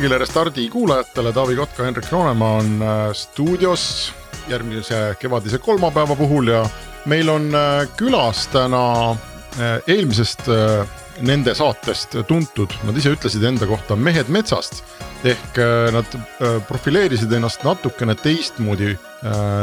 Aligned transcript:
kõigile 0.00 0.16
Restardi 0.16 0.62
kuulajatele, 0.72 1.28
Taavi 1.36 1.58
Kotka, 1.58 1.84
Hendrik 1.84 2.06
Roonemaa 2.08 2.54
on 2.56 2.68
äh, 2.80 3.00
stuudios 3.12 3.82
järgmise 4.48 5.10
kevadise 5.20 5.58
kolmapäeva 5.60 6.16
puhul 6.16 6.48
ja 6.48 6.62
meil 7.12 7.28
on 7.28 7.50
äh, 7.52 7.82
külas 8.00 8.46
täna 8.48 8.80
äh, 9.10 9.74
eelmisest 9.84 10.48
nende 11.20 11.52
saatest 11.52 12.16
tuntud, 12.30 12.72
nad 12.88 12.96
ise 12.96 13.12
ütlesid 13.12 13.44
enda 13.44 13.68
kohta 13.68 13.92
mehed 13.92 14.32
metsast. 14.32 14.80
ehk 15.20 15.58
nad 15.92 16.14
profileerisid 16.64 17.32
ennast 17.36 17.60
natukene 17.60 18.14
teistmoodi 18.16 18.94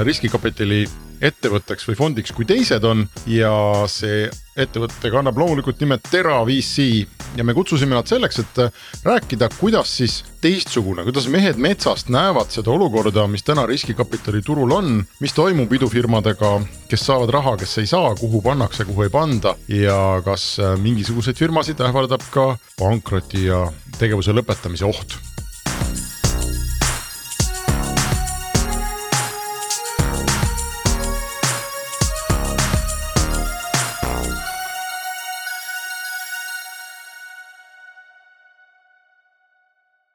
riskikapitali 0.05 0.83
ettevõtteks 1.21 1.87
või 1.89 1.97
fondiks, 1.97 2.33
kui 2.35 2.45
teised 2.47 2.83
on. 2.87 3.05
Ja 3.29 3.51
see 3.91 4.27
ettevõte 4.57 5.11
kannab 5.13 5.37
loomulikult 5.37 5.81
nime 5.83 5.99
Tera 6.01 6.39
VC 6.47 7.05
ja 7.37 7.45
me 7.45 7.53
kutsusime 7.53 7.95
nad 7.95 8.09
selleks, 8.09 8.39
et 8.41 8.61
rääkida, 9.05 9.49
kuidas 9.59 9.91
siis 9.99 10.19
teistsugune, 10.41 11.05
kuidas 11.05 11.27
mehed 11.29 11.59
metsast 11.61 12.09
näevad 12.13 12.49
seda 12.53 12.73
olukorda, 12.73 13.27
mis 13.29 13.45
täna 13.45 13.67
riskikapitali 13.69 14.41
turul 14.45 14.73
on, 14.73 15.01
mis 15.21 15.35
toimub 15.37 15.73
idufirmadega, 15.77 16.53
kes 16.89 17.07
saavad 17.09 17.33
raha, 17.37 17.57
kes 17.61 17.77
ei 17.83 17.89
saa, 17.89 18.13
kuhu 18.17 18.41
pannakse, 18.45 18.85
kuhu 18.89 19.05
ei 19.05 19.13
panda. 19.13 19.55
Ja 19.69 20.21
kas 20.25 20.55
mingisuguseid 20.81 21.37
firmasid 21.37 21.81
ähvardab 21.85 22.25
ka 22.33 22.53
pankroti 22.79 23.47
ja 23.49 23.67
tegevuse 23.99 24.33
lõpetamise 24.33 24.87
oht 24.89 25.19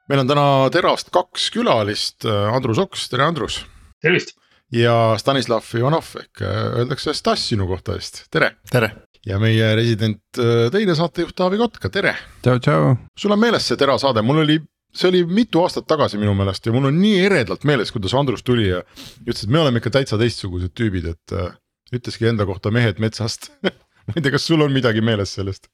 meil 0.09 0.23
on 0.23 0.29
täna 0.29 0.47
Terast 0.73 1.11
kaks 1.13 1.49
külalist, 1.53 2.27
Andrus 2.27 2.81
Oks, 2.83 3.07
tere 3.11 3.27
Andrus. 3.27 3.63
tervist. 4.01 4.35
ja 4.73 5.15
Stanislav 5.21 5.65
Ivanov 5.77 6.15
ehk 6.19 6.41
äh, 6.41 6.59
öeldakse 6.81 7.13
Stas 7.13 7.47
sinu 7.49 7.67
kohta 7.69 7.95
eest, 7.95 8.25
tere. 8.33 8.55
tere. 8.71 8.91
ja 9.25 9.39
meie 9.39 9.75
resident 9.79 10.21
äh, 10.39 10.69
teine 10.73 10.95
saatejuht 10.97 11.35
Taavi 11.35 11.61
Kotka, 11.61 11.89
tere. 11.89 12.15
tšau, 12.43 12.59
tšau. 12.59 12.93
sul 13.17 13.35
on 13.35 13.39
meeles 13.39 13.67
see 13.67 13.79
Tera 13.79 13.97
saade, 14.01 14.25
mul 14.25 14.43
oli 14.43 14.59
see 14.93 15.09
oli 15.09 15.23
mitu 15.25 15.63
aastat 15.63 15.87
tagasi 15.89 16.19
minu 16.21 16.35
meelest 16.37 16.65
ja 16.67 16.73
mul 16.75 16.89
on 16.91 16.99
nii 17.01 17.23
eredalt 17.25 17.63
meeles, 17.65 17.91
kuidas 17.91 18.13
Andrus 18.17 18.43
tuli 18.43 18.67
ja 18.69 18.83
ütles, 19.25 19.45
et 19.45 19.53
me 19.53 19.63
oleme 19.63 19.81
ikka 19.81 19.93
täitsa 19.93 20.19
teistsugused 20.21 20.75
tüübid, 20.77 21.07
et 21.15 21.37
äh, 21.37 21.55
ütleski 21.93 22.27
enda 22.29 22.45
kohta 22.49 22.73
mehed 22.73 22.99
metsast 23.01 23.53
ma 24.07 24.17
ei 24.17 24.21
tea, 24.21 24.33
kas 24.35 24.49
sul 24.49 24.61
on 24.65 24.73
midagi 24.75 25.01
meeles 25.05 25.33
sellest? 25.37 25.69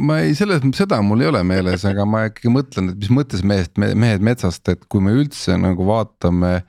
Ma 0.00 0.20
ei, 0.22 0.36
selles, 0.36 0.62
seda 0.76 1.00
mul 1.04 1.24
ei 1.24 1.28
ole 1.28 1.42
meeles, 1.46 1.84
aga 1.88 2.06
ma 2.08 2.24
ikkagi 2.28 2.52
mõtlen, 2.52 2.92
et 2.92 3.02
mis 3.02 3.12
mõttes 3.12 3.42
mehed, 3.44 3.76
mehed 3.76 4.24
metsast, 4.24 4.64
et 4.72 4.86
kui 4.88 5.04
me 5.04 5.14
üldse 5.16 5.58
nagu 5.60 5.86
vaatame 5.88 6.62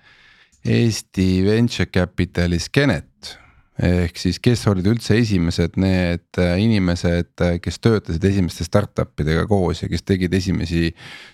Eesti 0.64 1.44
venture 1.44 1.90
capital'i 1.92 2.60
skeenet. 2.64 3.40
ehk 3.74 4.20
siis, 4.22 4.38
kes 4.38 4.68
olid 4.70 4.86
üldse 4.86 5.16
esimesed 5.18 5.80
need 5.82 6.38
inimesed, 6.38 7.42
kes 7.60 7.80
töötasid 7.82 8.24
esimeste 8.30 8.68
startup 8.68 9.18
idega 9.20 9.48
koos 9.50 9.82
ja 9.82 9.90
kes 9.90 10.06
tegid 10.06 10.34
esimesi 10.38 10.92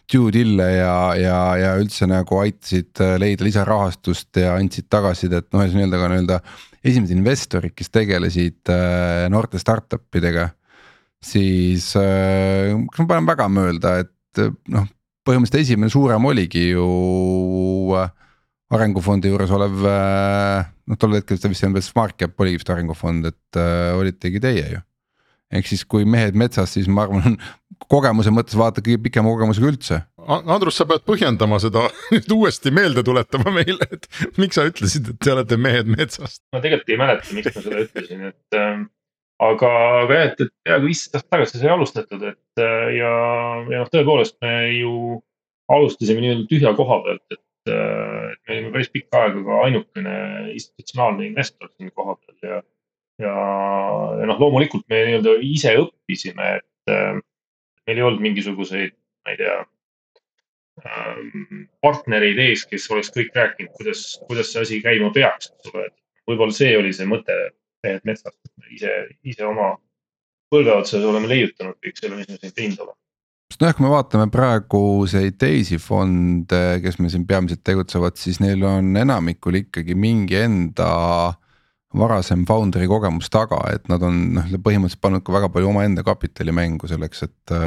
due 0.08 0.32
deal'e 0.32 0.70
ja, 0.78 0.94
ja, 1.20 1.40
ja 1.60 1.74
üldse 1.82 2.08
nagu 2.08 2.40
aitasid 2.40 3.04
leida 3.20 3.44
lisarahastust 3.44 4.40
ja 4.40 4.56
andsid 4.56 4.88
tagasisidet, 4.88 5.50
noh, 5.52 5.68
nii-öelda 5.68 6.00
ka 6.00 6.10
nii-öelda 6.14 6.40
esimesed 6.80 7.18
investorid, 7.18 7.76
kes 7.76 7.92
tegelesid 7.92 8.72
äh, 8.72 9.28
noorte 9.34 9.60
startup 9.60 10.08
idega 10.16 10.48
siis 11.24 11.92
äh, 12.00 12.76
kas 12.92 13.04
ma 13.04 13.12
panen 13.14 13.28
väga 13.30 13.50
mööda, 13.52 13.98
et 14.06 14.42
äh, 14.42 14.54
noh, 14.72 14.88
põhimõtteliselt 15.28 15.68
esimene 15.68 15.92
suurem 15.94 16.26
oligi 16.30 16.70
ju 16.72 16.90
äh, 18.00 18.12
arengufondi 18.76 19.32
juures 19.32 19.52
olev 19.56 19.82
äh,, 19.90 20.68
noh 20.90 21.00
tol 21.00 21.18
hetkel 21.18 21.40
seda 21.40 21.52
vist 21.52 21.64
ei 21.64 21.70
olnud 21.70 21.80
veel 21.80 21.88
SmartCap 21.88 22.46
oli 22.46 22.54
vist 22.58 22.70
arengufond, 22.74 23.32
et 23.32 23.60
äh, 23.60 23.90
olitegi 23.98 24.42
teie 24.44 24.68
ju. 24.76 24.84
ehk 25.50 25.66
siis, 25.66 25.82
kui 25.90 26.06
mehed 26.06 26.38
metsas, 26.38 26.76
siis 26.76 26.88
ma 26.88 27.08
arvan 27.08 27.40
kogemuse 27.94 28.32
mõttes 28.34 28.58
vaata 28.60 28.84
kõige 28.86 29.00
pikema 29.08 29.32
kogemusega 29.32 29.70
üldse. 29.72 29.98
Andrus, 30.30 30.78
sa 30.78 30.86
pead 30.86 31.06
põhjendama 31.08 31.58
seda 31.64 31.88
nüüd 32.14 32.30
uuesti 32.36 32.74
meelde 32.76 33.04
tuletama 33.06 33.54
meile, 33.56 33.88
et 33.90 34.06
miks 34.38 34.60
sa 34.60 34.68
ütlesid, 34.70 35.10
et 35.14 35.20
te 35.24 35.34
olete 35.34 35.58
mehed 35.58 35.90
metsast? 35.90 36.44
ma 36.54 36.62
tegelikult 36.64 36.94
ei 36.94 37.02
mäleta, 37.02 37.36
miks 37.36 37.56
ma 37.56 37.66
seda 37.66 37.84
ütlesin, 37.88 38.26
et 38.30 38.60
äh, 38.60 38.86
aga, 39.40 39.70
aga 40.04 40.18
jah, 40.18 40.26
et, 40.30 40.42
et 40.44 40.54
peaaegu 40.68 40.90
viisteist 40.90 41.16
aastat 41.16 41.32
tagasi 41.36 41.62
sai 41.62 41.72
alustatud, 41.74 42.26
et 42.32 42.64
äh, 42.64 42.88
ja, 42.98 43.14
ja 43.72 43.84
noh, 43.84 43.92
tõepoolest 43.94 44.38
me 44.44 44.54
ju 44.76 44.94
alustasime 45.72 46.24
nii-öelda 46.24 46.50
tühja 46.50 46.74
koha 46.78 47.00
pealt, 47.06 47.24
et, 47.36 47.72
äh, 47.72 48.26
et 48.34 48.40
me 48.44 48.58
olime 48.58 48.74
päris 48.76 48.92
pikka 48.94 49.24
aega 49.24 49.46
ka 49.48 49.62
ainukene 49.68 50.18
institutsionaalne 50.56 51.28
investor 51.30 51.72
siin 51.72 51.94
koha 51.96 52.18
peal 52.20 52.54
ja. 52.54 52.62
ja, 53.24 53.36
ja 54.22 54.30
noh, 54.30 54.40
loomulikult 54.44 54.88
me 54.92 55.04
nii-öelda 55.08 55.38
ise 55.48 55.76
õppisime, 55.86 56.56
et 56.60 56.96
äh, 56.96 57.20
meil 57.88 58.02
ei 58.02 58.08
olnud 58.10 58.26
mingisuguseid, 58.26 58.96
ma 59.24 59.36
ei 59.36 59.40
tea 59.40 59.56
ähm, 60.84 61.64
partnereid 61.84 62.42
ees, 62.44 62.66
kes 62.68 62.90
oleks 62.92 63.14
kõik 63.16 63.32
rääkinud, 63.36 63.72
kuidas, 63.80 64.04
kuidas 64.28 64.52
see 64.52 64.66
asi 64.66 64.84
käima 64.84 65.14
peaks, 65.16 65.54
eks 65.54 65.72
ole, 65.74 65.88
et 65.88 65.96
võib-olla 66.30 66.56
see 66.56 66.76
oli 66.78 66.92
see 66.96 67.08
mõte 67.10 67.40
mehed 67.86 68.08
metsast, 68.08 68.40
ise, 68.72 68.96
ise 69.24 69.46
oma 69.48 69.74
põlve 70.50 70.74
otsas 70.82 71.06
oleme 71.06 71.30
leiutanud 71.30 71.78
kõik 71.84 72.00
selle, 72.00 72.18
mis 72.20 72.30
me 72.30 72.40
siin 72.42 72.56
teinud 72.56 72.84
oleme 72.86 72.98
sest 73.50 73.64
noh, 73.64 73.74
kui 73.74 73.86
me 73.86 73.92
vaatame 73.92 74.30
praeguseid 74.32 75.40
teisi 75.42 75.80
fonde, 75.82 76.62
kes 76.84 77.00
meil 77.00 77.12
siin 77.14 77.26
peamiselt 77.28 77.64
tegutsevad, 77.66 78.18
siis 78.22 78.38
neil 78.44 78.62
on 78.68 78.94
enamikul 79.02 79.58
ikkagi 79.64 79.98
mingi 79.98 80.38
enda 80.44 80.90
varasem 81.98 82.46
founder'i 82.46 82.88
kogemus 82.88 83.32
taga, 83.34 83.64
et 83.74 83.90
nad 83.90 84.04
on 84.06 84.22
noh 84.36 84.54
põhimõtteliselt 84.62 85.02
pannud 85.02 85.26
ka 85.26 85.34
väga 85.34 85.50
palju 85.50 85.72
omaenda 85.72 86.06
kapitali 86.06 86.54
mängu 86.56 86.90
selleks, 86.90 87.26
et. 87.28 87.58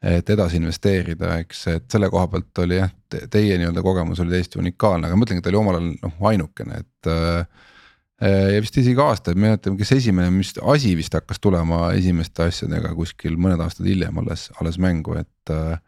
et 0.00 0.30
edasi 0.32 0.56
investeerida, 0.56 1.34
eks, 1.42 1.58
et 1.74 1.92
selle 1.92 2.08
koha 2.08 2.24
pealt 2.32 2.60
oli 2.62 2.78
jah, 2.78 2.88
teie 3.12 3.58
nii-öelda 3.60 3.82
kogemus 3.84 4.22
oli 4.22 4.32
täiesti 4.32 4.56
unikaalne, 4.56 5.10
aga 5.10 5.18
ma 5.18 5.26
ütlengi, 5.26 5.42
et 5.42 5.44
ta 5.44 5.50
oli 5.50 5.58
omal 5.60 5.76
ajal 5.76 5.90
noh 6.06 6.22
ainukene, 6.30 6.78
et 6.80 7.10
ja 8.20 8.60
vist 8.60 8.76
isegi 8.76 9.00
aastaid, 9.00 9.38
ma 9.38 9.46
ei 9.46 9.54
mäleta, 9.54 9.72
kes 9.78 9.92
esimene, 9.96 10.30
mis 10.34 10.52
asi 10.60 10.92
vist 10.98 11.14
hakkas 11.16 11.40
tulema 11.40 11.86
esimeste 11.96 12.50
asjadega 12.50 12.92
kuskil 12.94 13.38
mõned 13.40 13.62
aastad 13.64 13.88
hiljem 13.88 14.20
alles, 14.20 14.50
alles 14.60 14.76
mängu, 14.82 15.16
et. 15.20 15.54
Äh, 15.54 15.78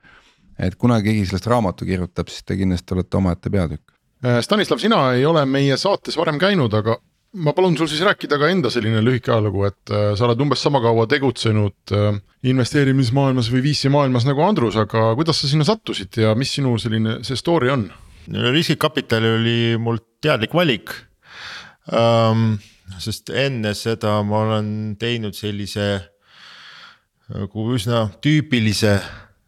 et 0.63 0.77
kuna 0.79 0.99
keegi 1.03 1.25
sellest 1.27 1.49
raamatu 1.51 1.87
kirjutab, 1.89 2.29
siis 2.31 2.45
te 2.47 2.57
kindlasti 2.59 2.95
olete 2.95 3.19
omaette 3.19 3.51
peatükk. 3.51 3.95
Äh, 4.23 4.41
Stanislav, 4.45 4.79
sina 4.79 5.01
ei 5.17 5.25
ole 5.27 5.45
meie 5.49 5.77
saates 5.81 6.17
varem 6.19 6.39
käinud, 6.39 6.75
aga 6.79 6.99
ma 7.43 7.55
palun 7.57 7.77
sul 7.79 7.89
siis 7.91 8.03
rääkida 8.05 8.37
ka 8.39 8.51
enda 8.53 8.71
selline 8.71 9.01
lühike 9.05 9.33
ajalugu, 9.33 9.65
et 9.71 9.93
äh, 9.93 10.13
sa 10.19 10.29
oled 10.29 10.43
umbes 10.45 10.63
sama 10.63 10.83
kaua 10.85 11.09
tegutsenud 11.11 11.95
äh, 11.97 12.21
investeerimismaailmas 12.53 13.49
või 13.53 13.65
VC 13.67 13.91
maailmas 13.93 14.29
nagu 14.29 14.45
Andrus, 14.45 14.77
aga 14.79 15.11
kuidas 15.19 15.41
sa 15.43 15.51
sinna 15.51 15.67
sattusid 15.67 16.21
ja 16.23 16.37
mis 16.39 16.53
sinu 16.59 16.77
selline 16.81 17.21
see 17.27 17.39
story 17.39 17.73
on? 17.73 17.89
riskikapital 18.23 19.25
oli 19.27 19.75
mul 19.83 19.97
teadlik 20.23 20.53
valik 20.55 20.93
um,. 21.91 22.59
sest 23.01 23.31
enne 23.33 23.73
seda 23.75 24.19
ma 24.27 24.43
olen 24.45 24.67
teinud 25.01 25.33
sellise 25.35 25.87
nagu 27.33 27.65
üsna 27.73 28.05
tüüpilise 28.21 28.99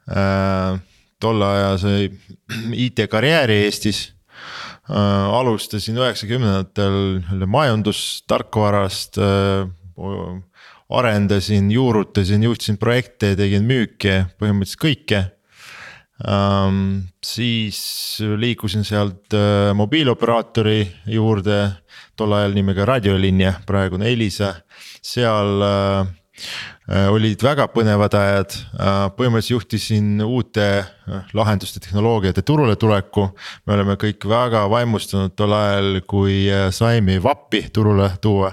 äh, 0.09 0.79
tollaajase 1.21 2.09
IT-karjääri 2.73 3.61
Eestis 3.67 4.07
äh,. 4.89 4.97
alustasin 5.39 6.01
üheksakümnendatel 6.01 7.47
majandustarkvarast 7.47 9.21
äh,, 9.21 9.69
arendasin, 10.95 11.71
juurutasin, 11.71 12.43
juhtisin 12.43 12.77
projekte, 12.77 13.35
tegin 13.37 13.65
müüki, 13.67 14.25
põhimõtteliselt 14.41 14.83
kõike 14.85 15.21
ähm,. 16.23 17.11
siis 17.25 18.21
liikusin 18.37 18.85
sealt 18.85 19.35
äh, 19.35 19.73
mobiilioperaatori 19.75 20.83
juurde, 21.07 21.61
tol 22.17 22.33
ajal 22.37 22.55
nimega 22.55 22.85
Radiolinja, 22.85 23.55
praegune 23.67 24.13
Elisa, 24.13 24.55
seal 25.03 25.65
äh, 25.65 26.13
äh, 26.91 27.09
olid 27.13 27.43
väga 27.43 27.67
põnevad 27.73 28.15
ajad, 28.19 28.57
äh, 28.75 29.01
põhimõtteliselt 29.17 29.55
juhtisin 29.55 30.23
uute 30.25 30.67
äh, 30.83 31.29
lahenduste, 31.35 31.83
tehnoloogiate 31.83 32.43
turule 32.43 32.77
tuleku. 32.77 33.29
me 33.67 33.75
oleme 33.75 33.97
kõik 34.01 34.29
väga 34.29 34.67
vaimustunud 34.71 35.35
tol 35.37 35.55
ajal, 35.57 36.01
kui 36.07 36.45
saime 36.71 37.19
VAP-i 37.23 37.69
turule 37.73 38.11
tuua 38.21 38.53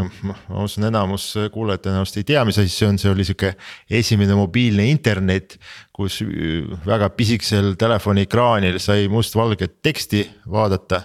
ma 0.00 0.62
usun, 0.64 0.86
enamus 0.88 1.26
kuulajad 1.52 1.82
tõenäoliselt 1.84 2.22
ei 2.22 2.26
tea, 2.30 2.42
mis 2.48 2.56
asi 2.60 2.72
see 2.72 2.86
on, 2.88 2.98
see 3.00 3.10
oli 3.12 3.26
sihuke 3.28 3.50
esimene 3.92 4.36
mobiilne 4.38 4.86
internet. 4.88 5.58
kus 5.92 6.22
väga 6.86 7.10
pisikesel 7.12 7.74
telefoni 7.78 8.24
ekraanil 8.24 8.78
sai 8.80 9.04
mustvalget 9.12 9.82
teksti 9.84 10.22
vaadata. 10.48 11.02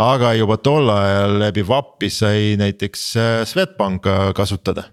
aga 0.00 0.32
juba 0.38 0.56
tol 0.56 0.88
ajal 0.88 1.38
läbi 1.42 1.66
VAP-i 1.68 2.10
sai 2.10 2.56
näiteks 2.60 3.04
äh, 3.16 3.44
Swedbanka 3.44 4.32
kasutada. 4.32 4.88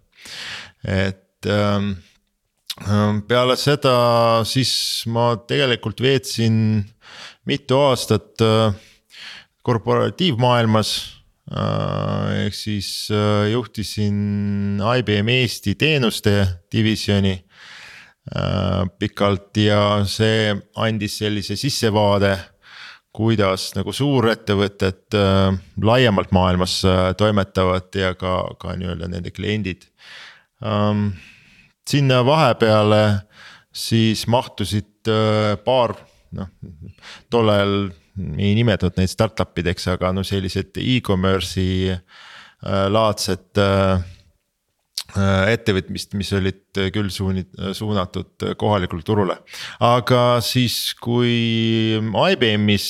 et 0.84 1.48
ähm, 1.48 1.94
peale 3.28 3.56
seda 3.56 4.44
siis 4.44 5.06
ma 5.08 5.38
tegelikult 5.48 6.02
veetsin 6.02 6.84
mitu 7.46 7.80
aastat 7.80 8.44
korporatiivmaailmas 9.64 11.21
ehk 11.52 12.56
siis 12.56 13.10
juhtisin 13.52 14.80
IBM 14.80 15.28
Eesti 15.34 15.76
teenuste 15.76 16.36
divisjoni 16.72 17.34
pikalt 19.00 19.58
ja 19.60 19.82
see 20.08 20.54
andis 20.80 21.18
sellise 21.20 21.58
sissevaade 21.60 22.32
kuidas 23.16 23.72
nagu 23.76 23.92
suurettevõtted 23.96 25.18
äh, 25.20 25.58
laiemalt 25.84 26.32
maailmas 26.36 26.80
äh, 26.88 27.12
toimetavad 27.20 27.92
ja 27.96 28.14
ka, 28.16 28.36
ka 28.60 28.76
nii-öelda 28.80 29.12
nende 29.12 29.34
kliendid 29.36 29.88
ähm,. 30.64 31.12
sinna 31.88 32.22
vahepeale 32.26 33.28
siis 33.74 34.28
mahtusid 34.32 35.10
äh, 35.12 35.58
paar 35.66 35.96
noh, 36.32 36.48
tol 37.30 37.52
ajal 37.52 37.76
ei 38.40 38.56
nimetatud 38.58 39.00
neid 39.00 39.12
startup 39.12 39.58
ideks, 39.58 39.88
aga 39.92 40.12
no 40.16 40.24
sellised 40.28 40.78
e-commerce'i 40.82 41.92
äh, 41.92 42.88
laadsed 42.92 43.62
äh, 43.62 44.02
Äh, 45.12 45.50
ettevõtmist, 45.58 46.14
mis 46.16 46.30
olid 46.38 46.78
küll 46.96 47.10
suunid, 47.12 47.50
suunatud 47.76 48.46
kohalikule 48.60 49.04
turule. 49.04 49.36
aga 49.84 50.40
siis, 50.46 50.94
kui 51.04 51.98
IBM-is 52.00 52.88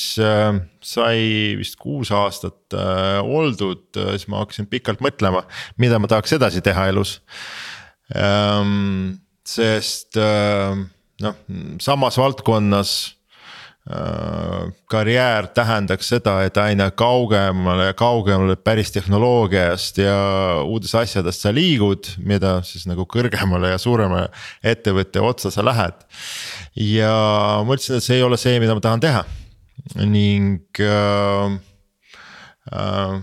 sai 0.86 1.24
vist 1.57 1.80
kuus 1.81 2.12
aastat 2.13 2.75
oldud, 3.25 3.88
siis 3.95 4.28
ma 4.30 4.44
hakkasin 4.44 4.69
pikalt 4.69 5.01
mõtlema, 5.01 5.48
mida 5.81 5.98
ma 5.98 6.12
tahaks 6.12 6.38
edasi 6.38 6.62
teha 6.62 6.92
elus. 6.92 7.22
Ähm, 8.13 9.18
sest 9.48 10.19
noh, 10.19 11.42
samas 11.81 12.22
valdkonnas 12.22 12.94
karjäär 14.92 15.48
tähendaks 15.57 16.12
seda, 16.12 16.36
et 16.45 16.57
aina 16.62 16.92
kaugemale 16.94 17.88
ja 17.89 17.95
kaugemale 17.98 18.56
päris 18.56 18.92
tehnoloogiast 18.94 19.98
ja 19.98 20.18
uudest 20.62 20.95
asjadest 20.95 21.42
sa 21.42 21.54
liigud, 21.54 22.12
mida 22.22 22.60
siis 22.68 22.86
nagu 22.86 23.07
kõrgemale 23.10 23.74
ja 23.74 23.81
suuremale 23.81 24.30
ettevõtte 24.63 25.24
otsa 25.25 25.51
sa 25.51 25.66
lähed. 25.66 25.98
ja 26.78 27.16
mõtlesin, 27.66 27.98
et 27.98 28.06
see 28.06 28.19
ei 28.19 28.24
ole 28.24 28.38
see, 28.38 28.60
mida 28.62 28.78
ma 28.78 28.86
tahan 28.86 29.01
teha 29.01 29.25
ning 30.06 30.62
äh, 30.86 31.57
äh, 32.69 33.18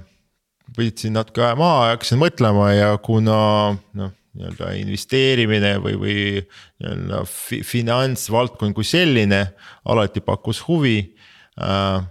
võtsin 0.74 1.14
natuke 1.14 1.54
maha 1.54 1.86
ja 1.86 1.96
hakkasin 1.96 2.18
mõtlema 2.18 2.72
ja 2.74 2.96
kuna 2.98 3.38
noh 3.94 4.17
nii-öelda 4.38 4.70
investeerimine 4.78 5.74
või, 5.82 5.96
või 5.98 6.18
nii-öelda 6.84 7.22
finantsvaldkond 7.66 8.76
kui 8.76 8.86
selline 8.86 9.42
alati 9.88 10.22
pakkus 10.24 10.62
huvi 10.68 11.00
äh,. 11.60 12.06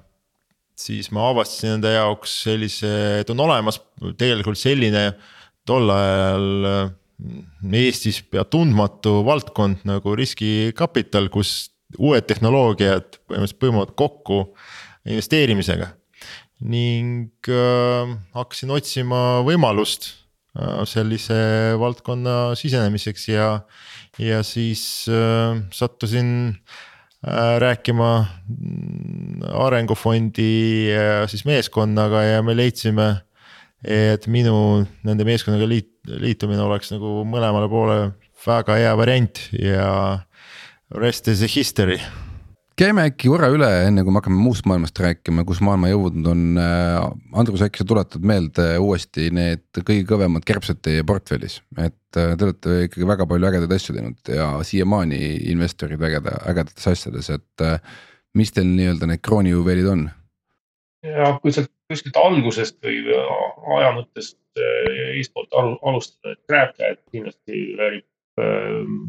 siis 0.78 1.10
ma 1.16 1.30
avastasin 1.32 1.78
enda 1.78 1.96
jaoks 1.96 2.44
sellise, 2.44 2.92
et 3.22 3.30
on 3.34 3.40
olemas 3.48 3.80
tegelikult 4.20 4.60
selline 4.60 5.10
tol 5.68 5.90
ajal 5.94 6.72
äh, 6.72 6.96
Eestis 7.74 8.20
pea 8.30 8.44
tundmatu 8.46 9.24
valdkond 9.26 9.82
nagu 9.90 10.12
riskikapital, 10.14 11.32
kus 11.34 11.72
uued 11.98 12.28
tehnoloogiad 12.30 13.18
põhimõtteliselt 13.26 13.62
põimuvad 13.64 13.96
kokku 13.98 14.44
investeerimisega. 15.08 15.96
ning 16.58 17.30
äh, 17.54 18.14
hakkasin 18.34 18.72
otsima 18.74 19.42
võimalust 19.46 20.27
sellise 20.90 21.38
valdkonna 21.80 22.56
sisenemiseks 22.58 23.28
ja, 23.30 23.48
ja 24.22 24.42
siis 24.46 25.06
äh, 25.12 25.60
sattusin 25.74 26.30
äh, 27.28 27.58
rääkima 27.62 28.12
arengufondi 29.54 30.92
äh, 30.94 31.24
siis 31.30 31.46
meeskonnaga 31.46 32.24
ja 32.24 32.44
me 32.44 32.58
leidsime, 32.58 33.10
et 33.86 34.26
minu 34.28 34.86
nende 35.06 35.28
meeskonnaga 35.28 35.68
liit, 35.70 35.92
liitumine 36.08 36.64
oleks 36.66 36.94
nagu 36.96 37.22
mõlemale 37.30 37.70
poole 37.70 38.00
väga 38.48 38.80
hea 38.80 38.96
variant 38.98 39.44
ja 39.54 39.92
rest 40.96 41.28
is 41.30 41.44
a 41.46 41.52
history 41.52 42.00
käime 42.78 43.08
äkki 43.10 43.32
korra 43.32 43.50
üle, 43.54 43.68
enne 43.88 44.04
kui 44.06 44.14
me 44.14 44.22
hakkame 44.22 44.38
muust 44.40 44.68
maailmast 44.70 45.00
rääkima, 45.02 45.44
kus 45.48 45.60
maailma 45.66 45.90
jõudnud 45.90 46.28
on. 46.30 46.44
Äh, 46.62 46.98
Andrus, 47.42 47.64
äkki 47.66 47.82
sa 47.82 47.88
tuletad 47.90 48.26
meelde 48.28 48.68
uuesti 48.84 49.32
need 49.34 49.82
kõige 49.82 50.06
kõvemad 50.12 50.46
kärbsed 50.48 50.84
teie 50.86 51.06
portfellis, 51.08 51.60
et 51.82 52.20
äh, 52.20 52.36
te 52.38 52.48
olete 52.48 52.78
ikkagi 52.86 53.10
väga 53.10 53.28
palju 53.30 53.50
ägedaid 53.50 53.74
asju 53.78 53.98
teinud 53.98 54.34
ja 54.34 54.52
siiamaani 54.68 55.22
investorid 55.54 56.04
ägeda, 56.10 56.38
ägedates 56.52 56.92
asjades, 56.94 57.32
et 57.34 57.66
äh, 57.66 57.80
mis 58.38 58.54
teil 58.54 58.70
nii-öelda 58.70 59.10
need 59.10 59.26
kroonijuveelid 59.26 59.92
on? 59.94 60.08
jah, 61.08 61.38
kui 61.42 61.54
sealt 61.56 61.72
kuskilt 61.90 62.18
algusest 62.20 62.78
või 62.84 63.00
aja 63.78 63.94
mõttest 63.96 64.38
eespoolt 65.16 65.54
alustada, 65.58 66.34
et 66.34 66.42
GrabCAD 66.50 67.00
kindlasti 67.14 67.62
väärib 67.78 68.06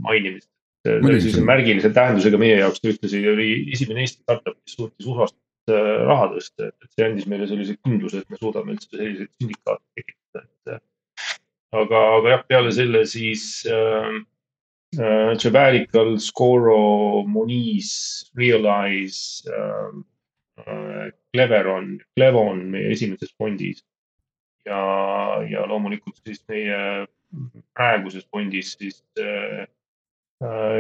mainimist 0.05 0.49
see 0.86 0.96
oli 0.98 1.20
sellise 1.20 1.44
märgilise 1.44 1.90
tähendusega 1.94 2.40
meie 2.40 2.58
jaoks, 2.60 2.80
ta 2.82 2.90
ühtlasi 2.92 3.22
oli 3.32 3.50
esimene 3.75 4.04
Eesti 4.04 4.22
startup, 4.22 4.56
kes 4.62 4.76
suutis 4.78 5.08
USA-st 5.08 5.75
äh, 5.75 5.90
raha 6.08 6.30
tõsta, 6.34 6.70
et 6.70 6.90
see 6.94 7.06
andis 7.08 7.28
meile 7.30 7.48
sellise 7.50 7.76
kindluse, 7.82 8.22
et 8.22 8.32
me 8.32 8.40
suudame 8.40 8.76
üldse 8.76 8.90
selliseid 8.94 9.32
sündikaate 9.36 9.84
tekitada, 9.98 10.44
et. 10.44 10.75
Äh, 10.75 10.82
aga, 11.82 12.02
aga 12.19 12.34
jah, 12.36 12.44
peale 12.52 12.75
selle 12.75 13.02
siis 13.10 13.48
äh, 13.69 14.20
äh, 15.00 15.34
Jabarical, 15.34 16.16
Scoro, 16.22 17.25
Moniz, 17.26 17.90
Realize 18.38 19.50
äh,, 19.50 20.00
äh, 20.64 21.10
Cleveron, 21.34 21.98
Clevon 22.16 22.64
meie 22.72 22.94
esimeses 22.94 23.34
fondis. 23.36 23.84
ja, 24.69 24.78
ja 25.48 25.62
loomulikult 25.64 26.19
siis 26.26 26.42
meie 26.50 27.06
praeguses 27.76 28.26
fondis 28.28 28.75
siis 28.76 28.99
Äh, 29.18 29.66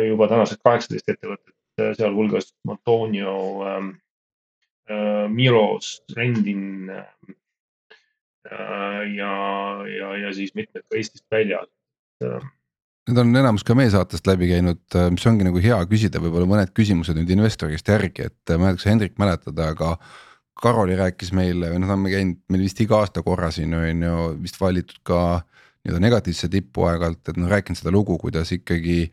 juba 0.08 0.28
tänaseks 0.30 0.62
kaheksateist 0.64 1.08
ettevõtet, 1.10 1.54
äh, 1.80 1.94
sealhulgas 1.98 2.52
Antonio 2.68 3.34
ähm,, 3.66 3.88
äh, 4.90 5.26
Miros, 5.32 5.98
Rendin 6.16 6.90
äh,. 6.90 7.08
ja, 9.16 9.32
ja, 9.84 10.12
ja 10.16 10.30
siis 10.32 10.54
mitmed 10.54 10.84
ka 10.86 10.96
Eestist 10.96 11.26
väljas 11.30 11.68
äh.. 12.24 12.46
Need 13.08 13.18
on 13.20 13.36
enamus 13.40 13.64
ka 13.64 13.74
meie 13.76 13.88
saatest 13.88 14.26
läbi 14.28 14.50
käinud, 14.50 14.82
mis 15.14 15.24
ongi 15.26 15.46
nagu 15.46 15.60
hea 15.64 15.78
küsida, 15.88 16.20
võib-olla 16.20 16.44
mõned 16.48 16.72
küsimused 16.76 17.16
nüüd 17.16 17.30
investori 17.32 17.72
käest 17.72 17.88
järgi, 17.88 18.26
et 18.28 18.52
ma 18.52 18.68
ei 18.68 18.74
tea, 18.74 18.80
kas 18.80 18.88
Hendrik 18.90 19.14
mäletad, 19.20 19.58
aga. 19.64 19.94
Karoli 20.58 20.96
rääkis 20.98 21.30
meile 21.38 21.68
või 21.70 21.78
noh, 21.78 21.92
oleme 21.94 22.10
käinud 22.10 22.38
meil 22.50 22.64
vist 22.66 22.80
iga 22.82 22.96
aasta 22.98 23.22
korra 23.22 23.52
siin 23.54 23.76
on 23.78 24.00
ju 24.02 24.22
vist 24.42 24.56
valitud 24.58 24.96
ka 25.06 25.18
nii-öelda 25.38 26.00
negatiivse 26.02 26.48
tippu 26.50 26.82
aeg-ajalt, 26.88 27.20
et 27.30 27.38
noh 27.38 27.46
rääkinud 27.52 27.78
seda 27.78 27.92
lugu, 27.94 28.16
kuidas 28.18 28.50
ikkagi 28.56 29.04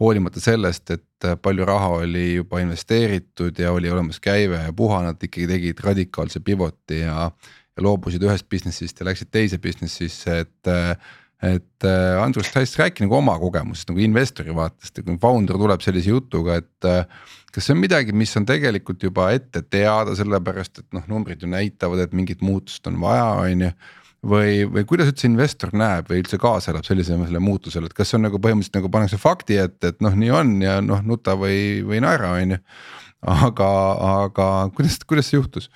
hoolimata 0.00 0.42
sellest, 0.42 0.90
et 0.90 1.26
äh, 1.26 1.36
palju 1.40 1.66
raha 1.68 1.90
oli 2.02 2.34
juba 2.34 2.60
investeeritud 2.62 3.58
ja 3.58 3.72
oli 3.72 3.90
olemas 3.90 4.20
käive 4.22 4.62
ja 4.64 4.72
puha, 4.76 5.02
nad 5.06 5.20
ikkagi 5.22 5.46
tegid 5.50 5.82
radikaalse 5.84 6.42
pivot'i 6.44 7.04
ja. 7.04 7.28
ja 7.74 7.82
loobusid 7.82 8.22
ühest 8.22 8.48
business'ist 8.50 9.00
ja 9.00 9.10
läksid 9.10 9.32
teise 9.34 9.60
business'isse, 9.62 10.40
et. 10.46 10.70
Äh, 10.70 10.96
et 11.44 11.84
äh, 11.84 12.22
Andrus, 12.22 12.48
hästi 12.54 12.78
räägi 12.78 13.02
nagu 13.04 13.18
oma 13.18 13.34
kogemusest 13.36 13.90
nagu 13.90 14.00
investori 14.00 14.54
vaatest 14.56 14.96
ja 14.96 15.02
kui 15.04 15.18
founder 15.20 15.58
tuleb 15.60 15.82
sellise 15.84 16.08
jutuga, 16.08 16.54
et. 16.62 16.86
kas 17.52 17.66
see 17.66 17.74
on 17.74 17.82
midagi, 17.82 18.14
mis 18.16 18.32
on 18.38 18.46
tegelikult 18.48 19.02
juba 19.04 19.26
ette 19.34 19.60
teada, 19.68 20.14
sellepärast 20.16 20.80
et 20.80 20.96
noh, 20.96 21.04
numbrid 21.10 21.42
ju 21.44 21.50
näitavad, 21.50 22.00
et 22.00 22.16
mingit 22.16 22.40
muutust 22.40 22.86
on 22.88 22.96
vaja, 23.02 23.26
on 23.42 23.66
ju 23.66 23.74
või, 24.28 24.64
või 24.70 24.84
kuidas 24.88 25.10
üldse 25.12 25.28
investor 25.28 25.72
näeb 25.76 26.10
või 26.10 26.22
üldse 26.22 26.38
kaasa 26.40 26.72
elab 26.72 26.86
sellisele 26.86 27.40
muutusele, 27.42 27.88
et 27.90 27.96
kas 27.96 28.10
see 28.10 28.18
on 28.18 28.26
nagu 28.28 28.40
põhimõtteliselt 28.42 28.80
nagu 28.80 28.90
pannakse 28.92 29.20
fakti 29.20 29.58
ette, 29.60 29.92
et 29.92 30.04
noh, 30.04 30.14
nii 30.18 30.30
on 30.34 30.54
ja 30.64 30.78
noh, 30.84 31.02
nuta 31.06 31.36
või, 31.38 31.82
või 31.86 32.02
naera, 32.04 32.34
on 32.38 32.56
ju. 32.56 32.60
aga, 33.34 33.68
aga 34.12 34.46
kuidas, 34.76 35.00
kuidas 35.08 35.30
see 35.30 35.40
juhtus? 35.40 35.70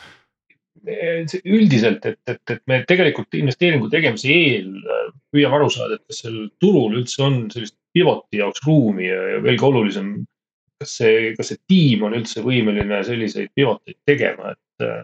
üldiselt, 0.88 2.04
et, 2.06 2.16
et, 2.30 2.40
et 2.54 2.60
me 2.70 2.78
tegelikult 2.88 3.34
investeeringu 3.36 3.90
tegemise 3.92 4.30
eel 4.32 4.70
äh, 4.78 5.08
püüame 5.34 5.58
aru 5.58 5.66
saada, 5.72 5.98
et 5.98 6.04
kas 6.08 6.22
sel 6.22 6.36
turul 6.62 6.94
üldse 7.00 7.20
on 7.26 7.42
sellist 7.52 7.74
pivoti 7.92 8.40
jaoks 8.40 8.62
ruumi 8.64 9.08
ja, 9.08 9.18
ja 9.34 9.42
veelgi 9.44 9.66
olulisem, 9.68 10.12
kas 10.80 10.94
see, 11.02 11.34
kas 11.36 11.50
see 11.52 11.60
tiim 11.68 12.06
on 12.08 12.16
üldse 12.16 12.40
võimeline 12.46 13.02
selliseid 13.04 13.52
pivoteid 13.58 13.98
tegema, 14.08 14.54
et 14.54 14.86
äh, 14.86 15.02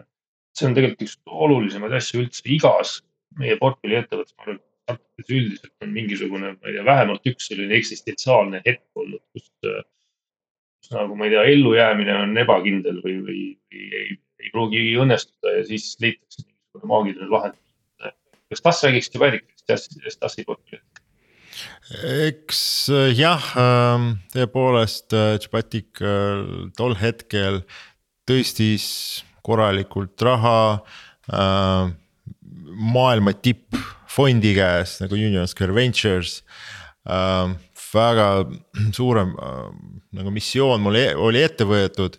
see 0.57 0.69
on 0.69 0.77
tegelikult 0.77 1.05
üks 1.05 1.19
olulisemaid 1.45 1.93
asju 1.99 2.23
üldse 2.23 2.47
igas 2.55 2.95
meie 3.39 3.57
portfelli 3.59 3.99
ettevõttes, 3.99 4.35
ma 4.37 4.47
arvan, 4.47 4.61
startup'is 4.85 5.33
üldiselt 5.33 5.85
on 5.85 5.93
mingisugune, 5.95 6.53
ma 6.55 6.69
ei 6.69 6.77
tea, 6.77 6.85
vähemalt 6.85 7.29
üks 7.31 7.49
selline 7.49 7.77
eksistentsiaalne 7.79 8.61
hetk 8.65 9.01
olnud, 9.01 9.21
kus, 9.33 9.47
kus 9.63 10.91
nagu 10.93 11.17
ma 11.17 11.27
ei 11.27 11.33
tea, 11.33 11.45
ellujäämine 11.55 12.17
on 12.23 12.37
ebakindel 12.43 13.01
või, 13.05 13.17
või, 13.25 13.45
või 13.71 13.87
ei, 14.01 14.17
ei 14.43 14.51
pruugi 14.53 14.83
õnnestuda 15.01 15.57
ja 15.57 15.63
siis 15.71 15.95
leitakse 16.03 16.43
mingisugune 16.45 16.91
maagiline 16.91 17.31
lahendus. 17.31 18.13
kas 18.51 18.61
Tass 18.61 18.85
räägiks 18.85 19.11
Jabaricast, 19.13 20.19
Tassi 20.19 20.45
portfellist? 20.45 21.01
eks 22.27 22.61
jah, 23.15 23.45
ähm, 23.57 24.09
tõepoolest 24.33 25.13
Tšapatik 25.13 26.01
tol 26.77 26.97
hetkel 26.99 27.61
tõstis 28.27 28.87
korralikult 29.45 30.21
raha 30.25 30.57
äh, 31.29 31.93
maailma 32.65 33.35
tippfondi 33.37 34.55
käes 34.57 34.99
nagu 35.03 35.17
Union 35.17 35.47
Square 35.47 35.75
Ventures 35.75 36.41
äh,. 37.07 37.55
väga 37.95 38.27
suurem 38.91 39.29
äh, 39.39 39.67
nagu 40.17 40.31
missioon 40.35 40.81
mul 40.83 40.97
e 40.99 41.05
oli 41.15 41.39
ette 41.45 41.63
võetud, 41.63 42.17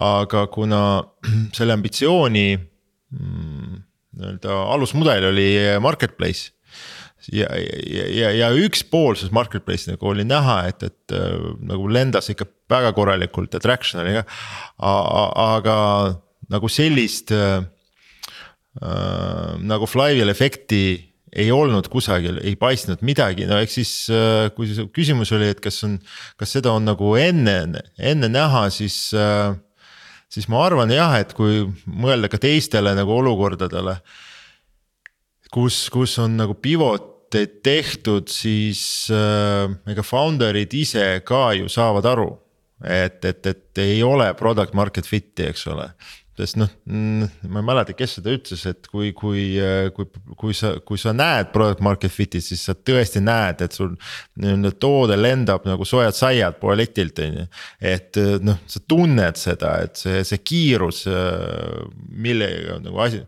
aga 0.00 0.46
kuna 0.50 0.80
selle 1.56 1.76
ambitsiooni 1.76 2.48
mm, 2.56 3.76
nii-öelda 4.14 4.58
alusmudel 4.74 5.30
oli 5.30 5.48
marketplace 5.82 6.54
ja, 7.32 7.48
ja, 7.56 8.06
ja, 8.10 8.32
ja 8.34 8.50
üks 8.58 8.82
pool 8.90 9.14
sellest 9.16 9.34
marketplace'i 9.36 9.94
nagu 9.94 10.10
oli 10.10 10.26
näha, 10.28 10.58
et, 10.70 10.84
et 10.88 11.14
äh, 11.16 11.36
nagu 11.68 11.88
lendas 11.92 12.30
ikka 12.32 12.48
väga 12.70 12.92
korralikult 12.96 13.54
attraction 13.56 14.02
oli 14.02 14.16
ka. 14.18 14.24
aga 14.80 15.76
nagu 16.52 16.70
sellist 16.72 17.32
äh, 17.34 17.62
äh, 18.82 19.54
nagu 19.62 19.88
flywheel 19.90 20.32
efekti 20.32 20.84
ei 21.34 21.50
olnud 21.50 21.88
kusagil, 21.90 22.38
ei 22.46 22.54
paistnud 22.58 23.02
midagi, 23.06 23.46
no 23.50 23.58
ehk 23.58 23.72
siis 23.72 23.92
äh, 24.12 24.48
kui 24.54 24.70
küsimus 24.94 25.32
oli, 25.34 25.50
et 25.50 25.62
kas 25.62 25.80
on, 25.86 25.96
kas 26.38 26.54
seda 26.54 26.74
on 26.74 26.86
nagu 26.86 27.14
enne, 27.18 27.82
enne 27.98 28.30
näha, 28.30 28.68
siis 28.74 29.08
äh,. 29.18 29.56
siis 30.30 30.46
ma 30.50 30.64
arvan 30.66 30.90
jah, 30.94 31.16
et 31.18 31.34
kui 31.34 31.64
mõelda 31.86 32.30
ka 32.30 32.38
teistele 32.42 32.94
nagu 32.94 33.18
olukordadele. 33.18 33.98
kus, 35.54 35.88
kus 35.90 36.18
on 36.18 36.36
nagu 36.38 36.54
pivoteid 36.54 37.60
tehtud, 37.62 38.30
siis 38.30 39.10
äh, 39.10 39.66
ega 39.90 40.02
founder'id 40.06 40.74
ise 40.74 41.20
ka 41.26 41.52
ju 41.58 41.68
saavad 41.68 42.06
aru 42.14 42.30
et, 42.84 43.24
et, 43.24 43.46
et 43.46 43.78
ei 43.78 44.02
ole 44.02 44.26
product 44.34 44.74
market 44.74 45.06
fit'i, 45.06 45.48
eks 45.50 45.66
ole 45.72 45.88
sest 46.34 46.58
noh, 46.58 46.70
ma 46.86 47.60
ei 47.60 47.66
mäleta, 47.66 47.94
kes 47.94 48.16
seda 48.18 48.32
ütles, 48.34 48.64
et 48.66 48.88
kui, 48.90 49.12
kui, 49.14 49.44
kui, 49.94 50.08
kui 50.40 50.56
sa, 50.56 50.72
kui 50.82 50.98
sa 51.00 51.12
näed 51.14 51.52
product 51.54 51.82
market 51.84 52.10
fit'i, 52.10 52.42
siis 52.42 52.64
sa 52.66 52.74
tõesti 52.74 53.22
näed, 53.22 53.62
et 53.62 53.76
sul 53.76 53.92
nii-öelda 54.42 54.72
toode 54.82 55.18
lendab 55.18 55.66
nagu 55.68 55.86
soojad 55.86 56.16
saiad 56.16 56.58
poeletilt, 56.62 57.22
on 57.22 57.38
ju. 57.38 57.46
et 57.94 58.20
noh, 58.42 58.58
sa 58.70 58.82
tunned 58.90 59.38
seda, 59.38 59.76
et 59.86 60.00
see, 60.00 60.24
see 60.26 60.42
kiirus, 60.42 61.04
millega 62.10 62.80
nagu 62.82 63.04
asi, 63.06 63.22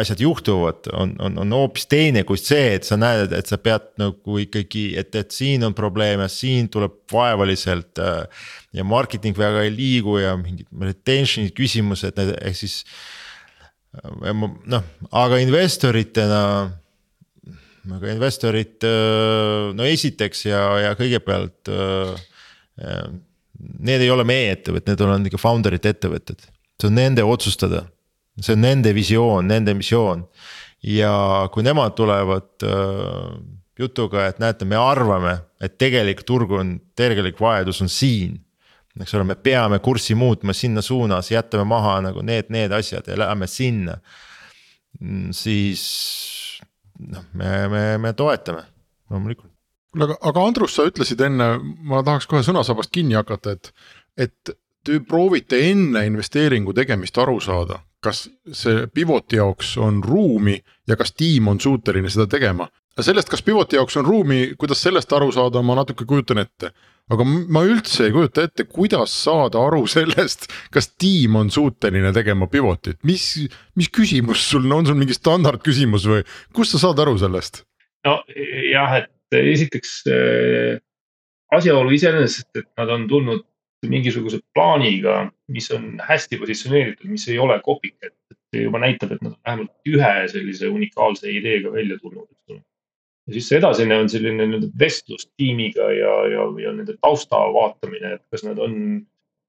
asjad 0.00 0.24
juhtuvad, 0.24 0.88
on, 0.96 1.14
on, 1.20 1.38
on 1.44 1.56
hoopis 1.58 1.88
teine 1.90 2.24
kui 2.28 2.40
see, 2.40 2.78
et 2.78 2.88
sa 2.88 2.96
näed, 3.00 3.36
et 3.36 3.50
sa 3.50 3.60
pead 3.60 3.92
nagu 4.00 4.40
ikkagi, 4.46 4.92
et, 5.00 5.12
et 5.20 5.36
siin 5.36 5.68
on 5.68 5.76
probleem 5.76 6.24
ja 6.24 6.30
siin 6.32 6.72
tuleb 6.72 6.96
vaevaliselt 7.12 8.00
äh, 8.00 8.48
ja 8.72 8.84
marketing 8.84 9.36
väga 9.38 9.64
ei 9.66 9.72
liigu 9.74 10.18
ja 10.22 10.34
mingid 10.40 10.68
retention'id 10.72 11.52
küsimused, 11.56 12.18
ehk 12.18 12.56
siis. 12.56 12.82
Äh, 13.92 14.32
noh, 14.72 14.86
aga 15.22 15.40
investoritena, 15.44 16.42
aga 17.92 18.14
investorid 18.14 18.86
äh, 18.88 19.68
no 19.76 19.88
esiteks 19.88 20.46
ja, 20.48 20.62
ja 20.86 20.94
kõigepealt. 20.98 21.72
Äh, 21.72 23.10
need 23.84 24.02
ei 24.02 24.10
ole 24.10 24.24
meie 24.26 24.54
ettevõtted, 24.56 24.96
need 24.96 25.02
on 25.06 25.28
ikka 25.28 25.38
founder'ite 25.38 25.92
ettevõtted, 25.92 26.40
see 26.80 26.88
on 26.88 26.96
nende 26.98 27.22
otsustada. 27.22 27.84
see 28.40 28.56
on 28.56 28.62
nende 28.64 28.94
visioon, 28.96 29.46
nende 29.46 29.74
missioon 29.76 30.24
ja 30.82 31.12
kui 31.52 31.62
nemad 31.62 31.92
tulevad 31.94 32.64
jutuga, 33.78 34.24
et 34.26 34.40
näete, 34.40 34.64
me 34.64 34.78
arvame, 34.80 35.36
et 35.60 35.76
tegelik 35.78 36.24
turg 36.26 36.50
on, 36.56 36.78
tegelik 36.96 37.38
vajadus 37.38 37.82
on 37.84 37.92
siin 37.92 38.40
eks 39.00 39.14
ole, 39.16 39.24
me 39.24 39.34
peame 39.34 39.78
kurssi 39.78 40.14
muutma 40.18 40.52
sinna 40.52 40.82
suunas, 40.84 41.30
jätame 41.32 41.64
maha 41.68 42.00
nagu 42.08 42.22
need, 42.26 42.50
need 42.52 42.72
asjad 42.76 43.08
ja 43.08 43.16
läheme 43.18 43.46
sinna. 43.48 43.96
Mm, 45.00 45.30
siis 45.32 45.82
noh, 46.98 47.24
me, 47.32 47.68
me, 47.68 47.84
me 47.98 48.12
toetame 48.12 48.66
loomulikult. 49.10 49.52
kuule, 49.92 50.04
aga, 50.04 50.18
aga 50.28 50.44
Andrus, 50.46 50.74
sa 50.76 50.86
ütlesid 50.88 51.20
enne, 51.24 51.54
ma 51.88 52.02
tahaks 52.04 52.28
kohe 52.28 52.44
sõnasabast 52.44 52.92
kinni 52.92 53.16
hakata, 53.18 53.56
et, 53.56 53.72
et 54.16 54.54
te 54.84 55.00
proovite 55.06 55.60
enne 55.70 56.04
investeeringu 56.08 56.74
tegemist 56.76 57.18
aru 57.22 57.38
saada, 57.40 57.80
kas 58.02 58.26
see 58.52 58.86
pivoti 58.94 59.38
jaoks 59.38 59.76
on 59.80 60.02
ruumi 60.04 60.58
ja 60.88 60.98
kas 60.98 61.14
tiim 61.16 61.48
on 61.52 61.60
suuteline 61.60 62.10
seda 62.10 62.26
tegema. 62.30 62.68
Sellest, 63.00 63.30
kas 63.32 63.42
pivoti 63.44 63.78
jaoks 63.78 63.96
on 64.00 64.06
ruumi, 64.06 64.40
kuidas 64.60 64.82
sellest 64.84 65.12
aru 65.16 65.30
saada, 65.32 65.62
ma 65.64 65.78
natuke 65.78 66.04
kujutan 66.08 66.42
ette. 66.42 66.72
Aga 67.12 67.24
ma 67.26 67.64
üldse 67.66 68.06
ei 68.06 68.12
kujuta 68.14 68.44
ette, 68.46 68.64
kuidas 68.70 69.14
saada 69.24 69.60
aru 69.66 69.82
sellest, 69.90 70.46
kas 70.72 70.92
tiim 71.00 71.36
on 71.40 71.50
suuteline 71.52 72.12
tegema 72.14 72.46
pivot'it, 72.52 73.00
mis, 73.08 73.26
mis 73.76 73.90
küsimus 73.92 74.44
sul 74.52 74.68
on, 74.70 74.86
sul 74.86 74.98
mingi 75.00 75.16
standardküsimus 75.16 76.06
või? 76.08 76.22
Kust 76.54 76.76
sa 76.76 76.86
saad 76.86 77.02
aru 77.02 77.16
sellest? 77.20 77.64
no 78.06 78.16
jah, 78.70 78.96
et 78.98 79.36
esiteks 79.38 79.90
äh, 80.10 80.80
asjaolu 81.54 81.92
iseenesest, 81.94 82.50
et 82.58 82.68
nad 82.80 82.90
on 82.90 83.06
tulnud 83.10 83.44
mingisuguse 83.86 84.40
plaaniga, 84.54 85.26
mis 85.50 85.68
on 85.74 85.96
hästi 86.02 86.38
positsioneeritud, 86.38 87.10
mis 87.10 87.26
ei 87.30 87.38
ole 87.42 87.58
copycat, 87.66 88.14
et 88.30 88.62
juba 88.62 88.82
näitab, 88.82 89.14
et 89.14 89.22
nad 89.22 89.32
on 89.32 89.38
vähemalt 89.46 89.90
ühe 89.90 90.12
sellise 90.30 90.70
unikaalse 90.70 91.30
ideega 91.30 91.72
välja 91.74 91.98
tulnud, 91.98 92.28
eks 92.30 92.54
ole 92.54 92.62
ja 93.26 93.36
siis 93.36 93.48
see 93.48 93.58
edasine 93.60 93.98
on 94.02 94.10
selline 94.10 94.46
nii-öelda 94.46 94.70
vestlus 94.78 95.28
tiimiga 95.38 95.88
ja, 95.94 96.14
ja, 96.32 96.46
ja 96.64 96.74
nende 96.74 96.96
tausta 97.00 97.38
vaatamine, 97.54 98.16
et 98.16 98.24
kas 98.32 98.44
nad 98.46 98.58
on, 98.62 98.74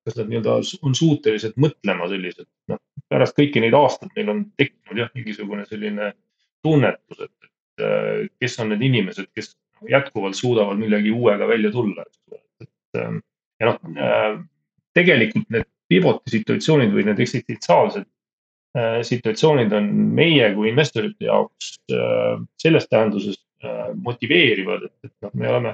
kas 0.05 0.17
nad 0.19 0.29
nii-öelda 0.29 0.59
on 0.85 0.97
suutelised 0.97 1.57
mõtlema 1.61 2.09
selliselt, 2.11 2.49
noh. 2.71 2.81
pärast 3.09 3.37
kõiki 3.39 3.63
neid 3.63 3.75
aastaid 3.77 4.13
meil 4.17 4.31
on 4.33 4.45
tekkinud 4.59 5.03
jah, 5.03 5.11
mingisugune 5.17 5.65
selline 5.69 6.13
tunnetus, 6.65 7.25
et, 7.25 7.49
et 7.49 7.85
äh, 7.85 8.23
kes 8.41 8.57
on 8.63 8.73
need 8.73 8.85
inimesed, 8.89 9.29
kes 9.35 9.55
jätkuvalt 9.89 10.37
suudavad 10.39 10.79
millegi 10.79 11.11
uuega 11.11 11.47
välja 11.49 11.73
tulla, 11.73 12.05
eks 12.05 12.19
ole, 12.31 12.41
et 12.63 13.01
ähm, 13.01 13.21
ja 13.59 13.71
noh, 13.71 13.79
äh, 13.97 14.33
tegelikult 14.93 15.49
need 15.53 15.69
pivoti 15.89 16.37
situatsioonid 16.37 16.93
või 16.93 17.07
need 17.09 17.19
eksistentsiaalsed 17.25 18.05
äh, 18.05 19.01
situatsioonid 19.05 19.73
on 19.75 19.89
meie 20.13 20.53
kui 20.53 20.69
investorite 20.69 21.25
jaoks 21.25 21.73
selles 22.61 22.87
tähenduses 22.87 23.41
Äh, 23.52 23.52
motiveerivad, 24.05 24.87
et, 24.87 25.09
et 25.09 25.13
noh, 25.25 25.33
me 25.39 25.49
oleme, 25.49 25.73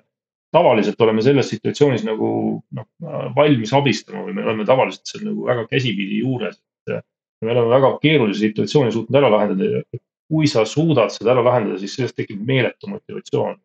tavaliselt 0.54 1.02
oleme 1.06 1.24
selles 1.26 1.50
situatsioonis 1.54 2.06
nagu 2.08 2.30
noh, 2.76 2.88
valmis 3.36 3.74
abistama 3.78 4.26
või 4.28 4.36
me 4.38 4.46
oleme 4.48 4.66
tavaliselt 4.68 5.10
seal 5.10 5.26
nagu 5.28 5.48
väga 5.48 5.66
käsipidi 5.70 6.22
juures. 6.24 6.60
me 6.90 7.52
oleme 7.54 7.70
väga 7.72 7.92
keerulise 8.02 8.48
situatsiooni 8.48 8.92
suutnud 8.92 9.16
ära 9.16 9.30
lahendada 9.32 9.70
ja 9.80 10.00
kui 10.30 10.48
sa 10.48 10.66
suudad 10.66 11.14
seda 11.14 11.34
ära 11.34 11.44
lahendada, 11.46 11.80
siis 11.82 11.96
sellest 11.98 12.18
tekib 12.18 12.42
meeletu 12.46 12.90
motivatsioon. 12.92 13.58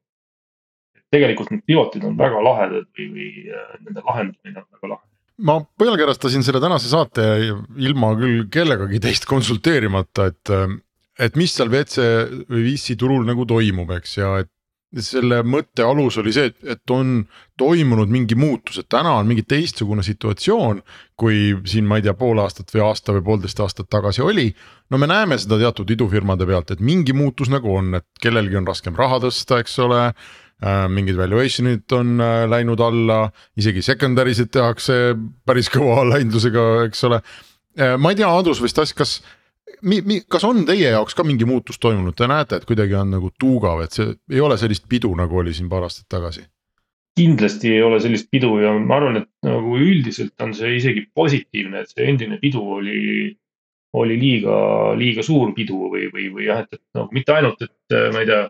tegelikult 1.15 1.51
need 1.53 1.63
pivotid 1.67 2.05
on 2.05 2.17
väga 2.19 2.41
lahedad 2.43 2.87
või, 2.99 3.05
või 3.15 3.29
äh, 3.47 3.75
nende 3.85 4.03
lahendamine 4.03 4.63
on 4.63 4.71
väga 4.73 4.95
lahe 4.95 5.05
ma 5.47 5.59
pealkirjastasin 5.79 6.43
selle 6.47 6.61
tänase 6.63 6.89
saate 6.91 7.25
ilma 7.77 8.13
küll 8.19 8.45
kellegagi 8.51 9.01
teist 9.03 9.27
konsulteerimata, 9.31 10.29
et 10.31 10.53
et 11.19 11.37
mis 11.39 11.53
seal 11.55 11.71
WC 11.71 12.09
või 12.51 12.65
VC 12.73 12.99
turul 12.99 13.27
nagu 13.29 13.47
toimub, 13.47 13.91
eks 13.99 14.19
ja 14.19 14.35
et 14.43 14.51
selle 15.03 15.41
mõtte 15.47 15.83
alus 15.83 16.19
oli 16.21 16.33
see, 16.35 16.51
et, 16.51 16.59
et 16.77 16.93
on 16.95 17.25
toimunud 17.59 18.11
mingi 18.11 18.37
muutus, 18.39 18.79
et 18.79 18.89
täna 18.91 19.17
on 19.19 19.27
mingi 19.27 19.43
teistsugune 19.49 20.05
situatsioon. 20.07 20.83
kui 21.17 21.55
siin, 21.67 21.87
ma 21.87 21.99
ei 21.99 22.03
tea, 22.03 22.15
pool 22.19 22.39
aastat 22.43 22.73
või 22.75 22.83
aasta 22.89 23.15
või 23.15 23.25
poolteist 23.27 23.61
aastat 23.61 23.89
tagasi 23.91 24.23
oli. 24.23 24.55
no 24.91 24.99
me 24.99 25.07
näeme 25.07 25.39
seda 25.39 25.59
teatud 25.59 25.91
idufirmade 25.91 26.47
pealt, 26.47 26.71
et 26.71 26.81
mingi 26.81 27.13
muutus 27.13 27.51
nagu 27.51 27.75
on, 27.75 27.95
et 27.95 28.07
kellelgi 28.23 28.57
on 28.57 28.67
raskem 28.67 28.97
raha 28.97 29.21
tõsta, 29.25 29.61
eks 29.63 29.79
ole 29.79 30.03
äh,. 30.09 30.89
mingid 30.89 31.17
valuation'id 31.19 31.93
on 31.93 32.21
äh, 32.21 32.45
läinud 32.51 32.81
alla, 32.81 33.31
isegi 33.57 33.83
secondary 33.83 34.35
sid 34.35 34.53
tehakse 34.55 35.17
päris 35.47 35.71
kõva 35.71 36.03
allahindlusega, 36.05 36.85
eks 36.89 37.05
ole 37.11 37.23
äh,. 37.79 37.97
ma 37.99 38.15
ei 38.15 38.23
tea, 38.23 38.31
Andrus 38.31 38.63
vist 38.63 38.79
kas 38.95 39.21
mi-, 39.83 40.03
mi-, 40.07 40.23
kas 40.31 40.45
on 40.47 40.65
teie 40.69 40.91
jaoks 40.95 41.17
ka 41.17 41.25
mingi 41.27 41.47
muutus 41.49 41.79
toimunud, 41.83 42.17
te 42.17 42.29
näete, 42.31 42.61
et 42.61 42.67
kuidagi 42.69 42.97
on 42.99 43.15
nagu 43.17 43.31
tuugav, 43.41 43.85
et 43.85 43.97
see 43.97 44.13
ei 44.33 44.43
ole 44.45 44.59
sellist 44.61 44.89
pidu, 44.91 45.15
nagu 45.19 45.41
oli 45.43 45.55
siin 45.57 45.71
paar 45.73 45.87
aastat 45.89 46.09
tagasi? 46.17 46.47
kindlasti 47.15 47.71
ei 47.71 47.83
ole 47.87 48.01
sellist 48.03 48.27
pidu 48.31 48.57
ja 48.59 48.73
ma 48.75 48.97
arvan, 48.99 49.21
et 49.21 49.29
nagu 49.47 49.77
üldiselt 49.79 50.35
on 50.43 50.55
see 50.57 50.73
isegi 50.81 51.05
positiivne, 51.15 51.85
et 51.85 51.93
see 51.93 52.09
endine 52.11 52.41
pidu 52.43 52.63
oli, 52.79 53.29
oli 53.95 54.17
liiga, 54.19 54.57
liiga 54.99 55.23
suur 55.23 55.53
pidu 55.55 55.93
või, 55.93 56.09
või, 56.11 56.27
või 56.35 56.49
jah, 56.49 56.65
et, 56.65 56.75
et 56.75 56.99
nagu 56.99 57.15
mitte 57.15 57.37
ainult, 57.37 57.63
et 57.63 57.99
ma 58.15 58.25
ei 58.25 58.31
tea, 58.31 58.41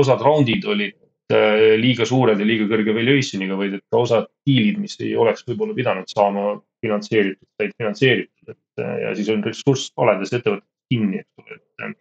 osad 0.00 0.20
raundid 0.24 0.68
olid 0.68 0.98
äh, 1.32 1.78
liiga 1.80 2.04
suured 2.08 2.36
ja 2.36 2.46
liiga 2.46 2.68
kõrge 2.68 2.92
valuation'iga, 2.98 3.56
vaid 3.56 3.78
et 3.80 3.86
ka 3.88 4.04
osad 4.04 4.28
diilid, 4.44 4.76
mis 4.84 5.00
ei 5.00 5.14
oleks 5.16 5.46
võib-olla 5.48 5.76
pidanud 5.80 6.12
saama 6.12 6.52
finantseeritud, 6.84 7.48
said 7.56 7.72
finantseeritud, 7.80 8.52
et 8.52 8.84
ja 9.06 9.14
siis 9.16 9.32
on 9.32 9.44
ressurss 9.48 9.94
valedes 9.96 10.32
ettevõtetes 10.32 10.69
kinni, 10.90 11.22
eks 11.22 11.42
ole, 11.42 11.58
et, 11.58 11.96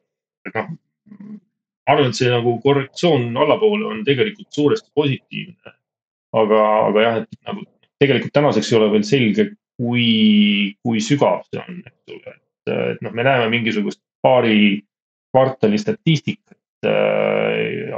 et 0.50 0.58
noh. 0.58 0.69
arvan, 1.89 2.12
et 2.12 2.19
see 2.19 2.29
nagu 2.31 2.55
korrektsioon 2.63 3.38
allapoole 3.46 3.88
on 3.89 4.03
tegelikult 4.08 4.50
suuresti 4.53 4.91
positiivne. 4.96 5.75
aga, 6.39 6.60
aga 6.89 7.05
jah, 7.05 7.22
et 7.24 7.39
nagu 7.50 7.65
tegelikult 8.00 8.36
tänaseks 8.36 8.69
ei 8.72 8.77
ole 8.79 8.91
veel 8.93 9.08
selge, 9.08 9.48
kui, 9.79 10.10
kui 10.84 11.01
sügav 11.03 11.41
see 11.48 11.63
on, 11.63 11.81
eks 11.86 12.13
ole, 12.15 12.36
et, 12.36 12.75
et 12.93 13.01
noh, 13.05 13.15
me 13.15 13.25
näeme 13.25 13.50
mingisugust 13.53 14.01
paari 14.22 14.81
kvartali 15.31 15.79
statistikat. 15.79 16.58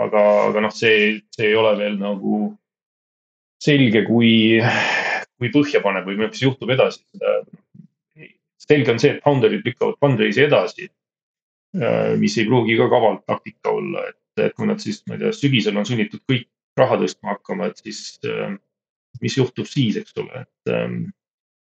Aga, 0.01 0.21
aga 0.47 0.63
noh, 0.65 0.73
see, 0.73 1.19
see 1.35 1.51
ei 1.51 1.57
ole 1.57 1.75
veel 1.77 1.99
nagu 2.01 2.39
selge, 3.61 4.03
kui, 4.07 4.57
kui 5.37 5.51
põhjapanev 5.53 6.07
või 6.09 6.17
mis 6.23 6.41
juhtub 6.41 6.71
edasi. 6.73 7.03
Selge 8.61 8.93
on 8.93 8.99
see, 9.01 9.15
et 9.15 9.23
founder'id 9.25 9.65
lükkavad 9.65 9.97
fundraise'i 10.03 10.47
edasi. 10.47 10.89
Äh, 11.77 12.17
mis 12.19 12.35
ei 12.37 12.47
pruugi 12.49 12.75
ka 12.79 12.89
kaval 12.91 13.21
taktika 13.29 13.71
olla, 13.71 14.09
et, 14.09 14.19
et 14.43 14.55
kui 14.57 14.67
nad 14.67 14.81
siis, 14.83 14.99
ma 15.07 15.15
ei 15.15 15.23
tea, 15.23 15.31
sügisel 15.35 15.79
on 15.79 15.87
sunnitud 15.87 16.19
kõik 16.27 16.49
raha 16.79 16.97
tõstma 16.99 17.35
hakkama, 17.35 17.69
et 17.71 17.79
siis 17.79 18.19
äh, 18.27 18.57
mis 19.23 19.37
juhtub 19.37 19.69
siis, 19.69 19.95
eks 19.99 20.17
ole, 20.19 20.43
et 20.43 20.73
ähm, 20.73 20.97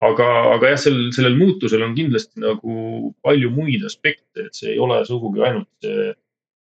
aga, 0.03 0.27
aga 0.53 0.71
jah, 0.71 0.81
sel, 0.85 1.01
sellel 1.15 1.35
muutusel 1.39 1.83
on 1.83 1.95
kindlasti 1.97 2.43
nagu 2.43 3.11
palju 3.25 3.51
muid 3.51 3.83
aspekte, 3.87 4.47
et 4.47 4.55
see 4.55 4.73
ei 4.75 4.79
ole 4.83 5.01
sugugi 5.07 5.43
ainult 5.43 5.69
see, 5.83 6.13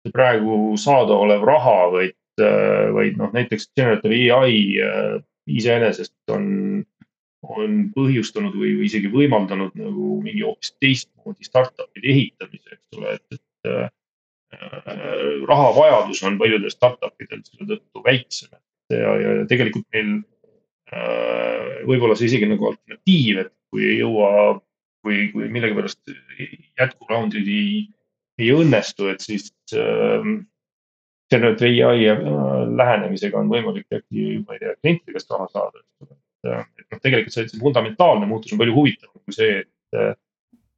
see 0.03 0.15
praegu 0.15 0.77
saadaolev 0.79 1.43
raha, 1.47 1.77
vaid, 1.97 2.19
äh, 2.39 2.87
vaid 2.95 3.19
noh, 3.19 3.31
näiteks 3.35 3.73
generative 3.75 4.31
ai 4.39 4.55
iseenesest 5.51 6.31
on, 6.31 6.45
on 7.43 7.79
põhjustanud 7.95 8.55
või, 8.55 8.75
või 8.79 8.87
isegi 8.87 9.11
võimaldanud 9.11 9.75
nagu 9.79 10.17
mingi 10.23 10.45
hoopis 10.45 10.73
teistmoodi 10.79 11.47
startup'ide 11.47 12.11
ehitamise, 12.13 12.77
eks 12.77 12.99
ole, 12.99 13.15
et, 13.17 13.39
et 13.39 13.71
äh, 13.71 13.89
rahavajadus 15.49 16.21
on 16.29 16.37
paljudel 16.39 16.71
startup 16.71 17.25
idel 17.25 17.41
selle 17.47 17.67
tõttu 17.73 18.03
väiksem. 18.05 18.53
ja, 18.93 19.15
ja 19.19 19.33
tegelikult 19.49 19.87
meil 19.95 20.21
Äh, 20.93 21.83
võib-olla 21.87 22.15
see 22.17 22.27
isegi 22.29 22.47
nagu 22.49 22.67
alternatiiv, 22.69 23.39
et 23.45 23.51
kui 23.71 23.85
ei 23.87 23.99
jõua 24.01 24.57
või 25.03 25.27
kui 25.31 25.47
millegipärast 25.51 26.11
jätkuraundid 26.79 27.47
ei, 27.49 27.85
ei 28.41 28.49
õnnestu, 28.53 29.07
et 29.11 29.23
siis 29.23 29.49
äh, 29.79 30.27
generative 31.33 31.87
ai 31.87 32.09
äh, 32.11 32.21
lähenemisega 32.77 33.39
on 33.39 33.49
võimalik 33.51 33.87
äkki, 33.95 34.43
ma 34.43 34.57
ei 34.57 34.61
tea, 34.61 34.75
klientide 34.81 35.15
käest 35.15 35.33
raha 35.33 35.47
saada. 35.55 35.83
et 36.03 36.51
äh, 36.51 36.67
noh, 36.93 37.01
tegelikult 37.03 37.35
see, 37.35 37.49
see 37.49 37.61
fundamentaalne 37.61 38.29
muutus 38.29 38.53
on 38.53 38.61
palju 38.61 38.77
huvitavam 38.77 39.19
kui 39.23 39.35
see, 39.35 39.63
et 39.63 39.99
äh, 39.99 40.13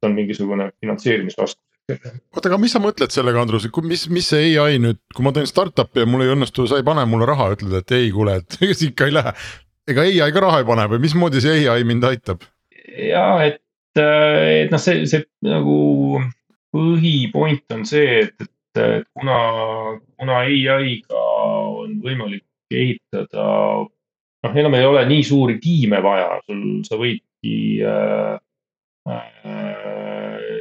on 0.06 0.16
mingisugune 0.16 0.70
finantseerimisraskus 0.80 1.62
oota, 1.86 2.48
aga 2.48 2.58
mis 2.58 2.74
sa 2.74 2.80
mõtled 2.82 3.12
sellega, 3.14 3.42
Andrus, 3.42 3.68
mis, 3.86 4.06
mis 4.10 4.30
see 4.32 4.54
ai 4.58 4.80
nüüd, 4.82 4.98
kui 5.14 5.26
ma 5.26 5.32
teen 5.34 5.46
startup'i 5.46 6.02
ja 6.02 6.08
mul 6.10 6.24
ei 6.24 6.32
õnnestu, 6.34 6.66
sa 6.66 6.80
ei 6.80 6.86
pane 6.86 7.04
mulle 7.08 7.28
raha, 7.28 7.52
ütled, 7.54 7.76
et 7.78 7.94
ei, 7.94 8.10
kuule, 8.14 8.40
et 8.42 8.58
ikka 8.88 9.06
ei 9.06 9.14
lähe. 9.14 9.34
Ega 9.86 10.02
ai 10.02 10.32
ka 10.34 10.42
raha 10.42 10.62
ei 10.62 10.66
pane 10.66 10.88
või 10.90 11.04
mismoodi 11.04 11.42
see 11.44 11.62
ai 11.70 11.86
mind 11.86 12.08
aitab? 12.08 12.42
ja 12.96 13.26
et, 13.44 13.62
äh, 14.00 14.64
et 14.64 14.72
noh, 14.72 14.80
see, 14.82 15.04
see 15.10 15.26
nagu 15.46 15.76
põhipoint 16.74 17.76
on 17.76 17.84
see, 17.88 18.24
et, 18.24 18.48
et 18.76 19.06
kuna, 19.14 19.38
kuna 20.18 20.40
ai-ga 20.42 21.20
on 21.20 21.98
võimalik 22.02 22.44
ehitada, 22.72 23.46
noh, 24.46 24.58
enam 24.62 24.76
ei 24.78 24.86
ole 24.88 25.04
nii 25.08 25.24
suuri 25.26 25.58
tiime 25.62 26.00
vaja, 26.04 26.40
sul, 26.46 26.62
sa 26.86 26.98
võidki 27.00 27.56
äh, 27.86 28.36
äh, 29.10 29.36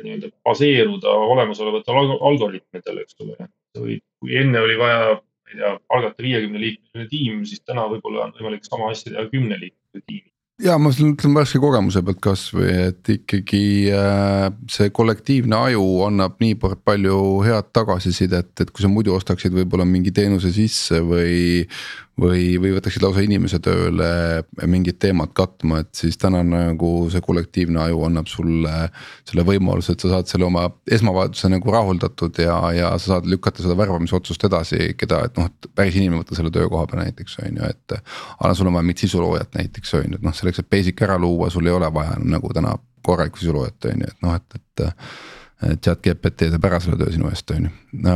nii-öelda 0.03 0.31
baseeruda 0.45 1.15
olemasolevatel 1.35 2.01
algoritmidel, 2.15 3.01
eks 3.05 3.17
ole. 3.25 3.37
sa 3.75 3.83
võid, 3.83 4.03
kui 4.21 4.37
enne 4.41 4.61
oli 4.61 4.77
vaja 4.79 5.15
ma 5.15 5.53
ei 5.53 5.59
tea, 5.59 5.73
palgata 5.91 6.25
viiekümne 6.25 6.61
liikmeline 6.61 7.09
tiim, 7.09 7.43
siis 7.45 7.61
täna 7.61 7.85
võib-olla 7.91 8.25
on 8.25 8.37
võimalik 8.37 8.65
sama 8.65 8.89
asja 8.91 9.11
teha 9.11 9.27
kümne 9.29 9.59
liikmelise 9.61 10.05
tiimi 10.05 10.34
ja 10.63 10.77
ma 10.79 10.91
ütlen 10.91 11.35
värske 11.35 11.59
kogemuse 11.59 12.01
pealt 12.05 12.21
kasvõi, 12.23 12.69
et 12.89 13.11
ikkagi 13.11 13.91
äh, 13.91 14.47
see 14.71 14.91
kollektiivne 14.95 15.57
aju 15.67 15.83
annab 16.07 16.39
niivõrd 16.43 16.79
palju 16.87 17.19
head 17.45 17.73
tagasisidet, 17.75 18.53
et 18.63 18.71
kui 18.71 18.85
sa 18.85 18.91
muidu 18.91 19.15
ostaksid 19.17 19.55
võib-olla 19.55 19.87
mingi 19.89 20.15
teenuse 20.15 20.53
sisse 20.55 21.03
või. 21.03 21.65
või, 22.15 22.55
või 22.63 22.69
võtaksid 22.77 23.03
lausa 23.03 23.19
inimese 23.25 23.57
tööle 23.59 24.05
mingit 24.71 24.95
teemat 25.03 25.33
katma, 25.35 25.81
et 25.83 25.89
siis 25.99 26.15
täna 26.15 26.45
nagu 26.47 27.09
see 27.11 27.19
kollektiivne 27.19 27.81
aju 27.89 28.05
annab 28.07 28.29
sulle. 28.31 28.71
selle 29.27 29.43
võimaluse, 29.43 29.91
et 29.91 29.99
sa 29.99 30.13
saad 30.13 30.31
selle 30.31 30.47
oma 30.47 30.69
esmavajaduse 30.87 31.49
nagu 31.51 31.73
rahuldatud 31.75 32.39
ja, 32.39 32.55
ja 32.71 32.93
sa 32.95 33.17
saad 33.17 33.27
lükata 33.27 33.65
seda 33.65 33.75
värbamisotsust 33.75 34.47
edasi, 34.47 34.93
keda, 34.95 35.25
et 35.27 35.35
noh, 35.35 35.51
et 35.51 35.67
päris 35.75 35.99
inimene 35.99 36.21
võtta 36.23 36.39
selle 36.39 36.53
töökoha 36.55 36.87
peale 36.87 37.09
näiteks 37.09 37.35
on 37.43 37.59
ju, 37.59 37.67
et. 37.67 37.97
anna 38.39 38.55
sulle 38.55 38.71
vaja 38.71 38.87
mingit 38.87 39.03
sisuloojat 39.03 39.59
näiteks 39.59 39.93
on 39.99 40.07
ju, 40.07 40.15
et 40.15 40.23
noh 40.23 40.39
selleks, 40.45 40.61
et 40.61 40.69
basic 40.69 41.01
ära 41.01 41.17
luua, 41.21 41.49
sul 41.49 41.67
ei 41.67 41.73
ole 41.73 41.89
vaja 41.93 42.19
nagu 42.21 42.51
täna 42.53 42.75
korralikku 43.05 43.41
sisuloojat 43.41 43.89
on 43.91 44.05
ju, 44.05 44.13
et 44.13 44.21
noh, 44.25 44.37
et, 44.37 44.61
et. 44.61 44.85
chat 45.81 46.01
GPT 46.03 46.49
teeb 46.51 46.65
ära 46.67 46.79
selle 46.83 46.99
töö 46.99 47.11
sinu 47.13 47.29
eest, 47.31 47.51
on 47.55 47.67
ju. 47.69 48.07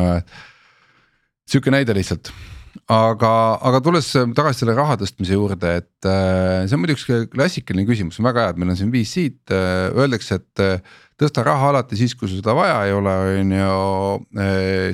sihuke 1.50 1.72
näide 1.74 1.96
lihtsalt 1.96 2.32
aga, 2.90 3.34
aga 3.70 3.82
tulles 3.86 4.08
tagasi 4.38 4.64
selle 4.64 4.76
raha 4.78 4.98
tõstmise 5.00 5.38
juurde, 5.38 5.76
et 5.82 6.10
äh, 6.10 6.66
see 6.66 6.78
on 6.78 6.84
muidugi 6.84 7.22
klassikaline 7.34 7.86
küsimus, 7.90 8.18
on 8.22 8.30
väga 8.30 8.48
hea, 8.48 8.56
et 8.56 8.62
meil 8.62 8.74
on 8.74 8.80
siin 8.80 8.96
siit, 9.06 9.44
äh, 9.54 9.90
öeldakse, 9.94 10.40
et 10.42 10.84
tõsta 11.20 11.44
raha 11.44 11.74
alati 11.74 11.98
siis, 12.00 12.14
kui 12.16 12.30
sul 12.30 12.40
seda 12.40 12.54
vaja 12.56 12.78
ei 12.88 12.94
ole, 12.96 13.14
on 13.42 13.54
ju. 13.54 13.80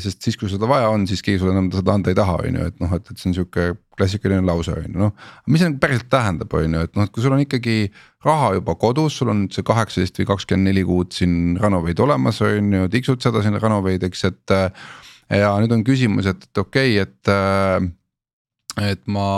Sest 0.02 0.26
siis, 0.26 0.38
kui 0.40 0.50
seda 0.50 0.68
vaja 0.70 0.90
on, 0.94 1.06
siis 1.10 1.22
keegi 1.26 1.42
sulle 1.42 1.54
enam 1.54 1.70
seda 1.74 1.94
anda 1.94 2.12
ei 2.12 2.18
taha, 2.18 2.40
on 2.42 2.60
ju, 2.60 2.68
et 2.72 2.82
noh, 2.82 2.96
et, 2.98 3.12
et 3.12 3.22
see 3.22 3.30
on 3.30 3.38
sihuke 3.38 3.68
klassikaline 3.96 4.44
lause 4.48 4.74
on 4.74 4.88
ju, 4.90 4.96
noh. 5.00 5.14
mis 5.48 5.62
see 5.62 5.70
nagu 5.70 5.80
päriselt 5.84 6.10
tähendab, 6.12 6.54
on 6.58 6.78
ju, 6.78 6.86
et 6.88 6.98
noh, 6.98 7.08
et 7.08 7.14
kui 7.14 7.24
sul 7.24 7.36
on 7.36 7.44
ikkagi 7.46 7.78
raha 8.26 8.56
juba 8.58 8.76
kodus, 8.82 9.20
sul 9.22 9.32
on 9.32 9.46
see 9.54 9.66
kaheksateist 9.66 10.22
või 10.22 10.30
kakskümmend 10.34 10.72
neli 10.72 10.86
kuud 10.88 11.14
siin 11.16 11.56
Ranoveid 11.62 12.02
olemas, 12.04 12.42
on 12.46 12.74
ju, 12.80 12.90
tiksud 12.98 13.22
seda 13.24 13.46
siin 13.46 13.62
Ranoveid, 13.62 14.08
eks, 14.10 14.30
et. 14.32 14.58
Ja 15.30 15.54
nüüd 15.62 15.74
on 15.76 15.84
küsimus, 15.88 16.30
et, 16.30 16.48
et 16.48 16.62
okei 16.62 17.00
okay,, 17.02 17.06
et, 17.06 18.90
et 18.92 19.06
ma 19.12 19.30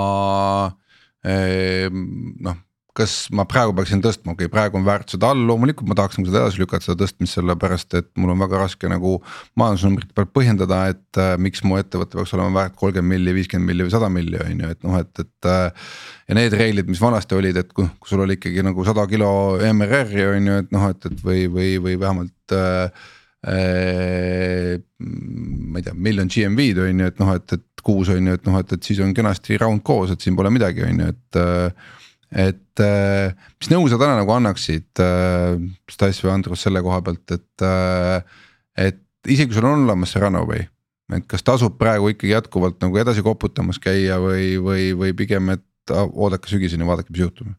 eh, 1.24 1.88
noh 1.92 2.64
kas 2.98 3.14
ma 3.36 3.46
praegu 3.50 3.76
peaksin 3.78 4.02
tõstma, 4.02 4.34
okei 4.34 4.48
okay,, 4.48 4.54
praegu 4.54 4.80
on 4.80 4.86
väärtused 4.88 5.24
all, 5.26 5.44
loomulikult 5.50 5.90
ma 5.90 5.98
tahaks 5.98 6.18
nagu 6.18 6.30
seda 6.30 6.44
edasi 6.44 6.62
lükata, 6.62 6.86
seda 6.88 6.98
tõstmist, 7.04 7.38
sellepärast 7.38 7.98
et 8.00 8.08
mul 8.18 8.34
on 8.34 8.42
väga 8.42 8.62
raske 8.64 8.90
nagu. 8.90 9.18
majandusnumbrite 9.60 10.16
pealt 10.18 10.32
põhjendada, 10.34 10.80
et 10.94 11.22
äh, 11.22 11.36
miks 11.42 11.62
mu 11.66 11.78
ettevõte 11.78 12.18
peaks 12.18 12.34
olema 12.38 12.62
väärt 12.62 12.78
kolmkümmend 12.80 13.14
milli, 13.14 13.36
viiskümmend 13.38 13.70
milli 13.70 13.86
või 13.86 13.94
sada 13.94 14.10
milli 14.14 14.40
on 14.42 14.64
ju, 14.64 14.72
et 14.74 14.88
noh, 14.88 14.98
et, 15.02 15.12
et 15.26 15.52
äh,. 15.52 15.92
ja 16.30 16.40
need 16.40 16.58
reeglid, 16.58 16.90
mis 16.90 17.04
vanasti 17.04 17.38
olid, 17.38 17.60
et 17.62 17.70
kui, 17.74 17.86
kui 18.02 18.14
sul 18.14 18.26
oli 18.26 18.40
ikkagi 18.40 18.66
nagu 18.66 18.88
sada 18.88 19.06
kilo 19.10 19.30
MRR-i 19.62 20.26
on 20.32 20.50
ju, 20.50 20.58
et 20.64 20.74
noh, 20.74 20.90
et, 20.90 21.12
et 21.12 21.24
või, 21.28 21.46
või, 21.54 21.76
või 21.84 22.00
vähemalt 22.02 22.58
äh, 22.58 22.90
äh,. 22.90 23.14
Ma 23.46 23.54
ei 25.78 25.86
tea, 25.86 25.94
miljon 25.94 26.32
GMV-d 26.32 26.88
on 26.88 27.04
ju, 27.04 27.10
et 27.12 27.20
noh, 27.22 27.34
et, 27.38 27.54
et 27.54 27.84
kuus 27.86 28.10
on 28.10 28.26
ju, 28.26 28.38
et 28.40 28.50
noh, 28.50 28.58
et, 28.60 28.74
et 28.74 28.90
siis 28.90 29.00
on 29.04 29.14
kenasti 29.16 29.60
round 29.62 29.84
koos, 29.86 30.12
et 30.12 30.24
siin 30.24 30.38
pole 30.38 30.50
midagi, 30.54 30.86
on 30.88 31.04
ju, 31.04 31.10
et 31.14 31.42
äh, 31.42 31.94
et 32.28 32.82
äh, 32.84 33.36
mis 33.62 33.70
nõu 33.72 33.86
sa 33.88 34.00
täna 34.00 34.18
nagu 34.20 34.34
annaksid 34.36 35.00
äh,, 35.00 35.56
Stas 35.92 36.20
või 36.24 36.34
Andrus 36.34 36.66
selle 36.66 36.82
koha 36.84 37.00
pealt, 37.06 37.24
et 37.32 37.64
äh,. 37.64 38.20
et 38.90 39.04
isegi 39.28 39.52
kui 39.52 39.60
sul 39.60 39.70
on 39.70 39.86
olemas 39.86 40.12
see 40.12 40.24
runaway, 40.24 40.66
et 41.16 41.28
kas 41.30 41.46
tasub 41.48 41.78
praegu 41.80 42.12
ikkagi 42.12 42.34
jätkuvalt 42.34 42.82
nagu 42.84 43.00
edasi 43.00 43.24
koputamas 43.24 43.80
käia 43.80 44.20
või, 44.24 44.58
või, 44.60 44.92
või 44.98 45.16
pigem, 45.16 45.54
et 45.56 45.64
oodake 45.94 46.52
sügiseni, 46.52 46.88
vaadake, 46.88 47.14
mis 47.14 47.24
juhtub? 47.24 47.54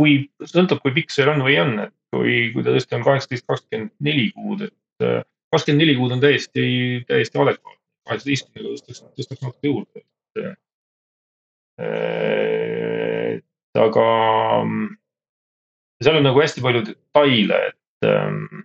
kui, 0.00 0.30
sõltub, 0.48 0.78
kui 0.80 0.94
pikk 0.96 1.12
see 1.12 1.26
runway 1.28 1.58
on, 1.60 1.74
et 1.88 1.94
kui, 2.14 2.50
kui 2.54 2.64
ta 2.64 2.74
tõesti 2.74 2.96
on 2.98 3.04
kaheksateist, 3.06 3.46
kakskümmend 3.48 3.92
neli 4.06 4.30
kuud, 4.36 4.66
et 4.68 5.06
äh, 5.06 5.20
kakskümmend 5.54 5.84
neli 5.84 5.98
kuud 5.98 6.16
on 6.16 6.22
täiesti, 6.22 6.64
täiesti 7.08 7.42
adekvaatne. 7.42 7.78
kaheksateistkümnega 8.08 8.74
tõstaks, 8.74 9.04
tõstaks 9.18 9.42
natuke 9.44 9.70
juurde, 9.70 10.04
et 11.80 13.78
aga 13.78 14.06
mm, 14.64 14.88
seal 16.02 16.18
on 16.18 16.26
nagu 16.26 16.42
hästi 16.42 16.64
palju 16.64 16.82
detaile, 16.88 17.60
et 17.70 18.08
ähm, 18.08 18.64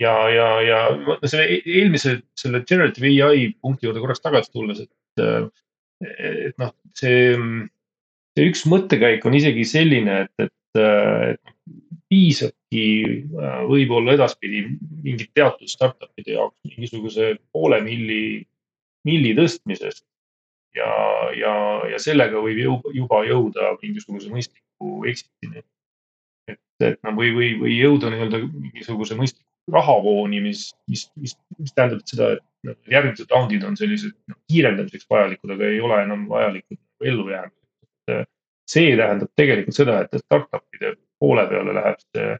ja, 0.00 0.14
ja, 0.32 0.48
ja 0.64 0.78
selle 1.26 1.46
e-, 1.46 1.62
eelmise, 1.78 2.18
selle 2.38 2.62
generative 2.68 3.10
ai 3.26 3.48
punkti 3.60 3.88
juurde 3.88 4.02
korraks 4.02 4.22
tagasi 4.24 4.54
tulles, 4.54 4.84
et, 4.86 5.24
äh, 5.24 5.48
et 6.18 6.56
noh, 6.62 6.72
see, 6.98 7.34
see 8.36 8.48
üks 8.52 8.64
mõttekäik 8.70 9.26
on 9.28 9.36
isegi 9.38 9.66
selline, 9.68 10.22
et, 10.26 10.48
et, 10.48 10.80
äh, 10.80 11.34
et 11.34 11.54
piisabki 12.08 12.84
äh, 13.38 13.62
võib-olla 13.68 14.14
edaspidi 14.16 14.64
mingit 15.04 15.32
teatud 15.36 15.68
startup'ide 15.68 16.36
jaoks 16.38 16.56
mingisuguse 16.64 17.34
poole 17.52 17.80
milli, 17.84 18.22
milli 19.08 19.34
tõstmisest 19.36 20.04
ja, 20.76 20.92
ja, 21.36 21.54
ja 21.92 21.98
sellega 22.02 22.40
võib 22.44 22.60
juba, 22.62 22.94
juba 22.94 23.24
jõuda 23.28 23.74
mingisuguse 23.82 24.30
mõistliku 24.32 25.02
exit'ini. 25.10 25.64
et, 26.48 26.60
et 26.84 26.98
noh, 27.04 27.16
või, 27.18 27.32
või, 27.36 27.52
või 27.60 27.76
jõuda 27.76 28.12
nii-öelda 28.12 28.42
mingisuguse 28.46 29.18
mõistliku 29.18 29.46
rahavooni, 29.72 30.40
mis, 30.40 30.70
mis, 30.88 31.04
mis, 31.20 31.34
mis 31.58 31.74
tähendab 31.76 32.00
seda, 32.08 32.32
et 32.38 32.44
noh, 32.68 32.78
järgmised 32.88 33.32
raundid 33.34 33.66
on 33.68 33.76
sellised 33.76 34.14
no, 34.30 34.38
kiirendamiseks 34.48 35.08
vajalikud, 35.10 35.52
aga 35.56 35.68
ei 35.68 35.80
ole 35.84 36.00
enam 36.06 36.24
vajalikud 36.30 36.80
ellujäämiseks. 37.04 38.28
see 38.68 38.96
tähendab 38.96 39.30
tegelikult 39.36 39.76
seda, 39.76 40.00
et 40.04 40.24
startup'ide 40.24 40.94
poole 41.20 41.44
peale 41.50 41.74
läheb 41.76 42.00
see 42.04 42.36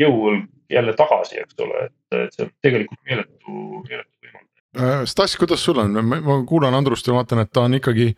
jõuõlg 0.00 0.46
jälle 0.70 0.94
tagasi, 0.98 1.40
eks 1.42 1.58
ole, 1.64 1.88
et, 1.88 2.20
et 2.24 2.36
see 2.36 2.46
on 2.46 2.52
tegelikult 2.64 3.02
meeletu, 3.08 3.56
meeletu 3.88 4.12
võimalus. 4.22 4.62
Äh, 4.78 5.02
Stas, 5.10 5.34
kuidas 5.40 5.64
sul 5.66 5.80
on, 5.82 5.98
ma 6.06 6.38
kuulan 6.48 6.76
Andrust 6.78 7.08
ja 7.08 7.16
vaatan, 7.16 7.42
et 7.44 7.52
ta 7.52 7.66
on 7.66 7.76
ikkagi 7.80 8.12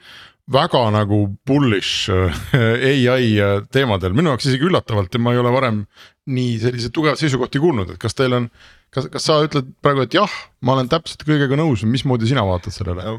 väga 0.52 0.82
nagu 0.92 1.22
bullish 1.48 2.12
ai 2.12 3.30
äh, 3.40 3.56
teemadel, 3.72 4.14
minu 4.16 4.32
jaoks 4.32 4.50
isegi 4.50 4.68
üllatavalt 4.68 5.14
ja 5.14 5.22
ma 5.22 5.34
ei 5.34 5.40
ole 5.40 5.54
varem 5.54 5.84
nii 6.32 6.58
selliseid 6.62 6.94
tugevaid 6.94 7.20
seisukohti 7.22 7.62
kuulnud, 7.62 7.94
et 7.94 8.02
kas 8.02 8.18
teil 8.18 8.36
on. 8.36 8.50
kas, 8.92 9.08
kas 9.10 9.30
sa 9.30 9.40
ütled 9.46 9.72
praegu, 9.82 10.04
et 10.04 10.18
jah, 10.18 10.34
ma 10.60 10.76
olen 10.76 10.90
täpselt 10.92 11.24
kõigega 11.26 11.56
nõus, 11.58 11.86
mismoodi 11.88 12.28
sina 12.30 12.44
vaatad 12.46 12.74
sellele? 12.74 13.16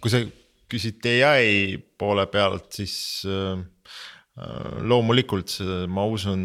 kui 0.00 0.12
sa 0.12 0.22
küsid 0.70 1.04
ai 1.26 1.74
poole 1.98 2.28
pealt, 2.30 2.68
siis 2.78 2.94
äh, 3.26 3.58
Äh, 3.58 3.79
loomulikult 4.88 5.52
ma 5.90 6.06
usun, 6.08 6.40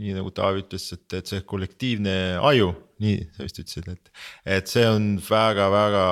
nii 0.00 0.14
nagu 0.16 0.32
Taavi 0.34 0.64
ütles, 0.64 0.86
et, 0.96 1.06
et 1.16 1.30
see 1.30 1.42
kollektiivne 1.48 2.14
aju, 2.44 2.70
nii 3.00 3.18
sa 3.36 3.46
vist 3.46 3.60
ütlesid, 3.62 3.88
et. 3.94 4.12
et 4.58 4.70
see 4.70 4.84
on 4.88 5.12
väga-väga 5.24 6.04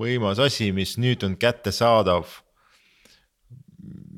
võimas 0.00 0.42
asi, 0.44 0.70
mis 0.76 0.96
nüüd 1.02 1.24
on 1.26 1.38
kättesaadav. 1.40 2.40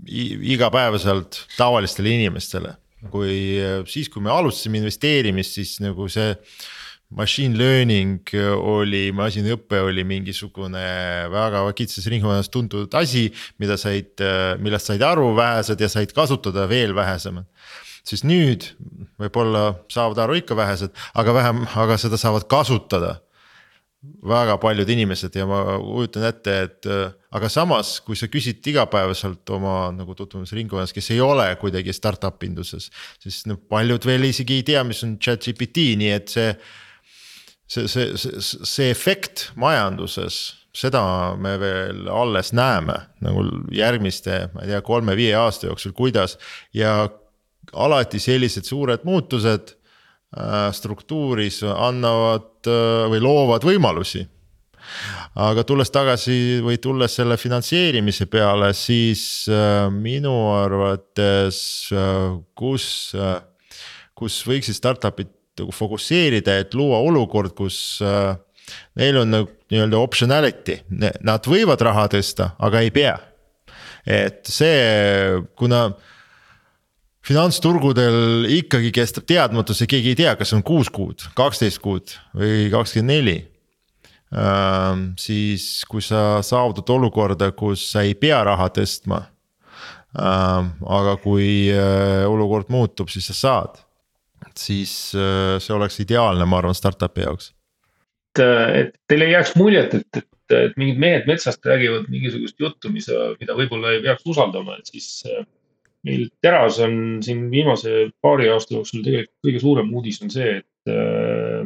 igapäevaselt 0.07 1.41
tavalistele 1.57 2.13
inimestele, 2.15 2.77
kui 3.11 3.59
siis, 3.91 4.11
kui 4.13 4.23
me 4.23 4.31
alustasime 4.31 4.79
investeerimist, 4.79 5.57
siis 5.59 5.79
nagu 5.83 6.07
see 6.13 6.35
machine 7.15 7.55
learning 7.59 8.33
oli, 8.59 9.11
masinõpe 9.15 9.79
oli 9.87 10.05
mingisugune 10.07 10.87
väga 11.31 11.63
kitsas 11.79 12.09
ringkonnas 12.11 12.51
tuntud 12.51 12.95
asi, 12.99 13.29
mida 13.63 13.77
said, 13.79 14.23
millest 14.63 14.91
said 14.91 15.05
aru 15.07 15.31
vähesed 15.37 15.81
ja 15.81 15.91
said 15.93 16.15
kasutada 16.17 16.67
veel 16.71 16.95
vähesemad. 16.97 17.47
siis 18.07 18.23
nüüd 18.23 18.63
võib-olla 19.19 19.77
saavad 19.91 20.19
aru 20.23 20.37
ikka 20.39 20.55
vähesed, 20.55 20.93
aga 21.15 21.33
vähem, 21.35 21.63
aga 21.75 21.97
seda 21.99 22.19
saavad 22.19 22.47
kasutada 22.51 23.17
väga 24.27 24.57
paljud 24.63 24.89
inimesed 24.91 25.35
ja 25.37 25.47
ma 25.49 25.61
kujutan 25.81 26.27
ette, 26.29 26.55
et 26.67 26.89
aga 27.37 27.51
samas, 27.53 27.97
kui 28.05 28.19
sa 28.19 28.29
küsid 28.31 28.65
igapäevaselt 28.71 29.51
oma 29.55 29.91
nagu 29.95 30.15
tutvumisringkonnas, 30.19 30.95
kes 30.95 31.11
ei 31.15 31.21
ole 31.25 31.49
kuidagi 31.61 31.95
startup 31.97 32.43
induses. 32.47 32.91
siis 33.23 33.45
noh, 33.51 33.59
paljud 33.71 34.07
veel 34.07 34.29
isegi 34.31 34.61
ei 34.61 34.67
tea, 34.67 34.85
mis 34.85 35.03
on 35.07 35.17
chat 35.23 35.45
GPT, 35.45 35.93
nii 36.01 36.13
et 36.17 36.33
see 36.33 36.51
see, 37.67 37.89
see, 37.89 38.15
see, 38.19 38.41
see 38.41 38.91
efekt 38.91 39.51
majanduses, 39.59 40.55
seda 40.77 41.03
me 41.41 41.57
veel 41.61 42.07
alles 42.13 42.53
näeme 42.57 42.99
nagu 43.25 43.45
järgmiste, 43.75 44.47
ma 44.55 44.65
ei 44.65 44.75
tea, 44.75 44.83
kolme-viie 44.85 45.35
aasta 45.39 45.71
jooksul, 45.71 45.95
kuidas 45.97 46.37
ja 46.77 47.09
alati 47.73 48.21
sellised 48.23 48.69
suured 48.69 49.05
muutused 49.09 49.73
äh, 49.73 50.71
struktuuris 50.77 51.63
annavad 51.67 52.69
äh, 52.71 53.07
või 53.11 53.23
loovad 53.25 53.67
võimalusi. 53.67 54.27
aga 55.35 55.65
tulles 55.67 55.91
tagasi 55.91 56.61
või 56.63 56.79
tulles 56.79 57.17
selle 57.19 57.37
finantseerimise 57.37 58.29
peale, 58.31 58.71
siis 58.75 59.49
äh, 59.51 59.89
minu 59.91 60.37
arvates, 60.55 61.91
kus, 62.55 62.87
kus 64.15 64.39
võiksid 64.47 64.79
startup'id 64.79 65.36
nagu 65.61 65.73
fokusseerida, 65.75 66.59
et 66.63 66.75
luua 66.77 66.99
olukord, 67.05 67.55
kus 67.57 68.01
äh, 68.05 68.35
neil 68.99 69.23
on 69.23 69.33
nagu 69.33 69.53
nii-öelda 69.71 69.99
optionality, 69.99 70.81
nad 71.27 71.47
võivad 71.49 71.81
raha 71.83 72.07
tõsta, 72.13 72.53
aga 72.63 72.83
ei 72.85 72.93
pea. 72.95 73.17
et 74.07 74.47
see, 74.47 75.41
kuna 75.59 75.89
finantsturgudel 77.27 78.47
ikkagi 78.55 78.93
kestab 78.95 79.27
teadmatus 79.27 79.83
ja 79.83 79.89
keegi 79.91 80.13
ei 80.13 80.19
tea, 80.21 80.35
kas 80.39 80.55
on 80.55 80.63
kuus 80.67 80.91
kuud, 80.95 81.25
kaksteist 81.35 81.81
kuud 81.83 82.15
või 82.37 82.69
kakskümmend 82.71 83.11
neli. 83.11 83.37
Ähm, 84.37 85.09
siis, 85.19 85.85
kui 85.91 86.03
sa 86.03 86.39
saavutad 86.47 86.91
olukorda, 86.95 87.51
kus 87.55 87.89
sa 87.93 88.05
ei 88.07 88.15
pea 88.19 88.45
raha 88.47 88.69
tõstma. 88.75 89.25
Ähm, 90.17 90.71
aga 90.87 91.17
kui 91.23 91.67
äh, 91.75 92.23
olukord 92.31 92.71
muutub, 92.73 93.11
siis 93.11 93.27
sa 93.31 93.37
saad 93.37 93.83
siis 94.61 94.93
äh, 95.17 95.57
see 95.63 95.75
oleks 95.77 96.01
ideaalne, 96.05 96.47
ma 96.49 96.61
arvan, 96.61 96.77
startup'i 96.77 97.27
jaoks. 97.27 97.53
et, 98.37 98.43
äh, 98.45 98.65
et 98.81 98.97
teil 99.09 99.27
ei 99.27 99.35
jääks 99.35 99.55
muljet, 99.57 99.95
et, 99.95 100.23
et, 100.23 100.57
et 100.57 100.79
mingid 100.81 101.01
mehed 101.03 101.29
metsast 101.31 101.65
räägivad 101.67 102.09
mingisugust 102.13 102.61
juttu, 102.61 102.93
mis, 102.93 103.09
mida 103.41 103.57
võib-olla 103.59 103.95
ei 103.95 104.03
peaks 104.07 104.27
usaldama, 104.35 104.79
et 104.81 104.95
siis. 104.95 105.23
Äh, 105.31 105.47
meil 106.07 106.29
Teras 106.45 106.77
on 106.85 107.17
siin 107.25 107.49
viimase 107.51 108.13
paari 108.23 108.45
aasta 108.53 108.77
jooksul 108.77 109.01
tegelikult 109.03 109.49
kõige 109.49 109.63
suurem 109.65 109.89
uudis 109.91 110.21
on 110.23 110.31
see, 110.31 110.61
et 110.61 110.93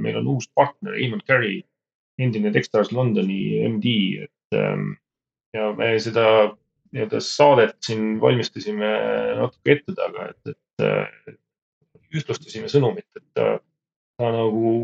meil 0.01 0.17
on 0.17 0.31
uus 0.33 0.47
partner, 0.57 0.95
Eamon 0.97 1.21
Carey, 1.29 1.59
endine 2.17 2.49
Dextras 2.55 2.89
Londoni 2.89 3.59
MD, 3.69 3.93
et 4.25 4.57
ähm, 4.57 4.95
ja 5.53 5.67
me 5.77 5.91
seda 6.01 6.25
nii-öelda 6.95 7.21
saadet 7.23 7.77
siin 7.85 8.17
valmistasime 8.23 8.91
natuke 9.43 9.77
ette 9.77 9.95
taga, 9.99 10.31
et, 10.33 10.55
et 10.55 11.37
ühtlustasime 12.15 12.71
sõnumit, 12.73 13.07
et 13.17 13.27
ta, 13.37 13.59
ta 14.21 14.33
nagu 14.35 14.75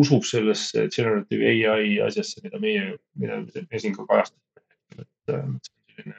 usub 0.00 0.26
sellesse 0.28 0.88
generative 0.94 1.52
ai 1.74 1.98
asjasse, 2.06 2.42
mida 2.44 2.60
meie, 2.62 2.92
mida 3.18 3.42
me 3.42 3.82
siin 3.82 3.96
ka 3.96 4.06
kajastasime. 4.08 4.66
et 4.98 5.34
äh, 5.34 5.46
selline, 5.92 6.18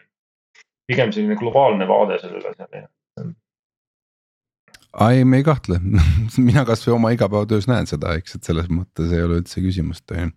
pigem 0.89 1.13
selline 1.15 1.37
globaalne 1.39 1.87
vaade 1.89 2.19
sellele 2.21 2.53
asjale 2.53 2.87
ei, 4.97 5.23
me 5.25 5.39
ei 5.39 5.45
kahtle 5.45 5.79
mina 6.49 6.65
kasvõi 6.67 6.95
oma 6.95 7.13
igapäevatöös 7.13 7.69
näen 7.69 7.87
seda, 7.89 8.15
eks, 8.17 8.37
et 8.37 8.47
selles 8.47 8.69
mõttes 8.73 9.13
ei 9.13 9.23
ole 9.25 9.39
üldse 9.43 9.61
küsimust, 9.63 10.05
on 10.13 10.23
ju. 10.23 10.31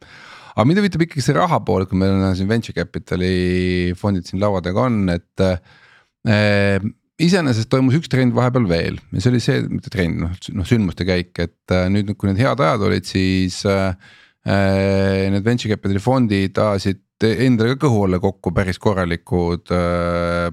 aga 0.54 0.66
mind 0.68 0.82
huvitab 0.82 1.06
ikkagi 1.06 1.24
see 1.24 1.36
raha 1.36 1.60
pool, 1.64 1.86
kui 1.88 2.00
meil 2.00 2.16
on 2.18 2.36
siin 2.38 2.50
venture 2.50 2.76
capital'i 2.76 3.94
fondid 3.98 4.28
siin 4.28 4.42
laua 4.42 4.60
taga 4.64 4.88
on, 4.90 5.06
et 5.14 5.44
äh, 5.46 6.76
iseenesest 7.22 7.70
toimus 7.72 7.96
üks 7.98 8.10
trend 8.12 8.34
vahepeal 8.36 8.66
veel 8.70 8.98
ja 9.12 9.22
see 9.22 9.32
oli 9.32 9.42
see, 9.42 9.62
mitte 9.70 9.92
trend, 9.92 10.18
noh, 10.22 10.34
noh 10.56 10.68
sündmuste 10.68 11.06
käik, 11.08 11.32
et 11.42 11.74
äh, 11.74 11.86
nüüd, 11.92 12.12
kui 12.18 12.30
need 12.30 12.42
head 12.42 12.60
ajad 12.62 12.84
olid, 12.88 13.08
siis 13.08 13.62
äh, 13.68 13.94
äh 14.42 15.30
need 15.32 15.46
venture 15.46 15.70
capital'i 15.70 16.02
fondid 16.02 16.58
ajasid 16.58 17.02
endale 17.22 17.76
ka 17.76 17.86
kõhu 17.86 18.06
alla 18.06 18.18
kokku 18.22 18.50
päris 18.54 18.80
korralikud 18.82 19.70
äh, 19.74 20.48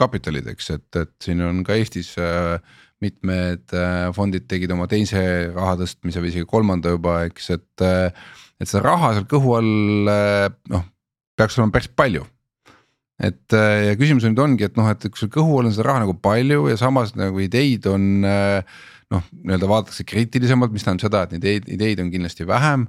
kapitalid, 0.00 0.48
eks, 0.54 0.70
et, 0.78 0.88
et 1.02 1.12
siin 1.22 1.42
on 1.44 1.60
ka 1.66 1.76
Eestis 1.76 2.14
äh, 2.20 2.56
mitmed 3.04 3.74
äh, 3.76 4.08
fondid 4.16 4.48
tegid 4.48 4.72
oma 4.72 4.88
teise 4.90 5.20
raha 5.52 5.76
tõstmise 5.82 6.22
või 6.22 6.32
isegi 6.32 6.48
kolmanda 6.48 6.94
juba, 6.94 7.22
eks, 7.28 7.50
et 7.58 7.84
äh,. 7.84 8.24
et 8.60 8.70
seda 8.70 8.84
raha 8.86 9.14
seal 9.16 9.28
kõhu 9.28 9.58
all 9.58 10.10
äh, 10.10 10.48
noh, 10.72 10.86
peaks 11.36 11.58
olema 11.58 11.76
päris 11.76 11.90
palju 11.92 12.24
et 13.22 13.54
äh, 13.54 13.90
ja 13.90 13.94
küsimus 13.98 14.26
nüüd 14.26 14.40
ongi, 14.42 14.66
et 14.66 14.78
noh, 14.78 14.88
et 14.90 15.06
kui 15.06 15.20
sul 15.20 15.30
kõhu 15.32 15.60
all 15.60 15.68
on 15.68 15.74
seda 15.74 15.86
raha 15.86 16.02
nagu 16.02 16.16
palju 16.22 16.66
ja 16.72 16.78
samas 16.80 17.14
nagu 17.18 17.38
ideid 17.42 17.86
on 17.90 18.26
äh, 18.26 18.78
noh, 19.14 19.26
nii-öelda 19.44 19.68
vaadatakse 19.70 20.06
kriitilisemalt, 20.08 20.72
mis 20.74 20.86
tähendab 20.86 21.06
seda, 21.06 21.24
et 21.24 21.36
neid 21.36 21.44
ideid, 21.44 21.68
ideid 21.76 22.02
on 22.02 22.10
kindlasti 22.10 22.46
vähem. 22.48 22.88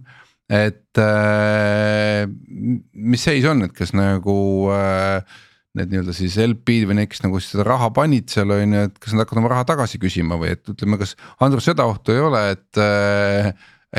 et 0.49 1.01
äh, 1.01 2.25
mis 2.93 3.25
seis 3.25 3.45
on, 3.49 3.65
et 3.65 3.73
kas 3.73 3.93
nagu 3.97 4.38
need 5.75 5.91
nii-öelda 5.91 6.15
siis 6.15 6.38
LP-d 6.41 6.89
või 6.89 6.99
need, 7.01 7.11
kes 7.11 7.21
nagu 7.25 7.41
seda 7.43 7.65
raha 7.67 7.91
panid 7.93 8.31
seal 8.31 8.53
on 8.55 8.73
ju, 8.77 8.83
et 8.89 8.97
kas 9.01 9.13
nad 9.13 9.25
hakkavad 9.25 9.43
oma 9.43 9.51
raha 9.53 9.67
tagasi 9.73 10.01
küsima 10.01 10.39
või 10.41 10.53
et 10.55 10.73
ütleme, 10.73 10.97
kas 11.01 11.13
Andrus 11.43 11.67
seda 11.69 11.85
ohtu 11.89 12.15
ei 12.15 12.23
ole, 12.23 12.41
et 12.55 12.81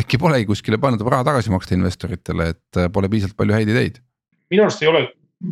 äkki 0.02 0.18
polegi 0.22 0.48
kuskile 0.48 0.80
pannud 0.82 1.02
raha 1.06 1.26
tagasi 1.26 1.52
maksta 1.54 1.76
investoritele, 1.76 2.48
et 2.54 2.82
pole 2.94 3.12
piisavalt 3.12 3.38
palju 3.38 3.58
häid 3.58 3.74
ideid? 3.74 4.02
minu 4.50 4.62
arust 4.62 4.82
ei 4.86 4.88
ole 4.88 5.04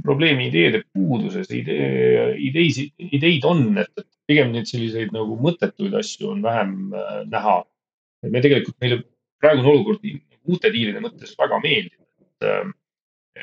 probleemi 0.05 0.49
ideede 0.49 0.83
puuduses, 0.93 1.51
idee, 1.53 2.35
ideisi, 2.41 2.89
ideid 3.13 3.45
on, 3.49 3.67
et, 3.83 4.07
pigem 4.25 4.55
neid 4.55 4.69
selliseid 4.71 5.13
nagu 5.13 5.37
mõttetuid 5.37 5.93
asju 5.99 6.31
on 6.33 6.41
vähem 6.45 6.95
äh, 6.97 7.19
näha. 7.29 7.59
me 8.33 8.41
tegelikult, 8.41 8.79
meile 8.81 9.03
praegune 9.43 9.69
olukord 9.69 10.07
uute 10.49 10.71
diilide 10.73 11.03
mõttes 11.05 11.35
väga 11.37 11.59
meeldib, 11.61 12.01
et 12.25 12.49
äh, 12.49 12.71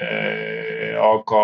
äh 0.02 0.98
aga 1.02 1.44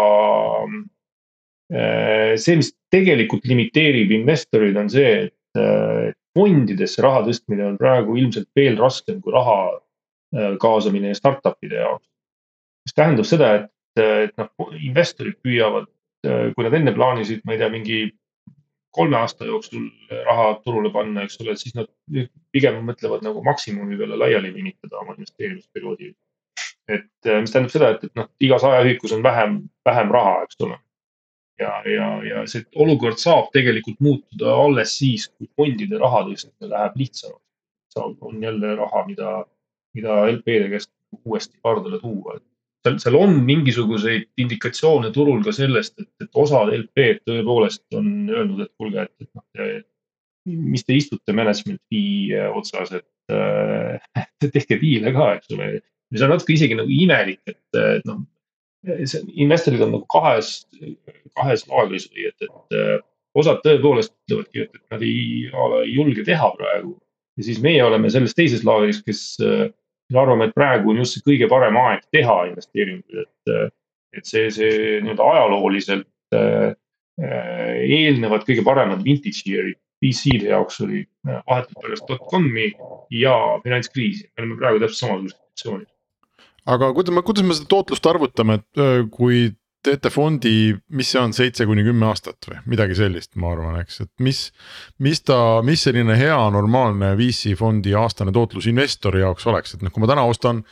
äh, 1.74 2.34
see, 2.38 2.58
mis 2.60 2.72
tegelikult 2.94 3.46
limiteerib 3.50 4.14
investoreid, 4.18 4.78
on 4.78 4.90
see, 4.90 5.14
et 5.28 5.62
äh, 5.62 6.14
fondidesse 6.38 7.02
raha 7.06 7.24
tõstmine 7.28 7.66
on 7.72 7.80
praegu 7.82 8.18
ilmselt 8.20 8.50
veel 8.58 8.78
raskem 8.80 9.22
kui 9.22 9.34
raha 9.34 9.58
äh, 9.74 10.54
kaasamine 10.62 11.14
startup'ide 11.18 11.82
jaoks. 11.82 12.06
mis 12.88 12.96
tähendab 12.96 13.28
seda, 13.28 13.54
et 13.56 13.72
et 13.98 14.34
noh, 14.40 14.72
investorid 14.78 15.38
püüavad, 15.46 15.90
kui 16.24 16.66
nad 16.66 16.76
enne 16.78 16.94
plaanisid, 16.96 17.44
ma 17.46 17.56
ei 17.56 17.62
tea, 17.62 17.70
mingi 17.74 18.00
kolme 18.98 19.20
aasta 19.20 19.46
jooksul 19.46 19.90
raha 20.26 20.48
turule 20.66 20.90
panna, 20.94 21.26
eks 21.28 21.38
ole, 21.44 21.54
siis 21.60 21.76
nad 21.78 21.90
pigem 22.56 22.80
mõtlevad 22.88 23.26
nagu 23.26 23.44
maksimumi 23.46 24.00
peale 24.00 24.18
laiali 24.18 24.54
venitada 24.56 25.04
oma 25.04 25.14
investeerimisperioodi. 25.18 26.14
et 26.88 27.30
mis 27.44 27.52
tähendab 27.52 27.72
seda, 27.72 27.90
et, 27.94 28.04
et 28.08 28.14
noh, 28.16 28.30
igas 28.40 28.64
ajaühikus 28.64 29.14
on 29.14 29.24
vähem, 29.24 29.58
vähem 29.86 30.12
raha, 30.16 30.38
eks 30.48 30.62
ole 30.64 30.78
ja, 31.60 31.82
ja, 31.86 32.08
ja 32.24 32.44
see 32.50 32.66
olukord 32.76 33.20
saab 33.22 33.50
tegelikult 33.56 34.00
muutuda 34.04 34.54
alles 34.64 34.96
siis, 35.00 35.28
kui 35.38 35.50
fondide 35.58 36.00
raha 36.02 36.24
tõstmine 36.30 36.72
läheb 36.74 37.00
lihtsamaks. 37.02 37.44
on 38.22 38.44
jälle 38.44 38.76
raha, 38.76 39.06
mida, 39.08 39.32
mida 39.98 40.20
LP-de 40.32 40.70
käest 40.70 40.92
uuesti 41.26 41.58
pardale 41.62 42.00
tuua, 42.00 42.38
et 42.38 42.44
seal, 42.88 42.97
seal 43.04 43.17
on 43.19 43.36
mingisuguseid 43.47 44.30
indikatsioone 44.41 45.12
turul 45.15 45.43
ka 45.45 45.54
sellest, 45.56 45.97
et, 46.02 46.10
et 46.23 46.39
osad 46.39 46.71
LP-d 46.76 47.23
tõepoolest 47.28 47.84
on 47.97 48.08
öelnud, 48.32 48.63
et 48.65 48.73
kuulge, 48.80 49.06
et, 49.08 49.28
et 49.28 49.30
noh, 49.36 49.84
mis 50.47 50.86
te 50.88 50.95
istute 50.95 51.36
management 51.36 51.82
fee 51.91 52.47
otsas, 52.56 52.93
et 52.95 53.36
äh, 53.36 54.00
tehke 54.56 54.80
diile 54.82 55.13
ka, 55.15 55.34
eks 55.38 55.54
ole. 55.56 55.78
see 56.15 56.26
on 56.26 56.34
natuke 56.34 56.56
isegi 56.56 56.78
nagu 56.80 56.91
imelik, 56.93 57.41
et, 57.50 57.80
et 57.82 58.08
noh, 58.08 58.23
investorid 59.36 59.84
on 59.84 59.93
nagu 59.97 60.06
kahes, 60.12 60.62
kahes 61.36 61.65
laagris 61.67 62.08
või 62.13 62.30
et, 62.30 62.47
et 62.47 62.78
äh, 62.78 62.95
osad 63.38 63.60
tõepoolest 63.65 64.15
ütlevadki, 64.28 64.67
et, 64.67 64.80
et 64.80 64.95
nad 64.95 65.04
ei, 65.06 65.50
ei 65.84 65.91
julge 65.93 66.23
teha 66.28 66.54
praegu. 66.56 66.95
ja 67.38 67.45
siis 67.45 67.60
meie 67.62 67.84
oleme 67.84 68.10
selles 68.10 68.34
teises 68.38 68.63
laagris, 68.65 69.04
kes 69.06 69.26
äh, 69.43 69.67
arvame, 70.15 70.48
et 70.48 70.56
praegu 70.56 70.93
on 70.93 71.02
just 71.02 71.17
see 71.17 71.26
kõige 71.26 71.50
parem 71.52 71.76
aeg 71.82 72.06
teha 72.15 72.38
investeeringuid, 72.52 73.26
et, 73.26 73.52
äh, 73.52 73.67
et 74.15 74.30
see, 74.30 74.48
see 74.54 75.02
nii-öelda 75.04 75.28
ajalooliselt 75.34 76.38
äh, 76.38 76.72
eelnevad 77.17 78.46
kõige 78.48 78.63
paremad 78.63 79.04
vintage 79.04 79.43
year'id 79.50 79.80
VC-de 80.06 80.52
jaoks 80.52 80.78
oli 80.86 81.02
vahetult 81.26 81.80
pärast 81.82 82.06
dotcom'i 82.06 82.67
ja 83.17 83.34
finantskriisi. 83.63 84.28
me 84.38 84.43
oleme 84.43 84.58
praegu 84.60 84.84
täpselt 84.84 85.00
samasuguses 85.02 85.38
situatsioonis 85.38 85.89
aga 86.67 86.91
kuidas 86.93 87.15
me, 87.15 87.24
kuidas 87.26 87.48
me 87.48 87.58
seda 87.58 87.70
tootlust 87.72 88.06
arvutame, 88.12 88.60
et 88.60 88.84
kui 89.15 89.48
teete 89.86 90.10
fondi, 90.12 90.74
mis 90.90 91.12
see 91.13 91.22
on, 91.22 91.34
seitse 91.36 91.68
kuni 91.70 91.86
kümme 91.86 92.10
aastat 92.10 92.50
või? 92.50 92.60
Midagi 92.74 92.98
sellist, 92.98 93.36
ma 93.40 93.54
arvan, 93.54 93.80
eks, 93.84 94.02
et 94.04 94.12
mis. 94.24 94.48
mis 95.04 95.22
ta, 95.24 95.62
mis 95.66 95.86
selline 95.88 96.18
hea 96.20 96.38
normaalne 96.54 97.13
VC 97.20 97.56
fondi 97.60 97.96
aastane 97.96 98.34
tootlus 98.36 98.68
investori 98.72 99.24
jaoks 99.24 99.48
oleks, 99.48 99.76
et 99.76 99.86
noh, 99.86 99.94
kui 99.94 100.04
ma 100.04 100.12
täna 100.12 100.28
ostan 100.28 100.63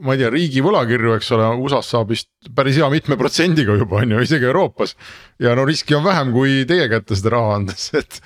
ma 0.00 0.14
ei 0.14 0.22
tea, 0.22 0.30
riigi 0.32 0.62
võlakirju, 0.64 1.16
eks 1.18 1.28
ole, 1.36 1.48
USA-s 1.62 1.92
saab 1.92 2.12
vist 2.14 2.30
päris 2.56 2.78
hea 2.80 2.88
mitme 2.92 3.18
protsendiga 3.20 3.76
juba 3.76 4.00
on 4.00 4.14
ju, 4.14 4.22
isegi 4.24 4.48
Euroopas. 4.48 4.96
ja 5.42 5.52
no 5.58 5.66
riski 5.68 5.94
on 5.98 6.04
vähem 6.06 6.32
kui 6.32 6.62
teie 6.68 6.88
kätte 6.88 7.18
seda 7.18 7.34
raha 7.36 7.58
andes, 7.58 7.90
et, 8.00 8.20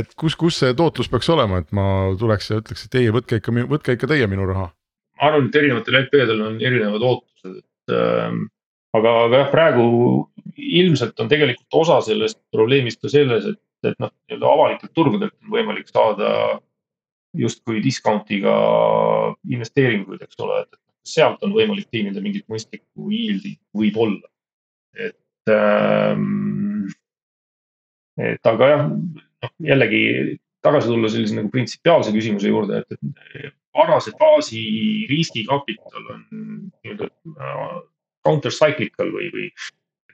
et 0.00 0.16
kus, 0.18 0.36
kus 0.38 0.58
see 0.62 0.74
tootlus 0.78 1.10
peaks 1.12 1.30
olema, 1.30 1.62
et 1.62 1.70
ma 1.76 1.86
tuleks 2.18 2.50
ja 2.50 2.60
ütleks, 2.62 2.88
et 2.88 2.98
ei, 2.98 3.12
võtke 3.14 3.38
ikka, 3.40 3.54
võtke 3.70 3.96
ikka 3.96 4.10
teie 4.10 4.26
minu 4.30 4.48
raha. 4.50 4.68
Ma 5.16 5.30
arvan, 5.30 5.46
et 5.48 5.60
erinevatel 5.62 6.00
LP-del 6.02 6.42
on 6.50 6.58
erinevad 6.60 7.06
ootused, 7.06 7.62
et 7.62 7.94
äh, 7.94 8.40
aga, 8.98 9.12
aga 9.26 9.42
jah, 9.42 9.50
praegu 9.52 9.86
ilmselt 10.56 11.20
on 11.22 11.30
tegelikult 11.30 11.80
osa 11.82 12.00
sellest 12.04 12.40
probleemist 12.54 13.02
ka 13.02 13.10
selles, 13.12 13.46
et, 13.52 13.60
et 13.90 13.98
noh, 14.02 14.12
nii-öelda 14.26 14.52
avalikelt 14.52 14.94
turgudelt 14.96 15.34
on 15.44 15.52
võimalik 15.56 15.90
saada 15.90 16.30
justkui 17.36 17.82
discount'iga 17.84 18.54
investeeringuid, 19.52 20.22
eks 20.24 20.40
ole, 20.44 20.62
et 20.64 20.80
sealt 21.06 21.42
on 21.46 21.52
võimalik 21.54 21.90
teenida 21.92 22.22
mingit 22.24 22.46
mõistlikku 22.50 23.10
yield'i, 23.12 23.56
võib-olla. 23.76 24.26
et 24.96 25.52
ähm,, 25.52 26.88
et 28.16 28.48
aga 28.48 28.70
jah, 28.72 28.88
noh 28.88 29.52
jällegi 29.62 30.02
tagasi 30.64 30.90
tulla 30.90 31.10
sellise 31.12 31.36
nagu 31.36 31.52
printsipiaalse 31.52 32.14
küsimuse 32.14 32.48
juurde, 32.50 32.80
et, 32.82 32.96
et 33.36 33.52
varase 33.76 34.12
faasi 34.18 34.62
riskikapital 35.10 36.08
on 36.14 36.24
nii-öelda 36.32 37.10
äh, 38.26 38.28
counter-cyclical 38.28 39.12
või, 39.14 39.30
või 39.34 39.48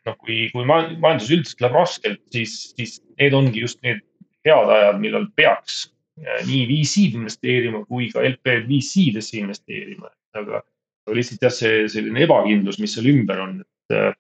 noh, 0.07 0.17
kui, 0.21 0.39
kui 0.53 0.67
majandus 0.67 1.31
üldiselt 1.31 1.65
läheb 1.65 1.79
raskelt, 1.79 2.23
siis, 2.35 2.57
siis 2.77 2.99
need 3.21 3.37
ongi 3.37 3.63
just 3.65 3.81
need 3.87 4.03
head 4.47 4.73
ajad, 4.77 4.99
millal 5.03 5.29
peaks 5.39 5.85
äh, 6.21 6.43
nii 6.49 6.67
VC-d 6.71 7.21
investeerima 7.21 7.85
kui 7.89 8.11
ka 8.13 8.25
LP-d 8.27 8.67
VC-desse 8.71 9.39
investeerima. 9.41 10.11
aga, 10.39 10.63
aga 11.07 11.17
lihtsalt 11.17 11.43
jah, 11.45 11.55
see 11.55 11.87
selline 11.93 12.25
ebakindlus, 12.25 12.81
mis 12.81 12.95
seal 12.97 13.11
ümber 13.13 13.41
on, 13.43 13.59
et 13.63 13.97
äh, 13.99 14.13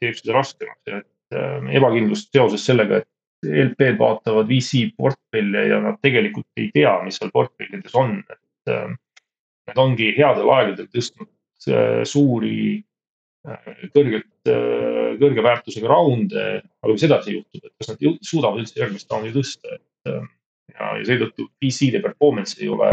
teeb 0.00 0.16
seda 0.18 0.38
raskemaks 0.38 0.90
ja 0.90 1.02
et 1.02 1.38
äh, 1.38 1.74
ebakindlust 1.78 2.32
seoses 2.32 2.64
sellega, 2.66 3.02
et 3.02 3.08
LP-d 3.42 3.98
vaatavad 3.98 4.48
VC 4.50 4.86
portfelle 4.96 5.66
ja 5.68 5.80
nad 5.82 5.98
tegelikult 6.02 6.46
ei 6.56 6.70
tea, 6.74 6.94
mis 7.04 7.18
seal 7.18 7.32
portfellides 7.34 7.94
on, 7.98 8.20
et 8.32 8.72
äh, 8.74 8.90
need 9.68 9.78
ongi 9.78 10.10
headel 10.16 10.50
aegadel 10.56 10.88
tõstnud 10.90 11.28
äh, 11.28 11.41
suuri 12.08 12.58
äh, 13.46 13.72
kõrgelt, 13.94 14.28
kõrge 15.22 15.44
väärtusega 15.44 15.90
raunde, 15.90 16.46
aga 16.82 16.94
mis 16.94 17.06
edasi 17.06 17.36
juhtub, 17.36 17.62
et 17.66 17.74
kas 17.78 17.92
nad 17.92 18.22
suudavad 18.26 18.62
üldse 18.62 18.80
järgmist 18.80 19.12
raundi 19.12 19.34
tõsta, 19.36 19.76
et 19.76 20.10
ja, 20.10 20.92
ja 20.98 21.02
seetõttu 21.06 21.48
VC-de 21.62 22.02
performance 22.04 22.58
ei 22.60 22.70
ole 22.72 22.92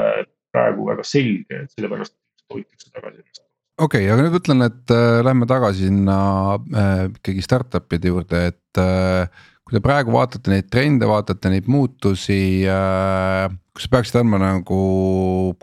praegu 0.53 0.89
väga 0.89 1.05
selge, 1.05 1.63
et 1.63 1.75
sellepärast 1.75 2.15
hoitakse 2.53 2.91
tagasi 2.91 3.21
ennast. 3.21 3.45
Okei 3.79 4.03
okay,, 4.03 4.11
aga 4.11 4.25
nüüd 4.25 4.35
ütlen, 4.41 4.65
et 4.65 4.91
äh, 4.91 5.21
lähme 5.23 5.47
tagasi 5.49 5.87
sinna 5.87 6.17
äh, 6.57 7.05
ikkagi 7.13 7.45
startup'ide 7.45 8.11
juurde, 8.11 8.43
et 8.51 8.81
äh, 8.81 9.47
kui 9.63 9.77
te 9.77 9.83
praegu 9.85 10.13
vaatate 10.15 10.51
neid 10.51 10.67
trende, 10.73 11.07
vaatate 11.07 11.53
neid 11.53 11.69
muutusi 11.71 12.67
äh,, 12.67 13.47
kas 13.75 13.87
sa 13.87 13.93
peaksid 13.95 14.19
andma 14.23 14.41
nagu 14.41 14.81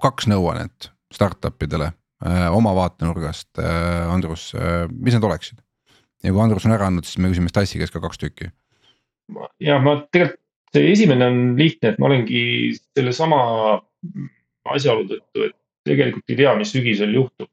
kaks 0.01 0.31
nõuannet 0.33 0.91
startup 1.13 1.61
idele 1.67 1.91
äh, 1.91 1.99
oma 2.25 2.73
vaatenurgast 2.77 3.59
äh,, 3.61 4.07
Andrus 4.09 4.55
äh,, 4.57 4.87
mis 4.89 5.15
need 5.17 5.25
oleksid? 5.27 5.61
ja 6.25 6.33
kui 6.33 6.43
Andrus 6.43 6.67
on 6.67 6.75
ära 6.77 6.89
andnud, 6.89 7.07
siis 7.07 7.21
me 7.21 7.31
küsime 7.33 7.53
Stassi 7.53 7.81
käest 7.81 7.95
ka 7.95 8.03
kaks 8.05 8.21
tükki. 8.23 8.51
ja 9.61 9.79
ma 9.83 9.99
tegelikult, 10.13 10.41
see 10.75 10.91
esimene 10.93 11.29
on 11.31 11.43
lihtne, 11.59 11.93
et 11.93 12.01
ma 12.01 12.09
olengi 12.09 12.41
sellesama 12.97 13.41
asjaolu 14.73 15.07
tõttu, 15.13 15.49
et 15.49 15.57
tegelikult 15.87 16.33
ei 16.33 16.41
tea, 16.41 16.55
mis 16.59 16.73
sügisel 16.75 17.15
juhtub. 17.15 17.51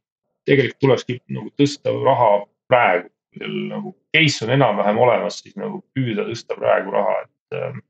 tegelikult 0.47 0.79
tulekski 0.83 1.19
nagu 1.31 1.51
tõsta 1.59 1.91
raha 2.03 2.31
praegu 2.67 3.13
teil 3.39 3.53
nagu 3.69 3.93
case 4.13 4.45
on 4.45 4.53
enam-vähem 4.53 4.99
olemas, 4.99 5.39
siis 5.41 5.55
nagu 5.59 5.81
püüda 5.95 6.25
tõsta 6.27 6.57
praegu 6.57 6.93
raha, 6.93 7.15
et 7.23 7.57
ähm, 7.59 7.81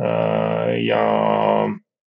äh,. 0.00 0.72
ja, 0.84 1.02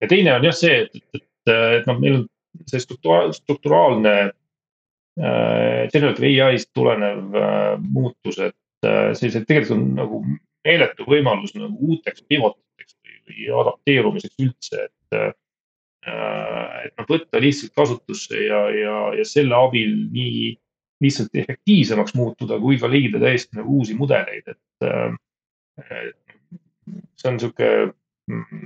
ja 0.01 0.09
teine 0.09 0.35
on 0.37 0.47
jah 0.47 0.55
see, 0.55 0.83
et, 0.85 1.03
et, 1.13 1.21
et, 1.21 1.53
et 1.79 1.89
noh, 1.89 1.99
meil 2.01 2.21
on 2.21 2.27
see 2.69 2.81
struktura, 2.83 3.31
strukturaalne 3.33 4.15
äh, 4.29 5.89
generative 5.93 6.31
ai-st 6.47 6.71
tulenev 6.77 7.35
äh, 7.35 7.75
muutus, 7.81 8.39
et 8.39 8.87
äh, 8.87 9.11
sellised 9.17 9.47
tegelikult 9.49 9.77
on 9.77 9.85
nagu 9.97 10.23
meeletu 10.65 11.05
võimalus 11.07 11.55
nagu 11.57 11.91
uuteks 11.91 12.25
pivotiteks 12.27 12.97
või, 12.97 13.19
või 13.27 13.51
adapteerumiseks 13.63 14.41
üldse, 14.45 14.89
et 14.89 15.19
äh, 15.19 15.31
et 16.09 16.95
noh, 16.95 17.05
võtta 17.09 17.41
lihtsalt 17.43 17.73
kasutusse 17.75 18.39
ja, 18.45 18.63
ja, 18.71 18.95
ja 19.19 19.25
selle 19.27 19.55
abil 19.57 19.91
nii 20.13 20.53
lihtsalt 21.03 21.35
efektiivsemaks 21.35 22.15
muutuda, 22.15 22.57
kui 22.59 22.79
ka 22.79 22.89
leida 22.91 23.21
täiesti 23.21 23.59
nagu 23.59 23.79
uusi 23.79 23.95
mudeleid, 23.99 24.47
et 24.47 24.87
äh, 24.87 26.09
see 27.19 27.29
on 27.29 27.37
niisugune 27.37 27.93
mm, 28.31 28.65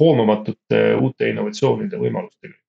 hoomamatute 0.00 0.82
uute 1.00 1.32
innovatsioonide 1.32 2.00
võimalus 2.00 2.36
tegelikult. 2.38 2.62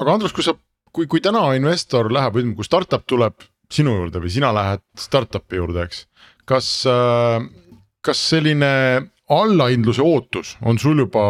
Aga 0.00 0.14
Andrus, 0.16 0.34
kui 0.36 0.44
sa, 0.46 0.54
kui, 0.92 1.08
kui 1.10 1.22
täna 1.24 1.44
investor 1.58 2.10
läheb, 2.12 2.38
ütleme, 2.38 2.56
kui 2.58 2.68
startup 2.68 3.04
tuleb 3.08 3.44
sinu 3.72 3.94
juurde 3.96 4.20
või 4.22 4.32
sina 4.32 4.52
lähed 4.54 4.82
startup'i 4.98 5.60
juurde, 5.60 5.86
eks. 5.86 6.04
kas, 6.48 6.68
äh, 6.90 7.44
kas 8.04 8.24
selline 8.32 8.72
allahindluse 9.32 10.02
ootus 10.04 10.56
on 10.66 10.78
sul 10.82 10.98
juba 11.04 11.22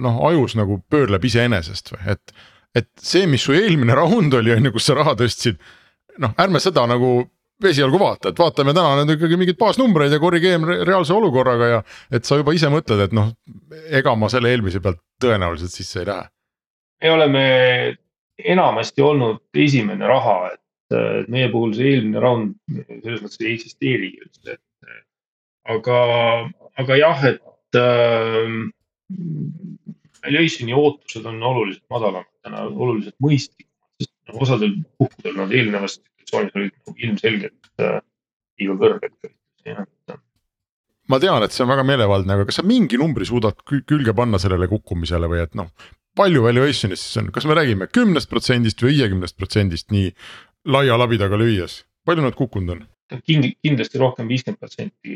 noh, 0.00 0.22
ajus 0.30 0.56
nagu 0.56 0.80
pöörleb 0.90 1.24
iseenesest 1.28 1.92
või, 1.94 2.06
et. 2.14 2.40
et 2.74 2.88
see, 3.02 3.26
mis 3.26 3.42
su 3.42 3.52
eelmine 3.56 3.96
raund 3.98 4.34
oli, 4.38 4.54
on 4.54 4.68
ju, 4.68 4.72
kus 4.76 4.88
sa 4.88 4.96
raha 4.96 5.16
tõstsid 5.18 5.58
noh, 6.22 6.34
ärme 6.40 6.60
seda 6.62 6.86
nagu 6.88 7.18
esialgu 7.68 7.98
vaata, 8.00 8.30
et 8.30 8.38
vaatame 8.40 8.72
täna 8.76 9.02
nüüd 9.02 9.18
ikkagi 9.18 9.36
mingeid 9.36 9.58
baasnumbreid 9.60 10.14
ja 10.14 10.20
korrigeerime 10.22 10.78
reaalse 10.88 11.12
olukorraga 11.12 11.70
ja. 11.74 11.80
et 12.12 12.24
sa 12.24 12.38
juba 12.40 12.54
ise 12.56 12.70
mõtled, 12.72 13.02
et 13.04 13.16
noh, 13.16 13.32
ega 13.90 14.14
ma 14.16 14.30
selle 14.32 14.52
eelmise 14.52 14.80
pealt 14.80 15.02
tõenäoliselt 15.20 15.74
sisse 15.74 16.00
ei 16.00 16.08
lähe. 16.08 16.30
me 17.02 17.12
oleme 17.16 17.44
enamasti 18.44 19.02
olnud 19.02 19.42
esimene 19.54 20.08
raha, 20.08 20.52
et 20.54 21.28
meie 21.30 21.48
puhul 21.52 21.74
see 21.76 21.92
eelmine 21.94 22.22
round 22.22 22.56
selles 22.72 23.20
mõttes 23.22 23.40
ei 23.44 23.54
eksisteerigi 23.54 24.24
üldse, 24.24 24.56
et. 24.56 24.96
aga, 25.70 25.98
aga 26.82 26.96
jah, 26.98 27.24
et 27.30 27.78
äh, 27.78 28.54
valuation'i 30.24 30.74
ootused 30.76 31.26
on 31.30 31.42
oluliselt 31.42 31.84
madalamad 31.92 32.30
täna, 32.44 32.64
oluliselt 32.68 33.16
mõistlikumad 33.22 34.40
osadel 34.40 34.74
puhkudel 34.98 35.36
nad 35.38 35.54
eelnevas 35.54 35.98
situatsioonis 35.98 36.56
olid 36.56 36.74
nagu 36.74 36.96
ilmselgelt 36.96 37.70
äh, 37.82 38.00
liiga 38.60 38.76
kõrged. 38.80 40.18
ma 41.10 41.18
tean, 41.18 41.42
et 41.42 41.54
see 41.54 41.64
on 41.64 41.72
väga 41.72 41.86
meelevaldne, 41.86 42.36
aga 42.36 42.46
kas 42.48 42.60
sa 42.60 42.66
mingi 42.66 43.00
numbri 43.00 43.26
suudad 43.26 43.64
külge 43.66 44.14
panna 44.16 44.38
sellele 44.38 44.68
kukkumisele 44.70 45.30
või 45.30 45.42
et 45.44 45.56
noh. 45.58 45.70
Palju 46.18 46.42
valuation'ist 46.44 47.06
siis 47.06 47.20
on, 47.20 47.30
kas 47.34 47.46
me 47.48 47.56
räägime 47.58 47.88
kümnest 47.92 48.30
protsendist 48.30 48.82
või 48.82 48.96
viiekümnest 48.96 49.36
protsendist 49.38 49.90
nii 49.94 50.10
laia 50.70 50.98
labidaga 51.00 51.38
lüües, 51.40 51.82
palju 52.06 52.24
nad 52.24 52.36
kukkunud 52.38 52.76
on? 52.76 52.86
Kind-, 53.26 53.56
kindlasti 53.62 53.98
rohkem 53.98 54.28
viiskümmend 54.30 54.60
protsenti, 54.60 55.14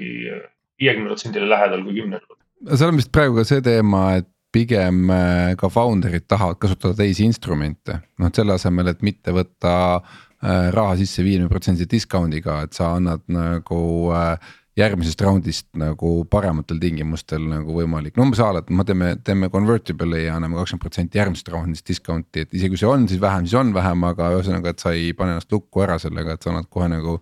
viiekümne 0.80 1.12
protsendile 1.12 1.50
lähedal 1.50 1.84
kui 1.86 1.98
kümnele. 2.00 2.38
seal 2.72 2.90
on 2.90 3.00
vist 3.00 3.12
praegu 3.14 3.38
ka 3.38 3.46
see 3.48 3.62
teema, 3.64 4.06
et 4.20 4.30
pigem 4.54 5.08
äh, 5.10 5.54
ka 5.58 5.70
founder'id 5.72 6.28
tahavad 6.30 6.60
kasutada 6.62 7.02
teisi 7.02 7.26
instrumente, 7.26 7.98
noh 8.18 8.30
et 8.30 8.38
selle 8.38 8.54
asemel, 8.54 8.92
et 8.92 9.02
mitte 9.06 9.34
võtta 9.34 9.72
äh, 9.98 10.68
raha 10.74 10.94
sisse 11.00 11.24
viiekümne 11.26 11.50
protsendise 11.50 11.90
discount'iga, 11.90 12.60
et 12.66 12.78
sa 12.78 12.92
annad 12.98 13.24
nagu 13.34 13.80
äh, 14.14 14.54
järgmisest 14.78 15.20
raundist 15.22 15.68
nagu 15.78 16.12
parematel 16.30 16.80
tingimustel 16.82 17.44
nagu 17.46 17.76
võimalik, 17.76 18.16
no 18.16 18.26
umbes 18.26 18.42
a 18.42 18.50
la, 18.56 18.62
et 18.64 18.72
me 18.74 18.86
teeme, 18.86 19.12
teeme 19.26 19.50
convertible'i 19.52 20.24
ja 20.24 20.34
anname 20.38 20.58
kakskümmend 20.58 20.82
protsenti 20.82 21.20
järgmisest 21.20 21.50
raundist 21.54 21.86
discount'i, 21.90 22.42
et 22.42 22.56
isegi 22.58 22.74
kui 22.74 22.82
see 22.82 22.90
on 22.90 23.06
siis 23.10 23.22
vähem, 23.22 23.46
siis 23.46 23.58
on 23.60 23.70
vähem, 23.76 24.06
aga 24.10 24.32
ühesõnaga, 24.34 24.74
et 24.74 24.82
sa 24.82 24.94
ei 24.96 25.12
pane 25.16 25.36
ennast 25.36 25.52
lukku 25.54 25.84
ära 25.86 26.00
sellega, 26.02 26.34
et 26.34 26.42
sa 26.42 26.50
annad 26.52 26.70
kohe 26.70 26.90
nagu. 26.90 27.20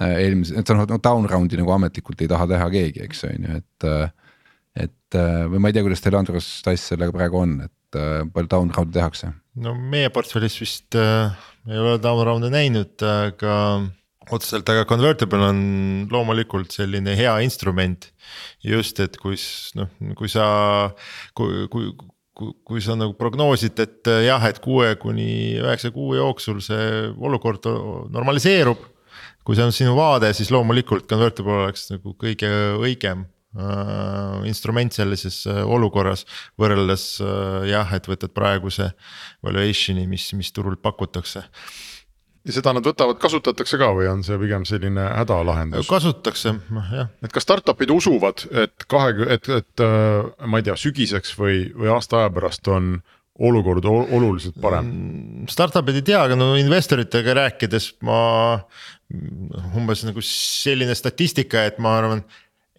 eelmise, 0.00 0.54
et 0.56 0.66
sa 0.66 0.72
noh 0.72 0.86
down 0.88 1.26
round'i 1.28 1.58
nagu 1.60 1.72
ametlikult 1.74 2.22
ei 2.22 2.28
taha 2.30 2.46
teha 2.48 2.68
keegi, 2.72 3.02
eks 3.04 3.24
on 3.28 3.48
ju, 3.48 3.56
et 3.58 3.88
et 4.80 5.18
äh, 5.18 5.44
või 5.50 5.60
ma 5.60 5.70
ei 5.70 5.74
tea, 5.76 5.84
kuidas 5.84 6.02
teil 6.02 6.16
Andrus 6.18 6.48
Tass 6.64 6.92
sellega 6.92 7.14
praegu 7.14 7.40
on, 7.40 7.56
et 7.66 7.98
äh, 7.98 8.22
palju 8.32 8.50
down 8.50 8.70
round'e 8.76 8.94
tehakse? 8.96 9.32
no 9.60 9.74
meie 9.74 10.10
portfellis 10.14 10.56
vist 10.62 10.96
äh, 10.98 11.34
ei 11.68 11.80
ole 11.80 11.98
down 12.02 12.22
round'e 12.26 12.52
näinud, 12.52 12.94
aga 13.02 13.54
otseselt, 14.28 14.68
aga 14.68 14.84
convertible 14.88 15.40
on 15.48 15.60
loomulikult 16.12 16.74
selline 16.76 17.16
hea 17.18 17.32
instrument. 17.46 18.10
just, 18.62 19.00
et 19.00 19.16
kui 19.16 19.38
noh, 19.78 19.90
kui 20.18 20.28
sa, 20.28 20.46
kui, 21.34 21.66
kui 21.72 21.92
kui, 22.40 22.54
kui 22.64 22.80
sa 22.80 22.94
nagu 22.96 23.12
prognoosid, 23.18 23.80
et 23.82 24.08
jah, 24.24 24.44
et 24.48 24.60
kuue 24.64 24.94
kuni 25.00 25.58
üheksa 25.60 25.90
kuu 25.92 26.14
jooksul 26.16 26.62
see 26.64 27.10
olukord 27.18 27.66
normaliseerub. 28.12 28.86
kui 29.44 29.56
see 29.56 29.64
on 29.66 29.74
sinu 29.74 29.96
vaade, 29.96 30.30
siis 30.36 30.52
loomulikult 30.52 31.08
convertible 31.10 31.64
oleks 31.64 31.88
nagu 31.90 32.14
kõige 32.20 32.48
õigem 32.80 33.26
Äh, 33.50 34.46
instrument 34.46 34.94
sellises 34.94 35.40
äh, 35.50 35.64
olukorras 35.66 36.20
võrreldes 36.54 37.16
äh, 37.18 37.64
jah, 37.72 37.88
ettevõtted 37.96 38.30
praeguse 38.30 38.92
valuation'i, 39.42 40.04
mis, 40.06 40.28
mis 40.38 40.52
turul 40.54 40.76
pakutakse 40.78 41.42
ja 42.46 42.56
seda 42.56 42.72
nad 42.76 42.86
võtavad, 42.86 43.18
kasutatakse 43.20 43.78
ka 43.80 43.90
või 43.96 44.08
on 44.10 44.24
see 44.26 44.38
pigem 44.40 44.66
selline 44.68 45.06
hädalahendus? 45.18 45.88
kasutatakse, 45.90 46.54
noh 46.72 46.92
jah. 46.96 47.10
et 47.24 47.32
kas 47.34 47.46
startup'id 47.46 47.92
usuvad, 47.94 48.46
et 48.64 48.86
kahekümne, 48.90 49.36
et, 49.36 49.50
et 49.60 49.84
ma 50.46 50.60
ei 50.60 50.68
tea, 50.68 50.76
sügiseks 50.80 51.34
või, 51.38 51.64
või 51.76 51.92
aasta 51.92 52.22
aja 52.22 52.34
pärast 52.36 52.70
on 52.72 52.94
olukord 53.40 53.86
oluliselt 53.88 54.58
parem? 54.60 54.88
Mm, 54.88 55.48
startup'id 55.52 56.00
ei 56.00 56.06
tea, 56.12 56.20
aga 56.28 56.36
no 56.38 56.52
investoritega 56.60 57.36
rääkides 57.42 57.92
ma 58.06 58.20
umbes 59.76 60.04
nagu 60.06 60.22
selline 60.24 60.94
statistika, 60.96 61.64
et 61.68 61.80
ma 61.82 61.96
arvan 62.00 62.24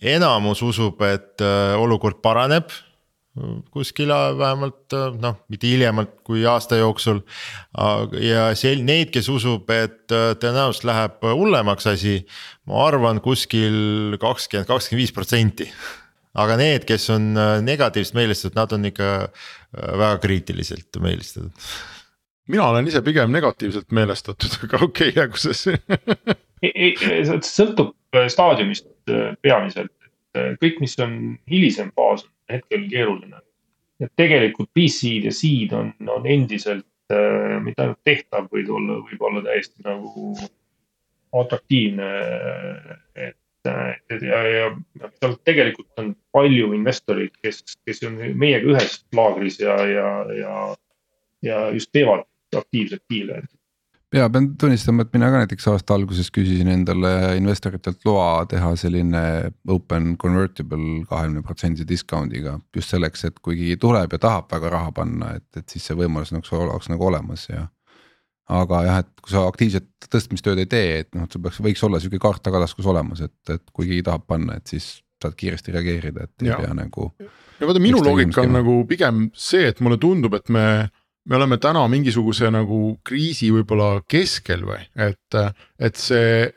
enamus 0.01 0.63
usub, 0.65 1.01
et 1.05 1.43
äh, 1.45 1.75
olukord 1.77 2.21
paraneb 2.25 2.71
kuskil 3.71 4.11
vähemalt 4.37 4.93
äh, 4.93 5.13
noh, 5.21 5.37
mitte 5.51 5.69
hiljemalt 5.69 6.17
kui 6.27 6.43
aasta 6.45 6.75
jooksul. 6.81 7.21
ja 8.19 8.49
sel-, 8.59 8.83
neid, 8.83 9.11
kes 9.13 9.29
usub, 9.31 9.69
et 9.71 10.11
äh, 10.11 10.33
tõenäoliselt 10.41 10.89
läheb 10.89 11.23
hullemaks 11.23 11.87
asi, 11.93 12.17
ma 12.67 12.85
arvan 12.89 13.21
kuskil 13.23 14.17
kakskümmend, 14.19 14.67
kakskümmend 14.67 15.01
viis 15.01 15.15
protsenti. 15.15 15.71
aga 16.31 16.55
need, 16.59 16.85
kes 16.87 17.09
on 17.11 17.33
negatiivselt 17.63 18.15
meelestatud, 18.15 18.55
nad 18.55 18.71
on 18.71 18.87
ikka 18.87 19.07
väga 19.75 20.17
kriitiliselt 20.23 20.99
meelestatud. 21.03 21.51
mina 22.51 22.67
olen 22.67 22.87
ise 22.87 23.01
pigem 23.01 23.31
negatiivselt 23.31 23.91
meelestatud, 23.91 24.59
aga 24.67 24.83
okei 24.83 25.09
okay,, 25.09 25.23
jäägu 25.23 25.37
see 27.41 27.41
sõltub 27.47 27.95
staadiumist 28.31 28.91
Äh, 29.09 29.33
peamiselt, 29.41 29.89
et 30.05 30.37
äh, 30.39 30.51
kõik, 30.61 30.77
mis 30.83 30.93
on 31.01 31.13
hilisem 31.49 31.89
faas, 31.97 32.21
hetkel 32.57 32.87
keeruline. 32.89 33.41
et 34.01 34.09
tegelikult 34.17 34.71
B-seed 34.73 35.27
ja 35.29 35.31
seed 35.35 35.73
on, 35.77 35.91
on 36.09 36.25
endiselt 36.25 36.87
äh, 37.13 37.59
mitte 37.61 37.83
ainult 37.83 38.01
tehtav, 38.03 38.47
vaid 38.49 38.69
olla, 38.69 38.97
võib 39.05 39.21
olla 39.27 39.43
täiesti 39.45 39.83
nagu 39.85 40.33
atraktiivne. 41.37 42.07
et, 43.15 43.37
et 44.09 44.25
ja, 44.25 44.41
ja 44.47 44.71
seal 45.19 45.37
tegelikult 45.45 46.01
on 46.01 46.15
palju 46.33 46.73
investoreid, 46.73 47.35
kes, 47.45 47.61
kes 47.85 48.01
on 48.09 48.17
meiega 48.33 48.73
ühes 48.73 48.97
laagris 49.15 49.61
ja, 49.61 49.77
ja, 49.85 50.09
ja, 50.39 50.55
ja 51.45 51.63
just 51.75 51.93
teevad 51.93 52.25
aktiivselt 52.57 53.03
diile 53.09 53.43
ja 54.15 54.29
pean 54.29 54.49
tunnistama, 54.59 55.05
et 55.05 55.13
mina 55.15 55.29
ka 55.31 55.41
näiteks 55.41 55.67
aasta 55.71 55.95
alguses 55.95 56.31
küsisin 56.35 56.69
endale 56.71 57.11
investoritelt 57.39 58.03
loa 58.05 58.45
teha 58.49 58.71
selline 58.79 59.23
open 59.71 60.15
convertible 60.21 61.03
kahekümne 61.09 61.43
protsendise 61.47 61.87
discount'iga. 61.87 62.57
just 62.75 62.91
selleks, 62.91 63.25
et 63.25 63.39
kui 63.39 63.55
keegi 63.59 63.77
tuleb 63.81 64.13
ja 64.13 64.19
tahab 64.19 64.51
väga 64.51 64.73
raha 64.75 64.91
panna, 64.91 65.35
et, 65.39 65.47
et 65.57 65.69
siis 65.69 65.85
see 65.87 65.97
võimalus 65.97 66.33
nagu 66.35 66.57
oleks 66.59 66.91
nagu 66.91 67.07
olemas 67.07 67.47
ja. 67.49 67.67
aga 68.51 68.83
jah, 68.87 69.03
et 69.05 69.23
kui 69.23 69.31
sa 69.31 69.45
aktiivset 69.47 70.09
tõstmistööd 70.11 70.59
ei 70.59 70.67
tee, 70.67 70.97
et 71.05 71.15
noh, 71.15 71.23
et 71.23 71.31
sul 71.31 71.43
peaks, 71.43 71.61
võiks 71.63 71.85
olla 71.87 72.01
sihuke 72.03 72.19
kaart 72.19 72.43
tagataskus 72.43 72.89
olemas, 72.91 73.23
et, 73.23 73.37
et 73.49 73.63
kui 73.71 73.87
keegi 73.87 74.03
tahab 74.09 74.27
panna, 74.27 74.59
et 74.59 74.67
siis 74.67 74.97
saad 75.21 75.37
kiiresti 75.37 75.71
reageerida, 75.71 76.25
et 76.25 76.43
ei 76.43 76.49
ja. 76.49 76.57
pea 76.59 76.73
nagu. 76.75 77.11
ja 77.61 77.69
vaata, 77.69 77.79
minu 77.79 78.01
loogika 78.03 78.43
on 78.43 78.57
nagu 78.57 78.81
pigem 78.89 79.29
see, 79.37 79.69
et 79.71 79.79
mulle 79.79 80.01
tundub, 80.01 80.35
et 80.35 80.49
me 80.51 80.65
me 81.29 81.35
oleme 81.37 81.57
täna 81.61 81.83
mingisuguse 81.91 82.49
nagu 82.53 82.79
kriisi 83.05 83.51
võib-olla 83.53 84.01
keskel 84.09 84.63
või, 84.65 84.79
et, 85.05 85.37
et 85.77 85.99
see, 85.99 86.47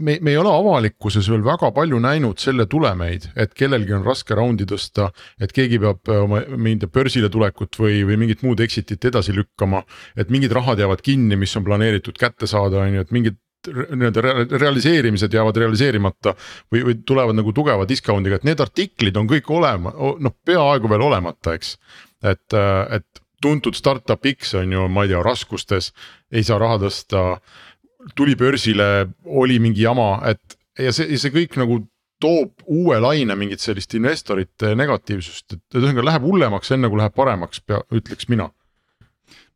me, 0.00 0.16
me 0.24 0.32
ei 0.32 0.38
ole 0.40 0.52
avalikkuses 0.52 1.28
veel 1.28 1.44
väga 1.44 1.68
palju 1.76 2.00
näinud 2.00 2.40
selle 2.40 2.64
tulemeid, 2.70 3.28
et 3.36 3.52
kellelgi 3.56 3.92
on 3.96 4.04
raske 4.06 4.36
raundi 4.36 4.64
tõsta. 4.68 5.10
et 5.40 5.52
keegi 5.52 5.78
peab 5.82 6.08
oma 6.16 6.40
mingit 6.56 6.88
börsile 6.92 7.28
tulekut 7.28 7.76
või, 7.78 8.00
või 8.08 8.16
mingit 8.24 8.44
muud 8.46 8.60
exit'it 8.64 9.04
edasi 9.04 9.36
lükkama. 9.36 9.84
et 10.16 10.30
mingid 10.30 10.52
rahad 10.52 10.78
jäävad 10.80 11.04
kinni, 11.04 11.36
mis 11.36 11.56
on 11.56 11.64
planeeritud 11.64 12.16
kätte 12.18 12.46
saada, 12.46 12.80
on 12.80 12.94
ju, 12.94 13.00
et 13.04 13.12
mingid 13.12 13.40
nii-öelda 13.64 14.56
realiseerimised 14.60 15.32
jäävad 15.32 15.56
realiseerimata 15.56 16.34
või, 16.72 16.82
või 16.84 16.96
tulevad 17.06 17.36
nagu 17.36 17.52
tugeva 17.52 17.86
discount'iga, 17.88 18.40
et 18.40 18.48
need 18.48 18.60
artiklid 18.60 19.16
on 19.16 19.28
kõik 19.28 19.48
olema, 19.52 19.92
noh, 19.94 20.34
peaaegu 20.44 20.90
veel 20.90 21.04
olemata, 21.06 21.54
eks. 21.56 21.76
et, 22.24 22.56
et 22.92 23.23
tuntud 23.44 23.76
startup 23.78 24.26
X 24.34 24.54
on 24.60 24.72
ju, 24.72 24.88
ma 24.88 25.04
ei 25.04 25.12
tea, 25.12 25.22
raskustes, 25.24 25.92
ei 26.32 26.44
saa 26.46 26.58
raha 26.62 26.80
tõsta. 26.86 27.24
tuli 28.16 28.34
börsile, 28.36 29.06
oli 29.24 29.58
mingi 29.58 29.84
jama, 29.84 30.18
et 30.28 30.58
ja 30.78 30.92
see, 30.92 31.16
see 31.16 31.32
kõik 31.32 31.56
nagu 31.56 31.78
toob 32.20 32.64
uue 32.68 32.98
laine 33.00 33.36
mingit 33.36 33.62
sellist 33.62 33.94
investorite 33.96 34.74
negatiivsust, 34.76 35.56
et 35.56 35.78
ühesõnaga 35.78 36.04
läheb 36.10 36.26
hullemaks, 36.28 36.72
enne 36.76 36.90
kui 36.92 37.00
läheb 37.00 37.16
paremaks, 37.16 37.62
ütleks 37.92 38.28
mina. 38.28 38.50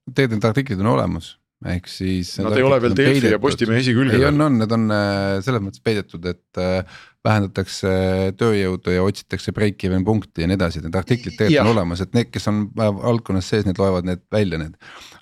tegelikult 0.09 0.39
need 0.39 0.49
artiklid 0.49 0.81
on 0.81 0.95
olemas 0.95 1.35
ehk 1.67 1.89
siis. 1.91 2.37
Nad 2.43 2.55
ei 2.57 2.65
ole 2.67 2.79
veel 2.83 2.95
Delfi 2.97 3.33
ja 3.33 3.41
Postimehe 3.43 3.81
esikülgedel. 3.83 4.23
ei 4.23 4.29
on, 4.31 4.41
on, 4.47 4.59
need 4.63 4.75
on 4.75 4.87
äh, 4.95 5.39
selles 5.45 5.65
mõttes 5.65 5.83
peidetud, 5.85 6.27
et 6.31 6.61
äh, 6.63 7.01
vähendatakse 7.27 7.91
tööjõudu 8.39 8.93
ja 8.95 9.03
otsitakse 9.03 9.53
break-even 9.55 10.05
punkti 10.07 10.45
ja 10.45 10.49
nii 10.49 10.57
edasi, 10.59 10.83
need 10.85 10.97
artiklid 10.99 11.35
tegelikult 11.35 11.65
on 11.67 11.73
olemas, 11.73 12.03
et 12.05 12.13
need, 12.15 12.31
kes 12.31 12.47
on 12.51 12.61
valdkonnas 12.77 13.49
sees, 13.51 13.67
need 13.67 13.81
loevad 13.81 14.07
need 14.07 14.23
välja 14.33 14.61
need. 14.61 14.77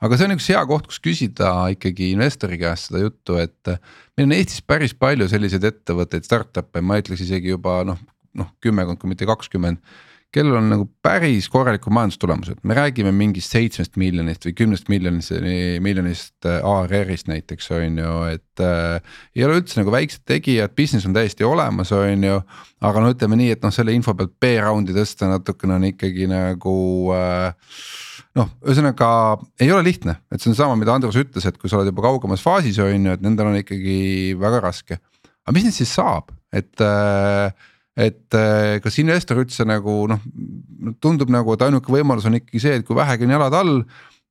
aga 0.05 0.19
see 0.19 0.29
on 0.29 0.37
üks 0.37 0.49
hea 0.53 0.61
koht, 0.69 0.91
kus 0.91 1.01
küsida 1.03 1.53
ikkagi 1.73 2.11
investori 2.13 2.61
käest 2.61 2.91
seda 2.91 3.01
juttu, 3.07 3.39
et 3.41 3.73
äh, 3.73 3.81
meil 4.17 4.29
on 4.29 4.37
Eestis 4.37 4.61
päris 4.61 4.93
palju 4.97 5.29
selliseid 5.33 5.65
ettevõtteid, 5.71 6.29
startup'e, 6.29 6.85
ma 6.85 7.01
ütleks 7.01 7.25
isegi 7.25 7.55
juba 7.55 7.81
noh, 7.89 8.03
noh 8.37 8.53
kümmekond, 8.65 9.01
kui 9.01 9.13
mitte 9.13 9.29
kakskümmend 9.29 9.81
kellel 10.35 10.59
on 10.59 10.69
nagu 10.69 10.87
päris 11.05 11.47
korralikud 11.53 11.95
majandustulemused, 11.95 12.59
me 12.67 12.77
räägime 12.77 13.13
mingist 13.15 13.55
seitsmest 13.55 13.97
miljonist 14.01 14.45
või 14.49 14.55
kümnest 14.59 14.91
miljonist, 14.93 15.33
miljonist 15.85 16.49
äh, 16.49 16.59
ARR-ist 16.67 17.31
näiteks 17.31 17.71
on 17.77 18.01
ju, 18.03 18.17
et 18.35 18.65
äh,. 18.65 18.99
ei 19.37 19.47
ole 19.47 19.61
üldse 19.61 19.81
nagu 19.81 19.95
väiksed 19.95 20.27
tegijad, 20.29 20.75
business 20.77 21.09
on 21.09 21.15
täiesti 21.17 21.47
olemas, 21.47 21.93
on 21.97 22.27
ju. 22.27 22.41
aga 22.87 23.05
no 23.05 23.13
ütleme 23.15 23.39
nii, 23.41 23.55
et 23.57 23.65
noh, 23.65 23.73
selle 23.75 23.95
info 23.97 24.17
pealt 24.19 24.35
B-round'i 24.43 24.97
tõsta 24.97 25.31
natukene 25.31 25.79
on 25.79 25.87
ikkagi 25.93 26.29
nagu 26.31 26.77
äh, 27.17 27.55
noh, 28.37 28.51
ühesõnaga 28.67 29.09
ei 29.63 29.71
ole 29.73 29.87
lihtne, 29.87 30.19
et 30.33 30.43
see 30.43 30.53
on 30.53 30.59
sama, 30.59 30.77
mida 30.79 30.95
Andrus 30.97 31.17
ütles, 31.21 31.47
et 31.49 31.57
kui 31.61 31.73
sa 31.73 31.81
oled 31.81 31.93
juba 31.93 32.05
kaugemas 32.09 32.45
faasis 32.45 32.81
on 32.85 33.09
ju, 33.09 33.15
et 33.17 33.25
nendel 33.25 33.53
on 33.53 33.63
ikkagi 33.63 34.37
väga 34.41 34.61
raske. 34.69 35.01
aga 35.47 35.55
mis 35.57 35.69
nüüd 35.69 35.79
siis 35.79 35.95
saab, 35.97 36.35
et 36.53 36.85
äh, 36.85 37.55
et 37.97 38.37
äh, 38.37 38.77
kas 38.85 38.99
investor 39.01 39.41
üldse 39.41 39.65
nagu 39.67 40.03
noh, 40.11 40.21
tundub 41.01 41.33
nagu, 41.33 41.55
et 41.57 41.65
ainuke 41.65 41.93
võimalus 41.93 42.29
on 42.29 42.37
ikkagi 42.39 42.61
see, 42.61 42.81
et 42.81 42.85
kui 42.87 42.97
vähegi 42.99 43.25
on 43.25 43.33
jalad 43.39 43.57
all. 43.57 43.79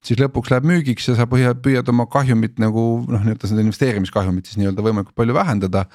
siis 0.05 0.20
lõpuks 0.22 0.51
läheb 0.53 0.68
müügiks 0.70 1.07
ja 1.09 1.16
sa 1.18 1.26
püüad, 1.26 1.63
püüad 1.66 1.88
oma 1.89 2.05
kahjumit 2.05 2.59
nagu 2.61 2.84
noh, 3.09 3.24
nii-öelda 3.26 3.49
seda 3.49 3.63
investeerimiskahjumit 3.66 4.45
siis 4.45 4.59
nii-öelda 4.61 4.86
võimalikult 4.86 5.18
palju 5.18 5.34
vähendada. 5.34 5.88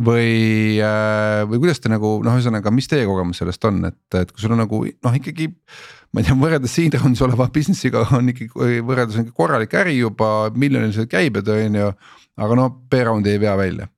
või, 0.00 0.80
äh, 0.80 1.42
või 1.44 1.60
kuidas 1.60 1.82
te 1.84 1.92
nagu 1.92 2.14
noh, 2.24 2.38
ühesõnaga, 2.38 2.72
mis 2.72 2.88
teie 2.88 3.04
kogemus 3.04 3.42
sellest 3.42 3.64
on, 3.68 3.82
et, 3.90 4.00
et 4.16 4.32
kui 4.32 4.40
sul 4.40 4.56
on 4.56 4.62
nagu 4.64 4.80
noh, 4.88 5.18
ikkagi. 5.20 5.50
ma 6.14 6.22
ei 6.22 6.26
tea, 6.26 6.38
võrreldes 6.40 6.72
seed 6.72 6.96
round'is 6.96 7.20
oleva 7.26 7.50
business'iga 7.52 8.06
on 8.16 8.32
ikkagi 8.32 8.80
võrreldes 8.80 9.20
on 9.20 9.28
korralik 9.36 9.76
äri 9.76 9.98
juba, 9.98 10.48
miljonilised 10.56 11.10
käibed 11.12 11.52
on 11.52 11.78
ju. 11.82 11.92
aga 12.40 12.56
no 12.56 12.70
B-round'i 12.88 13.36
ei 13.36 13.44
vea 13.44 13.58
välja. 13.60 13.92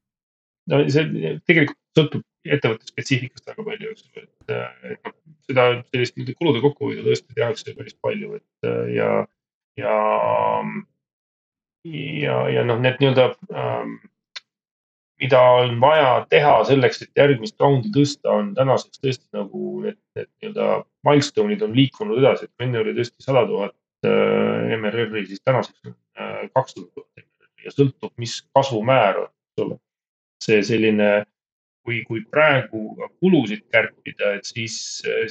no 0.75 0.83
see 0.91 1.39
tegelikult 1.47 1.79
sõltub 1.95 2.27
ettevõtte 2.47 2.89
spetsiifikast 2.91 3.51
väga 3.53 3.67
palju, 3.67 3.91
eks 3.93 4.07
ju, 4.07 4.23
et, 4.23 4.55
et 4.93 5.09
noh, 5.09 5.17
seda 5.47 5.67
sellist 5.95 6.17
kulude 6.39 6.63
kokkuhoidu 6.65 7.05
tõesti 7.07 7.37
tehakse 7.39 7.75
päris 7.77 7.99
palju, 8.03 8.39
et 8.41 8.71
ja, 8.97 9.11
ja. 9.79 9.99
ja, 11.87 12.39
ja 12.57 12.65
noh, 12.67 12.81
need 12.83 12.99
nii-öelda 13.03 13.29
ähm, 13.55 14.01
mida 15.23 15.41
on 15.41 15.77
vaja 15.81 16.27
teha 16.31 16.55
selleks, 16.67 17.05
et 17.05 17.21
järgmist 17.21 17.61
raundi 17.63 17.93
tõsta, 17.95 18.33
on 18.35 18.51
tänaseks 18.59 19.03
tõesti 19.03 19.29
nagu 19.37 19.83
need, 19.85 19.99
need 20.19 20.29
nii-öelda 20.43 20.69
milstone'id 21.07 21.63
on 21.63 21.77
liikunud 21.77 22.19
edasi, 22.19 22.49
et 22.49 22.67
enne 22.67 22.81
oli 22.83 22.95
tõesti 22.97 23.23
sada 23.23 23.45
tuhat 23.47 23.75
äh, 24.09 24.75
MRR-i, 24.79 25.27
siis 25.31 25.43
tänaseks 25.47 25.79
on 25.87 25.95
äh, 26.19 26.41
kakssada 26.51 26.89
tuhat 26.89 27.23
MRR-i 27.23 27.69
ja 27.69 27.75
sõltub, 27.75 28.13
mis 28.23 28.41
kasvumäär 28.57 29.23
on, 29.23 29.31
eks 29.31 29.67
ole. 29.67 29.79
see 30.43 30.63
selline, 30.67 31.11
kui, 31.87 32.03
kui 32.07 32.23
praegu 32.31 32.83
kulusid 33.21 33.65
kärpida, 33.75 34.37
et 34.39 34.49
siis, 34.49 34.77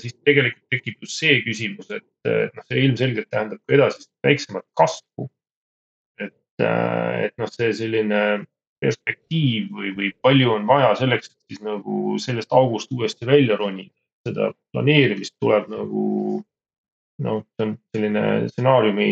siis 0.01 0.15
tegelikult 0.27 0.65
tekib 0.73 1.05
just 1.05 1.19
see 1.21 1.39
küsimus, 1.45 1.91
et, 1.95 2.07
et 2.27 2.55
noh, 2.57 2.65
see 2.67 2.83
ilmselgelt 2.85 3.29
tähendab 3.31 3.61
ka 3.63 3.77
edasist 3.77 4.11
väiksemat 4.27 4.67
kasvu. 4.79 5.29
et, 6.21 6.35
et 6.65 7.35
noh, 7.39 7.51
see 7.51 7.71
selline 7.79 8.21
perspektiiv 8.81 9.71
või, 9.77 9.91
või 9.97 10.11
palju 10.25 10.55
on 10.57 10.67
vaja 10.69 10.93
selleks, 10.99 11.31
et 11.31 11.53
siis 11.53 11.65
nagu 11.65 12.17
sellest 12.21 12.53
august 12.57 12.91
uuesti 12.91 13.29
välja 13.29 13.57
ronida. 13.59 13.93
seda 14.27 14.51
planeerimist 14.73 15.33
tuleb 15.41 15.69
nagu 15.71 16.03
noh, 17.25 17.43
see 17.55 17.65
on 17.65 17.77
selline 17.95 18.25
stsenaariumi 18.51 19.11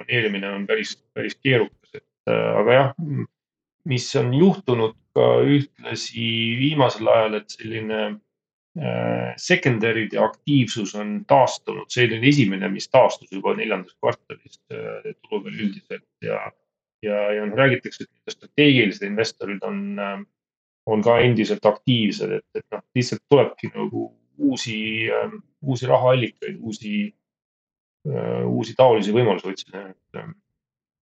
planeerimine 0.00 0.50
on 0.56 0.66
päris, 0.66 0.96
päris 1.14 1.36
keerukas, 1.40 1.94
et 1.94 2.32
aga 2.32 2.76
jah, 2.76 2.90
mis 3.90 4.06
on 4.18 4.32
juhtunud 4.36 4.96
ka 5.16 5.28
ühtlasi 5.42 6.26
viimasel 6.60 7.08
ajal, 7.10 7.40
et 7.40 7.56
selline 7.56 8.00
äh, 8.06 9.32
secondary'de 9.40 10.20
aktiivsus 10.22 10.94
on 10.98 11.20
taastunud, 11.28 11.90
see 11.90 12.06
oli 12.06 12.20
esimene, 12.30 12.70
mis 12.70 12.88
taastus 12.88 13.32
juba 13.34 13.56
neljandas 13.58 13.96
kvartalis 13.98 14.60
äh, 14.70 15.10
turu 15.18 15.42
peal 15.44 15.62
üldiselt 15.66 16.06
ja 16.24 16.44
ja, 17.02 17.20
ja 17.34 17.46
noh, 17.46 17.56
räägitakse, 17.56 18.04
et 18.04 18.34
strateegilised 18.34 19.04
investorid 19.06 19.62
on, 19.66 19.80
ähm, 19.98 20.26
on 20.86 21.04
ka 21.04 21.18
endiselt 21.24 21.66
aktiivsed, 21.66 22.32
et, 22.40 22.46
et 22.54 22.66
noh, 22.74 22.84
lihtsalt 22.96 23.22
tulebki 23.32 23.72
nagu 23.72 24.10
uusi, 24.40 25.08
ähm, 25.14 25.40
uusi 25.62 25.88
rahaallikaid, 25.88 26.60
uusi, 26.60 26.94
äh, 28.08 28.44
uusi 28.48 28.76
taolisi 28.76 29.14
võimalusi 29.16 29.52
otsida. 29.52 29.86
Ähm, 30.16 30.36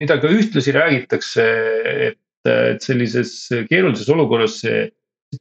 mida 0.02 0.20
ka 0.22 0.32
ühtlasi 0.34 0.76
räägitakse, 0.76 1.48
et, 2.10 2.20
et 2.50 2.84
sellises 2.84 3.32
keerulises 3.70 4.10
olukorras 4.12 4.60
see 4.64 4.88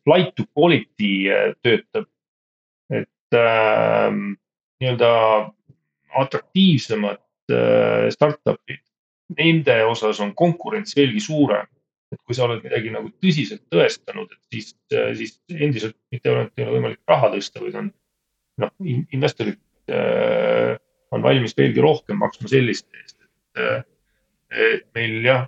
flight 0.04 0.34
to 0.36 0.46
quality 0.54 1.28
äh, 1.30 1.52
töötab. 1.62 2.06
et 2.92 3.36
äh, 3.36 4.12
nii-öelda 4.80 5.12
atraktiivsemad 6.22 7.20
äh, 7.50 8.08
startup'id 8.12 8.82
nende 9.38 9.78
osas 9.88 10.20
on 10.20 10.34
konkurents 10.36 10.96
veelgi 10.96 11.20
suurem. 11.20 11.66
et 12.12 12.20
kui 12.28 12.36
sa 12.36 12.44
oled 12.44 12.60
midagi 12.60 12.90
nagu 12.92 13.08
tõsiselt 13.24 13.62
tõestanud, 13.72 14.28
et 14.34 14.42
siis, 14.52 14.74
siis 15.16 15.38
endiselt 15.48 15.96
mitte 16.12 16.28
ainult 16.28 16.58
ei 16.58 16.66
ole 16.66 16.74
võimalik 16.74 16.98
raha 17.08 17.30
tõsta, 17.32 17.62
vaid 17.64 17.78
on 17.80 17.86
noh, 18.60 18.72
investorid 19.16 19.56
äh, 19.88 20.76
on 21.12 21.24
valmis 21.24 21.56
veelgi 21.56 21.80
rohkem 21.80 22.20
maksma 22.20 22.50
selliste 22.52 23.00
eest, 23.00 23.16
et 23.16 23.64
äh,, 23.64 23.80
et 24.52 24.84
meil 24.92 25.24
jah, 25.24 25.46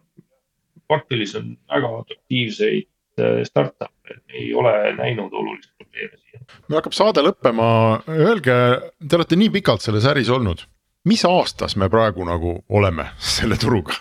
kvartalis 0.88 1.34
on 1.40 1.54
väga 1.70 1.90
atraktiivseid 2.02 2.86
äh, 3.20 3.40
startup'e, 3.48 4.20
ei 4.34 4.52
ole 4.54 4.74
näinud 4.98 5.32
olulisi 5.32 5.72
probleeme 5.78 6.20
siin. 6.20 6.46
meil 6.68 6.80
hakkab 6.80 6.96
saade 6.96 7.24
lõppema, 7.26 7.66
öelge, 8.08 8.60
te 9.08 9.18
olete 9.20 9.40
nii 9.40 9.52
pikalt 9.58 9.84
selles 9.84 10.06
äris 10.10 10.32
olnud 10.32 10.66
mis 11.08 11.24
aastas 11.28 11.76
me 11.76 11.88
praegu 11.92 12.24
nagu 12.26 12.58
oleme 12.68 13.08
selle 13.36 13.58
turuga? 13.60 13.96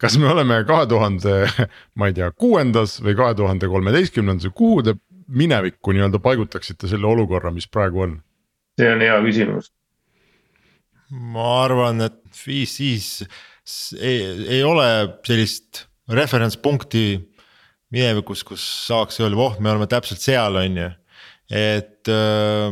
kas 0.00 0.16
me 0.18 0.30
oleme 0.32 0.62
kahe 0.64 0.86
tuhande, 0.88 1.34
ma 1.98 2.08
ei 2.08 2.14
tea, 2.16 2.30
kuuendas 2.32 2.98
või 3.04 3.12
kahe 3.18 3.34
tuhande 3.36 3.68
kolmeteistkümnendas 3.68 4.48
või 4.48 4.56
kuhu 4.62 4.84
te 4.86 4.94
minevikku 5.28 5.92
nii-öelda 5.92 6.18
paigutaksite 6.24 6.88
selle 6.88 7.06
olukorra, 7.06 7.52
mis 7.54 7.68
praegu 7.68 8.06
on? 8.06 8.16
see 8.80 8.88
on 8.88 9.04
hea 9.04 9.18
küsimus. 9.26 9.70
ma 11.10 11.50
arvan, 11.66 12.00
et 12.08 12.22
VC-s 12.32 13.92
ei, 14.00 14.24
ei 14.56 14.64
ole 14.64 14.88
sellist 15.26 15.84
referentspunkti 16.10 17.04
minevikus, 17.90 18.44
kus 18.46 18.64
saaks 18.86 19.20
öelda, 19.20 19.38
voh, 19.38 19.58
me 19.58 19.72
oleme 19.72 19.88
täpselt 19.90 20.22
seal, 20.22 20.58
on 20.60 20.82
ju 20.84 20.90
et 21.50 22.06
äh, 22.06 22.70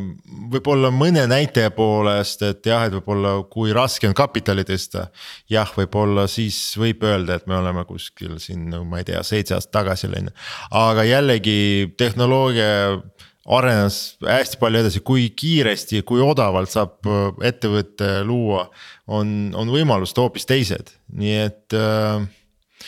võib-olla 0.52 0.92
mõne 0.94 1.24
näitaja 1.28 1.72
poolest, 1.74 2.44
et 2.46 2.66
jah, 2.70 2.84
et 2.86 2.94
võib-olla 2.94 3.34
kui 3.50 3.74
raske 3.74 4.06
on 4.06 4.14
kapitali 4.16 4.62
tõsta. 4.66 5.08
jah, 5.50 5.70
võib-olla 5.74 6.28
siis 6.30 6.56
võib 6.78 7.02
öelda, 7.02 7.36
et 7.36 7.48
me 7.50 7.58
oleme 7.58 7.82
kuskil 7.88 8.38
siin, 8.38 8.68
no 8.70 8.84
ma 8.86 9.02
ei 9.02 9.08
tea, 9.10 9.22
seitse 9.26 9.56
aastat 9.56 9.74
tagasi 9.80 10.06
on 10.06 10.30
ju. 10.30 10.36
aga 10.78 11.04
jällegi 11.08 11.58
tehnoloogia 11.98 13.02
arenes 13.48 14.18
hästi 14.22 14.60
palju 14.60 14.84
edasi, 14.84 15.02
kui 15.02 15.30
kiiresti, 15.34 16.04
kui 16.06 16.22
odavalt 16.22 16.70
saab 16.70 17.10
äh, 17.10 17.28
ettevõte 17.50 18.22
luua. 18.22 18.68
on, 19.08 19.50
on 19.58 19.74
võimalused 19.74 20.22
hoopis 20.22 20.46
teised, 20.46 20.94
nii 21.18 21.36
et 21.48 21.74
äh, 21.74 22.22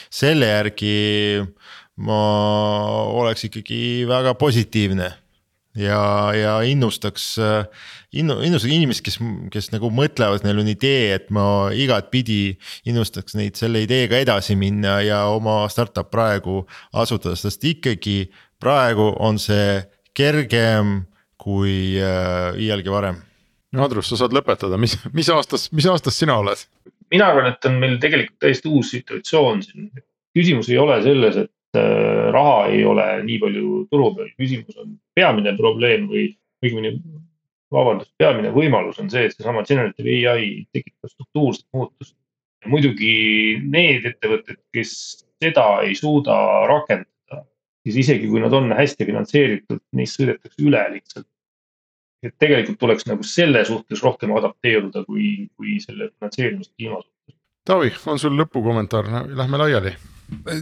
selle 0.08 0.48
järgi 0.48 0.94
ma 2.00 2.20
oleks 3.20 3.44
ikkagi 3.50 4.06
väga 4.08 4.32
positiivne 4.40 5.10
ja, 5.76 6.00
ja 6.34 6.54
innustaks, 6.66 7.34
innu-, 8.12 8.40
innustaks 8.46 8.72
inimesi, 8.72 9.04
kes, 9.06 9.18
kes 9.52 9.70
nagu 9.74 9.90
mõtlevad, 9.94 10.44
neil 10.46 10.62
on 10.62 10.70
idee, 10.70 11.14
et 11.18 11.30
ma 11.34 11.44
igatpidi 11.76 12.56
innustaks 12.88 13.36
neid 13.38 13.58
selle 13.60 13.84
ideega 13.86 14.20
edasi 14.22 14.56
minna 14.58 14.98
ja 15.04 15.24
oma 15.32 15.62
startup 15.72 16.10
praegu 16.12 16.64
asutada, 16.92 17.36
sest 17.38 17.64
ikkagi 17.68 18.30
praegu 18.60 19.12
on 19.18 19.40
see 19.40 19.80
kergem 20.16 21.04
kui 21.40 21.96
äh, 21.96 22.56
iialgi 22.60 22.92
varem. 22.92 23.20
Andrus, 23.70 24.08
sa 24.10 24.18
saad 24.18 24.34
lõpetada, 24.34 24.76
mis, 24.80 24.96
mis 25.14 25.28
aastas, 25.30 25.68
mis 25.72 25.86
aastas 25.88 26.18
sina 26.18 26.36
oled? 26.40 26.58
Mina 27.10 27.30
arvan, 27.30 27.52
et 27.52 27.66
on 27.66 27.78
meil 27.82 27.98
tegelikult 28.02 28.38
täiesti 28.42 28.68
uus 28.68 28.90
situatsioon 28.94 29.62
siin. 29.62 29.90
küsimus 30.38 30.68
ei 30.70 30.78
ole 30.78 31.02
selles, 31.02 31.36
et 31.36 31.50
Äh, 31.76 32.32
raha 32.34 32.66
ei 32.66 32.82
ole 32.84 33.04
nii 33.22 33.36
palju 33.38 33.66
turu 33.92 34.08
peal, 34.16 34.30
küsimus 34.42 34.78
on 34.82 34.96
peamine 35.14 35.52
probleem 35.54 36.08
või 36.10 36.24
õigemini 36.64 36.96
vabandust, 37.70 38.10
peamine 38.18 38.50
võimalus 38.50 38.98
on 38.98 39.10
see, 39.12 39.28
et 39.28 39.36
seesama 39.36 39.62
generative 39.68 40.16
ai 40.32 40.48
tekitab 40.74 41.12
struktuurset 41.12 41.68
muutust. 41.76 42.16
muidugi 42.66 43.12
need 43.62 44.04
ettevõtted, 44.04 44.58
kes 44.74 44.90
seda 45.40 45.68
ei 45.86 45.94
suuda 45.94 46.34
rakendada, 46.68 47.44
siis 47.86 48.02
isegi 48.02 48.26
kui 48.28 48.42
nad 48.42 48.52
on 48.52 48.74
hästi 48.74 49.06
finantseeritud, 49.06 49.80
neist 49.96 50.18
sõidetakse 50.18 50.66
üle 50.66 50.82
lihtsalt. 50.96 51.29
Et 52.22 52.36
tegelikult 52.38 52.78
tuleks 52.80 53.06
nagu 53.08 53.24
selle 53.26 53.64
suhtes 53.68 54.02
rohkem 54.04 54.32
adapteeruda, 54.36 55.04
kui, 55.08 55.50
kui 55.56 55.78
selle 55.82 56.10
finantseerimiskliima 56.12 57.00
suhtes. 57.00 57.36
Taavi, 57.68 57.92
on 58.10 58.18
sul 58.18 58.38
lõpukommentaar, 58.40 59.10
lähme 59.36 59.60
laiali 59.60 59.94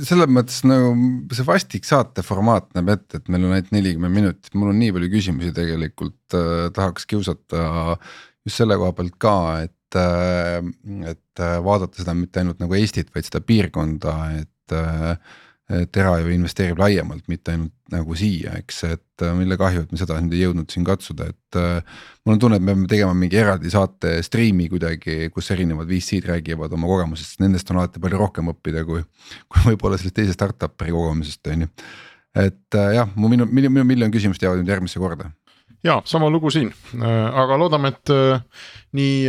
selles 0.07 0.31
mõttes 0.33 0.63
nagu 0.67 0.93
see 1.35 1.47
vastik 1.47 1.87
saate 1.89 2.23
formaat 2.25 2.71
näeb 2.77 2.93
ette, 2.95 3.21
et 3.21 3.27
meil 3.33 3.45
on 3.47 3.55
ainult 3.57 3.73
nelikümmend 3.75 4.15
minutit, 4.15 4.55
mul 4.57 4.73
on 4.73 4.79
nii 4.81 4.95
palju 4.97 5.11
küsimusi 5.13 5.53
tegelikult 5.57 6.37
äh, 6.37 6.69
tahaks 6.77 7.05
kiusata 7.11 7.65
just 8.47 8.57
selle 8.63 8.79
koha 8.81 8.95
pealt 8.97 9.19
ka, 9.21 9.35
et 9.67 9.99
äh,. 9.99 10.63
et 11.11 11.43
äh, 11.45 11.59
vaadata 11.65 12.01
seda 12.01 12.17
mitte 12.17 12.43
ainult 12.43 12.63
nagu 12.63 12.79
Eestit, 12.79 13.13
vaid 13.15 13.29
seda 13.29 13.43
piirkonda, 13.45 14.17
et 14.41 14.77
äh, 14.77 15.37
Tera 15.69 16.15
ju 16.23 16.31
investeerib 16.33 16.79
laiemalt, 16.81 17.27
mitte 17.29 17.53
ainult 17.53 17.75
nagu 17.93 18.15
siia, 18.17 18.55
eks, 18.57 18.79
et 18.89 19.25
äh, 19.25 19.35
mille 19.37 19.57
kahju, 19.61 19.83
et 19.85 19.91
me 19.93 19.99
seda 20.01 20.17
nüüd 20.21 20.33
ei 20.37 20.47
jõudnud 20.47 20.73
siin 20.73 20.85
katsuda, 20.87 21.29
et. 21.29 21.59
Äh, 21.61 21.99
mul 22.25 22.37
on 22.37 22.41
tunne, 22.41 22.57
et 22.57 22.65
me 22.65 22.73
peame 22.73 22.89
tegema 22.89 23.17
mingi 23.17 23.37
eraldi 23.41 23.73
saate 23.73 24.15
striimi 24.25 24.71
kuidagi, 24.73 25.31
kus 25.35 25.51
erinevad 25.53 25.89
VC-d 25.91 26.29
räägivad 26.29 26.73
oma 26.77 26.89
kogemusest, 26.89 27.37
nendest 27.45 27.69
on 27.73 27.83
alati 27.83 28.01
palju 28.01 28.21
rohkem 28.21 28.49
õppida, 28.55 28.87
kui, 28.89 29.03
kui 29.49 29.67
võib-olla 29.67 30.01
sellest 30.01 30.17
teisest 30.17 30.41
startup'i 30.41 30.89
kogemusest, 30.95 31.53
on 31.53 31.67
ju. 31.67 31.71
et 32.47 32.81
äh, 32.81 32.95
jah, 32.97 33.13
mu 33.17 33.29
minu, 33.33 33.49
minu, 33.49 33.73
minu 33.73 33.85
miljon 33.93 34.15
küsimust 34.15 34.45
jäävad 34.45 34.63
nüüd 34.63 34.73
järgmisse 34.73 35.05
korda 35.05 35.29
ja 35.85 36.01
sama 36.09 36.27
lugu 36.33 36.51
siin, 36.51 36.73
aga 36.99 37.55
loodame, 37.61 37.93
et 37.93 38.11
nii 38.99 39.29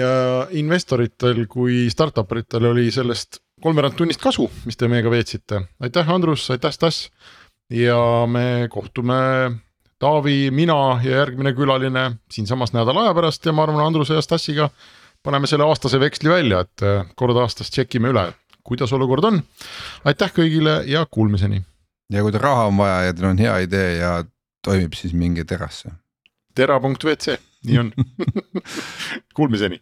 investoritel 0.58 1.44
kui 1.52 1.84
startup 1.94 2.32
ritel 2.34 2.72
oli 2.72 2.88
sellest 2.92 3.38
kolmveerand 3.62 3.96
tunnist 3.98 4.22
kasu, 4.22 4.48
mis 4.66 4.78
te 4.78 4.88
meiega 4.88 5.12
veetsite. 5.12 5.62
aitäh, 5.80 6.10
Andrus, 6.10 6.50
aitäh, 6.52 6.72
Stas. 6.72 7.10
ja 7.70 8.26
me 8.28 8.68
kohtume 8.70 9.16
Taavi, 10.00 10.52
mina 10.52 11.00
ja 11.04 11.18
järgmine 11.18 11.54
külaline 11.54 12.12
siinsamas 12.32 12.72
nädala 12.74 13.04
aja 13.04 13.14
pärast 13.14 13.46
ja 13.46 13.54
ma 13.54 13.64
arvan, 13.64 13.86
Andruse 13.86 14.16
ja 14.16 14.22
Stassiga 14.22 14.70
paneme 15.24 15.48
selle 15.48 15.66
aastase 15.68 16.00
veksli 16.00 16.30
välja, 16.30 16.62
et 16.64 16.84
äh, 16.84 17.10
kord 17.16 17.38
aastas 17.38 17.70
tšekime 17.70 18.14
üle, 18.14 18.30
kuidas 18.64 18.94
olukord 18.96 19.28
on. 19.28 19.42
aitäh 20.06 20.32
kõigile 20.32 20.84
ja 20.88 21.06
kuulmiseni. 21.12 21.62
ja 22.14 22.24
kui 22.24 22.32
teil 22.32 22.44
raha 22.44 22.70
on 22.72 22.78
vaja 22.78 23.02
ja 23.10 23.14
teil 23.14 23.28
on 23.34 23.44
hea 23.44 23.58
idee 23.68 23.98
ja 23.98 24.24
toimib, 24.64 24.96
siis 24.96 25.14
minge 25.14 25.44
terasse. 25.44 25.92
tera.wc, 26.56 27.38
nii 27.68 27.80
on 27.80 27.92
Kuulmiseni 29.36 29.82